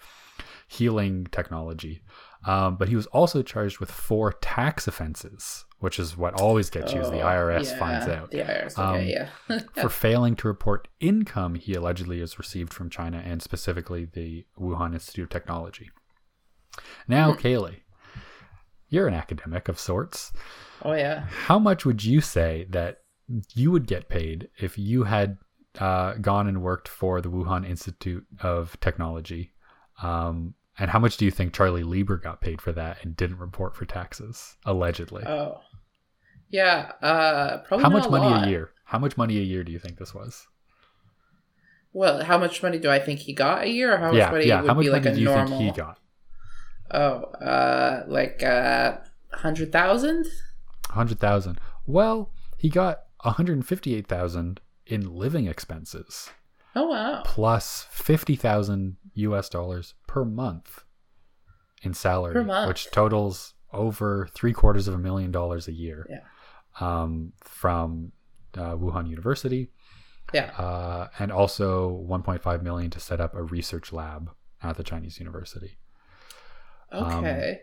healing 0.67 1.27
technology. 1.31 2.01
Um, 2.45 2.75
but 2.75 2.89
he 2.89 2.95
was 2.95 3.05
also 3.07 3.43
charged 3.43 3.79
with 3.79 3.91
four 3.91 4.33
tax 4.33 4.87
offenses, 4.87 5.65
which 5.79 5.99
is 5.99 6.17
what 6.17 6.41
always 6.41 6.71
gets 6.71 6.91
you 6.91 6.99
as 7.01 7.11
the 7.11 7.21
Oh, 7.21 7.25
IRS 7.25 7.65
yeah, 7.65 7.77
finds 7.79 8.07
out 8.07 8.31
The 8.31 8.39
IRS, 8.39 8.77
Um, 8.79 9.05
yeah. 9.05 9.29
for 9.75 9.89
failing 9.89 10.35
to 10.37 10.47
report 10.47 10.87
income 10.99 11.53
he 11.55 11.75
allegedly 11.75 12.19
has 12.19 12.39
received 12.39 12.73
from 12.73 12.89
China 12.89 13.21
and 13.23 13.43
specifically 13.43 14.05
the 14.05 14.45
Wuhan 14.59 14.93
Institute 14.93 15.25
of 15.25 15.29
Technology. 15.29 15.91
Now, 17.07 17.33
Kaylee, 17.43 17.81
you're 18.89 19.07
an 19.07 19.13
academic 19.13 19.67
of 19.67 19.79
sorts. 19.79 20.33
oh 20.83 20.93
yeah. 20.93 21.25
How 21.45 21.59
much 21.59 21.85
would 21.85 22.03
you 22.03 22.21
say 22.21 22.65
that 22.71 22.97
you 23.53 23.69
would 23.71 23.85
get 23.85 24.09
paid 24.09 24.49
if 24.59 24.77
you 24.79 25.03
had 25.03 25.37
uh, 25.79 26.15
gone 26.15 26.47
and 26.47 26.61
worked 26.63 26.87
for 26.87 27.21
the 27.21 27.29
Wuhan 27.29 27.69
Institute 27.69 28.25
of 28.41 28.79
Technology? 28.79 29.51
Um, 30.01 30.55
and 30.79 30.91
how 30.91 30.99
much 30.99 31.17
do 31.17 31.25
you 31.25 31.31
think 31.31 31.53
Charlie 31.53 31.83
Lieber 31.83 32.17
got 32.17 32.41
paid 32.41 32.61
for 32.61 32.71
that 32.71 33.03
and 33.03 33.15
didn't 33.15 33.37
report 33.39 33.75
for 33.75 33.85
taxes, 33.85 34.55
allegedly? 34.65 35.23
Oh. 35.25 35.59
Yeah, 36.49 36.91
uh 37.01 37.59
probably 37.59 37.83
how 37.83 37.89
much 37.89 38.07
a 38.07 38.09
money 38.09 38.25
lot. 38.27 38.47
a 38.47 38.49
year? 38.49 38.71
How 38.85 38.99
much 38.99 39.15
money 39.17 39.37
a 39.37 39.41
year 39.41 39.63
do 39.63 39.71
you 39.71 39.79
think 39.79 39.97
this 39.97 40.13
was? 40.13 40.47
Well, 41.93 42.23
how 42.23 42.37
much 42.37 42.61
money 42.63 42.77
do 42.79 42.89
I 42.89 42.99
think 42.99 43.19
he 43.21 43.33
got 43.33 43.63
a 43.63 43.69
year 43.69 43.93
or 43.93 43.97
how 43.97 44.07
much 44.07 44.17
yeah, 44.17 44.31
money 44.31 44.45
yeah. 44.47 44.61
would 44.61 44.67
How 44.67 44.73
much 44.73 44.85
be 44.85 44.91
money 44.91 45.03
like 45.03 45.11
a 45.11 45.15
do 45.15 45.21
you 45.21 45.25
normal 45.25 45.57
think 45.59 45.75
he 45.75 45.81
got? 45.81 45.99
Oh, 46.91 47.23
uh 47.39 48.03
like 48.07 48.43
uh 48.43 48.97
hundred 49.31 49.71
thousand? 49.71 50.27
hundred 50.89 51.19
thousand. 51.19 51.59
Well, 51.85 52.31
he 52.57 52.69
got 52.69 53.03
one 53.23 53.35
hundred 53.35 53.65
fifty-eight 53.65 54.07
thousand 54.07 54.59
in 54.85 55.15
living 55.15 55.47
expenses, 55.47 56.29
Oh 56.75 56.87
wow. 56.87 57.21
plus 57.25 57.85
fifty 57.89 58.35
thousand 58.35 58.97
U.S. 59.15 59.49
dollars 59.49 59.93
per 60.07 60.23
month 60.23 60.83
in 61.83 61.93
salary, 61.93 62.43
month. 62.45 62.67
which 62.67 62.89
totals 62.91 63.53
over 63.73 64.27
three 64.33 64.53
quarters 64.53 64.87
of 64.87 64.93
a 64.93 64.97
million 64.97 65.31
dollars 65.31 65.67
a 65.67 65.71
year. 65.73 66.05
Yeah. 66.09 66.19
Um, 66.79 67.33
from 67.41 68.13
uh, 68.55 68.75
Wuhan 68.75 69.09
University, 69.09 69.69
Yeah. 70.33 70.51
uh, 70.57 71.07
and 71.19 71.31
also 71.31 72.05
1.5 72.07 72.61
million 72.63 72.89
to 72.91 72.99
set 73.01 73.19
up 73.19 73.35
a 73.35 73.43
research 73.43 73.91
lab 73.91 74.31
at 74.63 74.77
the 74.77 74.83
Chinese 74.83 75.19
university. 75.19 75.77
Okay. 76.93 77.59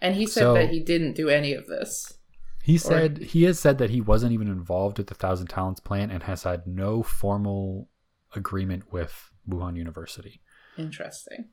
and 0.00 0.14
he 0.16 0.26
said 0.26 0.44
um, 0.44 0.54
so- 0.56 0.60
that 0.60 0.70
he 0.70 0.80
didn't 0.80 1.14
do 1.14 1.28
any 1.28 1.52
of 1.54 1.66
this. 1.66 2.18
He 2.62 2.78
said 2.78 3.18
he 3.18 3.42
has 3.42 3.58
said 3.60 3.76
that 3.76 3.90
he 3.90 4.00
wasn't 4.00 4.32
even 4.32 4.48
involved 4.48 4.96
with 4.96 5.08
the 5.08 5.14
Thousand 5.14 5.48
Talents 5.48 5.80
plan 5.80 6.10
and 6.10 6.22
has 6.22 6.44
had 6.44 6.66
no 6.66 7.02
formal 7.02 7.90
agreement 8.36 8.92
with 8.92 9.30
Wuhan 9.48 9.76
University. 9.76 10.40
Interesting. 10.78 11.48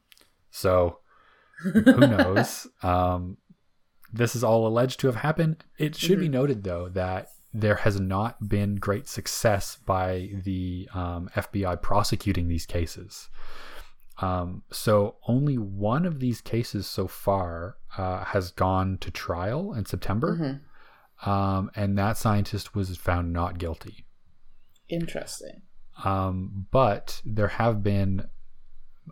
So 0.49 0.99
who 1.61 1.81
knows? 1.83 2.67
Um, 2.83 3.37
this 4.13 4.35
is 4.35 4.43
all 4.43 4.67
alleged 4.67 4.99
to 5.01 5.07
have 5.07 5.17
happened. 5.17 5.63
It 5.77 5.95
should 5.95 6.19
be 6.19 6.27
noted 6.29 6.63
though 6.63 6.89
that 6.89 7.27
there 7.53 7.75
has 7.75 7.99
not 7.99 8.47
been 8.47 8.75
great 8.75 9.07
success 9.07 9.77
by 9.85 10.29
the 10.43 10.87
um, 10.93 11.29
FBI 11.35 11.81
prosecuting 11.81 12.47
these 12.47 12.65
cases. 12.65 13.29
Um, 14.19 14.63
so 14.71 15.15
only 15.27 15.57
one 15.57 16.05
of 16.05 16.19
these 16.19 16.41
cases 16.41 16.87
so 16.87 17.07
far 17.07 17.77
uh, 17.97 18.23
has 18.25 18.51
gone 18.51 18.97
to 18.99 19.11
trial 19.11 19.73
in 19.73 19.85
September 19.85 20.37
Mhm. 21.25 21.27
um, 21.29 21.71
and 21.75 21.97
that 21.97 22.17
scientist 22.17 22.75
was 22.75 22.95
found 22.97 23.33
not 23.33 23.57
guilty. 23.57 24.05
Interesting. 24.89 25.61
Um, 26.03 26.67
but 26.71 27.21
there 27.25 27.47
have 27.49 27.83
been 27.83 28.27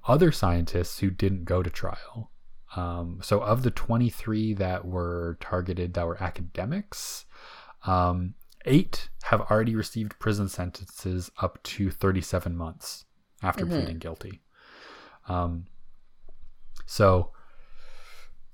other 0.07 0.31
scientists 0.31 0.99
who 0.99 1.09
didn't 1.09 1.45
go 1.45 1.61
to 1.61 1.69
trial. 1.69 2.31
Um, 2.75 3.19
so, 3.23 3.39
of 3.41 3.63
the 3.63 3.71
23 3.71 4.53
that 4.55 4.85
were 4.85 5.37
targeted 5.41 5.93
that 5.95 6.05
were 6.05 6.21
academics, 6.21 7.25
um, 7.85 8.35
eight 8.65 9.09
have 9.23 9.41
already 9.41 9.75
received 9.75 10.19
prison 10.19 10.47
sentences 10.47 11.31
up 11.41 11.61
to 11.63 11.89
37 11.89 12.55
months 12.55 13.05
after 13.41 13.65
Mhm. 13.65 13.69
pleading 13.69 13.97
guilty. 13.99 14.41
Um, 15.27 15.65
so, 16.85 17.31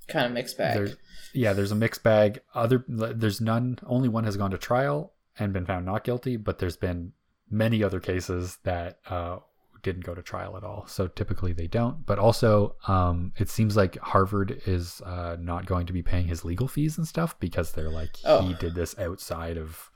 Kind 0.08 0.26
of 0.26 0.32
mixed 0.32 0.56
bag. 0.56 0.74
there's 0.74 0.96
yeah 1.34 1.52
there's 1.52 1.72
a 1.72 1.76
mixed 1.76 2.02
bag 2.04 2.40
other 2.54 2.84
there's 2.88 3.40
none 3.40 3.76
only 3.86 4.08
one 4.08 4.22
has 4.24 4.36
gone 4.36 4.52
to 4.52 4.56
trial 4.58 5.12
and 5.38 5.52
been 5.52 5.66
found 5.66 5.84
not 5.84 6.04
guilty 6.04 6.36
but 6.36 6.58
there's 6.58 6.76
been 6.76 7.12
many 7.50 7.82
other 7.82 8.00
cases 8.00 8.58
that 8.64 8.98
uh, 9.08 9.38
didn't 9.82 10.04
go 10.04 10.14
to 10.14 10.22
trial 10.22 10.56
at 10.56 10.64
all. 10.64 10.84
So 10.88 11.06
typically 11.06 11.52
they 11.52 11.66
don't. 11.68 12.04
But 12.04 12.18
also 12.18 12.74
um, 12.88 13.32
it 13.38 13.48
seems 13.48 13.76
like 13.76 13.98
harvard 14.00 14.60
is 14.66 15.00
uh, 15.02 15.36
not 15.38 15.66
going 15.66 15.86
to 15.86 15.92
be 15.92 16.02
paying 16.02 16.26
his 16.26 16.44
legal 16.44 16.66
fees 16.68 16.98
and 16.98 17.06
stuff 17.06 17.38
because 17.38 17.72
they're 17.72 17.90
like 17.90 18.16
Oh. 18.24 18.42
he 18.42 18.54
did 18.54 18.74
this 18.74 18.98
outside 18.98 19.56
of 19.58 19.90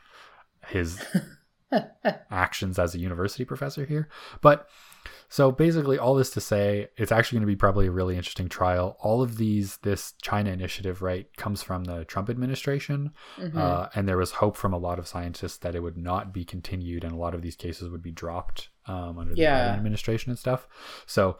his 0.68 1.02
actions 2.30 2.78
as 2.78 2.94
a 2.94 2.98
university 2.98 3.44
professor 3.44 3.84
here. 3.84 4.08
But 4.40 4.68
so 5.32 5.50
basically, 5.52 5.96
all 5.96 6.14
this 6.16 6.30
to 6.32 6.40
say, 6.40 6.88
it's 6.96 7.12
actually 7.12 7.36
going 7.36 7.46
to 7.48 7.52
be 7.52 7.56
probably 7.56 7.86
a 7.86 7.90
really 7.92 8.16
interesting 8.16 8.48
trial. 8.48 8.96
All 9.00 9.22
of 9.22 9.36
these, 9.38 9.76
this 9.78 10.12
China 10.20 10.50
initiative, 10.50 11.00
right, 11.02 11.26
comes 11.36 11.62
from 11.62 11.84
the 11.84 12.04
Trump 12.04 12.28
administration, 12.28 13.12
Mhm. 13.38 13.56
uh, 13.56 13.88
and 13.94 14.06
there 14.08 14.16
was 14.18 14.32
hope 14.32 14.56
from 14.56 14.72
a 14.72 14.78
lot 14.78 14.98
of 14.98 15.06
scientists 15.06 15.56
that 15.58 15.74
it 15.76 15.80
would 15.82 15.96
not 15.96 16.34
be 16.34 16.44
continued, 16.44 17.04
and 17.04 17.12
a 17.12 17.16
lot 17.16 17.34
of 17.34 17.42
these 17.42 17.56
cases 17.56 17.88
would 17.88 18.02
be 18.02 18.12
dropped 18.12 18.68
um, 18.86 19.18
under 19.18 19.34
the 19.34 19.40
Yeah. 19.40 19.68
Biden 19.68 19.76
administration 19.76 20.30
and 20.30 20.38
stuff. 20.38 20.66
So, 21.06 21.38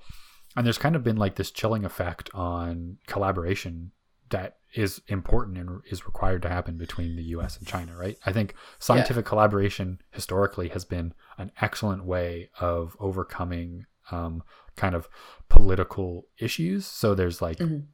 and 0.57 0.64
there's 0.64 0.78
kind 0.78 0.95
of 0.95 1.03
been 1.03 1.16
like 1.16 1.34
this 1.34 1.51
chilling 1.51 1.84
effect 1.84 2.30
on 2.32 2.99
collaboration 3.09 3.91
that 4.31 4.57
is 4.74 5.01
important 5.09 5.59
and 5.59 5.81
is 5.91 6.07
required 6.07 6.43
to 6.43 6.49
happen 6.49 6.76
between 6.78 7.16
the 7.16 7.22
US 7.24 7.57
and 7.59 7.66
China, 7.66 7.97
right? 7.97 8.16
I 8.24 8.33
think 8.33 8.55
scientific 8.78 9.24
collaboration 9.24 10.01
historically 10.11 10.68
has 10.68 10.85
been 10.85 11.12
an 11.39 11.51
excellent 11.61 12.05
way 12.05 12.51
of 12.61 12.97
overcoming 13.01 13.87
um, 14.12 14.43
kind 14.76 14.95
of 14.95 15.09
political 15.49 16.26
issues. 16.39 16.87
So 16.87 17.14
there's 17.14 17.43
like 17.43 17.59
Mhm. 17.59 17.87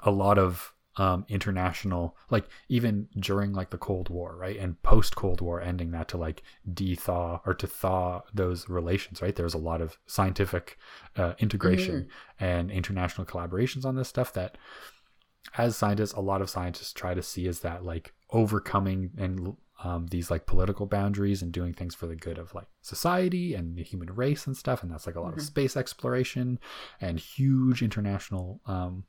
a 0.00 0.10
lot 0.10 0.38
of 0.38 0.72
um, 0.96 1.24
international, 1.28 2.16
like 2.28 2.48
even 2.68 3.08
during 3.20 3.52
like 3.52 3.70
the 3.70 3.78
Cold 3.78 4.08
War, 4.08 4.34
right, 4.36 4.56
and 4.56 4.82
post 4.82 5.14
Cold 5.14 5.40
War 5.40 5.60
ending 5.60 5.92
that 5.92 6.08
to 6.08 6.16
like 6.16 6.42
de-thaw 6.74 7.40
or 7.46 7.54
to 7.54 7.68
thaw 7.68 8.22
those 8.34 8.68
relations, 8.68 9.22
right? 9.22 9.36
There's 9.36 9.54
a 9.54 9.58
lot 9.58 9.80
of 9.80 9.96
scientific 10.06 10.76
uh, 11.14 11.34
integration 11.38 12.08
and 12.40 12.72
international 12.72 13.28
collaborations 13.28 13.84
on 13.84 13.94
this 13.94 14.08
stuff 14.08 14.32
that 14.32 14.58
as 15.56 15.76
scientists 15.76 16.12
a 16.12 16.20
lot 16.20 16.42
of 16.42 16.50
scientists 16.50 16.92
try 16.92 17.14
to 17.14 17.22
see 17.22 17.46
is 17.46 17.60
that 17.60 17.84
like 17.84 18.12
overcoming 18.30 19.10
and 19.16 19.56
um, 19.84 20.06
these 20.08 20.30
like 20.30 20.44
political 20.44 20.86
boundaries 20.86 21.40
and 21.40 21.52
doing 21.52 21.72
things 21.72 21.94
for 21.94 22.06
the 22.06 22.16
good 22.16 22.36
of 22.36 22.52
like 22.54 22.66
society 22.82 23.54
and 23.54 23.76
the 23.76 23.82
human 23.84 24.12
race 24.14 24.46
and 24.46 24.56
stuff 24.56 24.82
and 24.82 24.90
that's 24.90 25.06
like 25.06 25.14
a 25.16 25.20
lot 25.20 25.32
of 25.32 25.38
Mhm. 25.38 25.42
space 25.46 25.76
exploration 25.76 26.58
and 27.00 27.18
huge 27.20 27.80
international 27.82 28.60
um, 28.66 29.04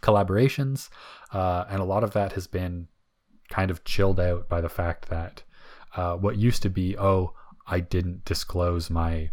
collaborations 0.00 0.88
uh, 1.32 1.64
and 1.68 1.80
a 1.80 1.84
lot 1.84 2.02
of 2.04 2.12
that 2.12 2.32
has 2.32 2.46
been 2.46 2.88
kind 3.50 3.70
of 3.70 3.84
chilled 3.84 4.18
out 4.18 4.48
by 4.48 4.60
the 4.60 4.68
fact 4.68 5.08
that 5.10 5.42
uh, 5.96 6.16
what 6.16 6.36
used 6.36 6.62
to 6.62 6.70
be 6.70 6.96
oh 6.96 7.34
i 7.66 7.78
didn't 7.78 8.24
disclose 8.24 8.88
my 8.90 9.30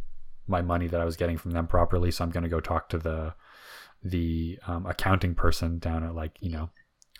my 0.47 0.61
money 0.61 0.88
that 0.88 0.99
i 0.99 1.05
was 1.05 1.15
getting 1.15 1.38
from 1.38 1.51
them 1.51 1.65
properly 1.67 2.11
so 2.11 2.23
i'm 2.23 2.30
going 2.32 2.43
to 2.43 2.49
go 2.49 2.59
talk 2.59 2.89
to 2.89 2.97
the 2.97 3.34
the 4.04 4.60
um, 4.68 4.86
accounting 4.86 5.36
person 5.36 5.80
down 5.80 6.04
at 6.04 6.16
like 6.16 6.38
you 6.39 6.50
know 6.50 6.70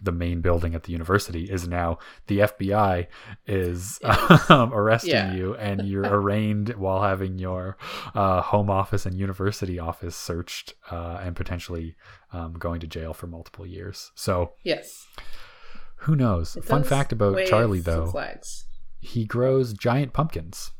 the 0.02 0.12
main 0.14 0.40
building 0.40 0.74
at 0.76 0.84
the 0.84 0.94
university 0.94 1.44
is 1.52 1.68
now 1.68 1.98
the 2.28 2.40
FBI 2.40 3.08
is 3.46 4.00
um, 4.50 4.74
arresting 4.74 5.12
Yeah. 5.12 5.34
you 5.34 5.56
and 5.56 5.86
you're 5.86 6.04
arraigned 6.20 6.70
while 6.76 7.02
having 7.02 7.38
your 7.38 7.76
uh, 8.16 8.42
home 8.42 8.70
office 8.70 9.06
and 9.06 9.18
university 9.20 9.78
office 9.78 10.16
searched 10.16 10.74
uh, 10.90 11.20
and 11.22 11.36
potentially 11.36 11.98
um, 12.32 12.54
going 12.54 12.80
to 12.80 12.88
jail 12.88 13.14
for 13.14 13.28
multiple 13.28 13.66
years. 13.66 14.12
So 14.16 14.54
Yes. 14.64 15.06
who 15.98 16.16
knows? 16.16 16.56
It 16.56 16.64
Fun 16.64 16.84
fact 16.86 17.12
about 17.12 17.46
Charlie 17.48 17.82
though, 17.82 18.14
he 19.02 19.26
grows 19.26 19.74
giant 19.74 20.14
pumpkins. 20.14 20.72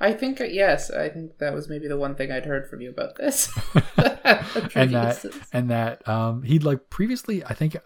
I 0.00 0.12
think 0.14 0.40
yes, 0.40 0.90
I 0.90 1.08
think 1.10 1.38
that 1.38 1.52
was 1.52 1.68
maybe 1.68 1.86
the 1.86 1.96
one 1.98 2.14
thing 2.14 2.32
I'd 2.32 2.46
heard 2.46 2.68
from 2.70 2.80
you 2.80 2.90
about 2.90 3.16
this. 3.16 3.50
and 4.74 4.94
that 4.94 5.24
and 5.52 5.70
that 5.70 6.06
um 6.08 6.42
he'd 6.42 6.62
like 6.64 6.88
previously 6.90 7.44
i 7.44 7.52
think 7.54 7.76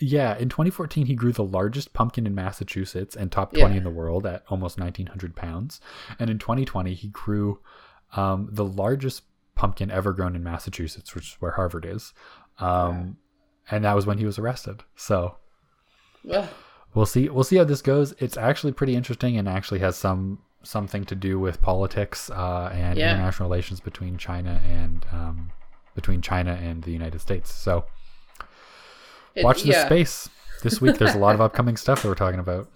yeah 0.00 0.36
in 0.36 0.48
2014 0.48 1.06
he 1.06 1.14
grew 1.14 1.32
the 1.32 1.44
largest 1.44 1.92
pumpkin 1.92 2.26
in 2.26 2.34
massachusetts 2.34 3.14
and 3.16 3.30
top 3.30 3.52
20 3.52 3.72
Yeah. 3.74 3.78
in 3.78 3.84
the 3.84 3.90
world 3.90 4.26
at 4.26 4.42
almost 4.48 4.78
1900 4.78 5.34
pounds 5.36 5.80
and 6.18 6.30
in 6.30 6.38
2020 6.38 6.94
he 6.94 7.08
grew 7.08 7.60
um 8.12 8.48
the 8.52 8.64
largest 8.64 9.22
pumpkin 9.56 9.90
ever 9.90 10.12
grown 10.12 10.34
in 10.34 10.42
Massachusetts, 10.42 11.14
which 11.14 11.28
is 11.30 11.36
where 11.38 11.52
Harvard 11.52 11.84
is. 11.84 12.12
Um, 12.58 13.18
and 13.70 13.84
that 13.84 13.94
was 13.94 14.04
when 14.04 14.18
he 14.18 14.24
was 14.26 14.36
arrested. 14.36 14.82
So 14.96 15.36
we'll 16.94 17.06
see. 17.06 17.28
We'll 17.28 17.44
see 17.44 17.56
how 17.56 17.64
this 17.64 17.80
goes. 17.82 18.12
It's 18.18 18.36
actually 18.36 18.72
pretty 18.72 18.96
interesting 18.96 19.36
and 19.38 19.48
actually 19.48 19.78
has 19.80 19.96
some 19.96 20.40
something 20.64 21.04
to 21.04 21.14
do 21.14 21.38
with 21.38 21.60
politics 21.62 22.30
uh, 22.30 22.70
and 22.72 22.98
Yeah. 22.98 23.12
international 23.12 23.48
relations 23.48 23.80
between 23.80 24.18
China 24.18 24.60
and 24.64 25.06
um, 25.12 25.52
between 25.94 26.20
China 26.22 26.58
and 26.60 26.82
the 26.82 26.90
United 26.90 27.20
States. 27.20 27.52
So 27.54 27.84
it- 29.34 29.44
watch 29.44 29.62
this 29.62 29.76
yeah. 29.76 29.86
space. 29.86 30.28
This 30.62 30.80
week, 30.80 30.96
there's 30.96 31.14
a 31.14 31.18
lot 31.18 31.34
of 31.34 31.40
upcoming 31.46 31.76
stuff 31.76 32.02
that 32.02 32.08
we're 32.08 32.14
talking 32.14 32.40
about. 32.40 32.68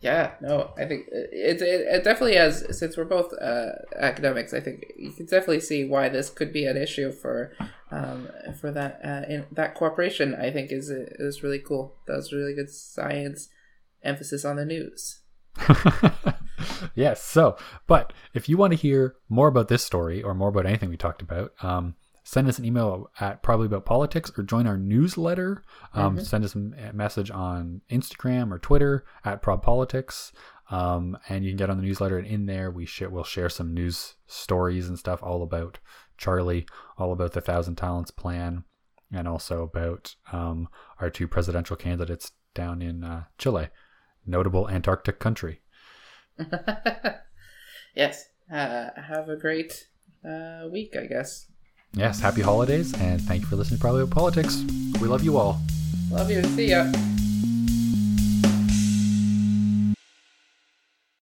Yeah, 0.00 0.32
no, 0.42 0.70
I 0.76 0.84
think 0.84 1.08
it, 1.10 1.62
it, 1.62 1.62
it 1.62 2.04
definitely 2.04 2.36
has, 2.36 2.78
since 2.78 2.94
we're 2.94 3.04
both 3.04 3.32
uh, 3.40 3.70
academics, 3.96 4.52
I 4.52 4.60
think 4.60 4.92
you 4.98 5.10
can 5.12 5.24
definitely 5.24 5.60
see 5.60 5.86
why 5.86 6.10
this 6.10 6.28
could 6.28 6.52
be 6.52 6.66
an 6.66 6.76
issue 6.76 7.10
for 7.10 7.52
um, 7.90 8.28
for 8.60 8.70
that 8.70 9.00
uh, 9.02 9.22
in, 9.32 9.46
that 9.50 9.74
corporation. 9.74 10.34
I 10.34 10.50
think 10.50 10.70
is 10.70 10.90
is 10.90 11.42
really 11.42 11.58
cool. 11.58 11.94
Does 12.06 12.34
really 12.34 12.54
good 12.54 12.68
science 12.68 13.48
emphasis 14.02 14.44
on 14.44 14.56
the 14.56 14.66
news. 14.66 15.20
yes. 16.94 17.22
So, 17.22 17.56
but 17.86 18.12
if 18.32 18.48
you 18.48 18.56
want 18.56 18.72
to 18.72 18.78
hear 18.78 19.16
more 19.28 19.48
about 19.48 19.68
this 19.68 19.82
story 19.82 20.22
or 20.22 20.34
more 20.34 20.48
about 20.48 20.66
anything 20.66 20.90
we 20.90 20.96
talked 20.96 21.22
about, 21.22 21.52
um, 21.62 21.94
send 22.24 22.48
us 22.48 22.58
an 22.58 22.64
email 22.64 23.10
at 23.20 23.42
probably 23.42 23.66
about 23.66 23.84
politics 23.84 24.32
or 24.36 24.42
join 24.42 24.66
our 24.66 24.78
newsletter. 24.78 25.62
Um, 25.92 26.18
Send 26.20 26.44
us 26.44 26.54
a 26.54 26.92
message 26.92 27.30
on 27.30 27.82
Instagram 27.90 28.50
or 28.50 28.58
Twitter 28.58 29.04
at 29.24 29.42
probpolitics. 29.42 30.32
Um, 30.70 31.18
and 31.28 31.44
you 31.44 31.50
can 31.50 31.58
get 31.58 31.68
on 31.68 31.76
the 31.76 31.82
newsletter, 31.82 32.16
and 32.16 32.26
in 32.26 32.46
there 32.46 32.70
we 32.70 32.86
sh- 32.86 33.02
we'll 33.02 33.24
share 33.24 33.50
some 33.50 33.74
news 33.74 34.14
stories 34.26 34.88
and 34.88 34.98
stuff 34.98 35.22
all 35.22 35.42
about 35.42 35.78
Charlie, 36.16 36.66
all 36.96 37.12
about 37.12 37.32
the 37.32 37.42
Thousand 37.42 37.76
Talents 37.76 38.10
plan, 38.10 38.64
and 39.12 39.28
also 39.28 39.62
about 39.62 40.16
um, 40.32 40.68
our 41.00 41.10
two 41.10 41.28
presidential 41.28 41.76
candidates 41.76 42.32
down 42.54 42.80
in 42.80 43.04
uh, 43.04 43.24
Chile, 43.36 43.68
notable 44.24 44.70
Antarctic 44.70 45.18
country. 45.18 45.60
yes. 47.94 48.28
Uh, 48.50 48.90
have 48.96 49.28
a 49.28 49.36
great 49.36 49.86
uh, 50.24 50.68
week, 50.70 50.96
I 50.96 51.06
guess. 51.06 51.46
Yes, 51.92 52.20
happy 52.20 52.42
holidays, 52.42 52.92
and 53.00 53.20
thank 53.22 53.42
you 53.42 53.46
for 53.46 53.56
listening 53.56 53.78
to 53.78 53.80
Probably 53.80 54.06
Politics. 54.06 54.62
We 55.00 55.08
love 55.08 55.22
you 55.22 55.36
all. 55.36 55.60
Love 56.10 56.30
you. 56.30 56.42
See 56.42 56.70
ya. 56.70 56.90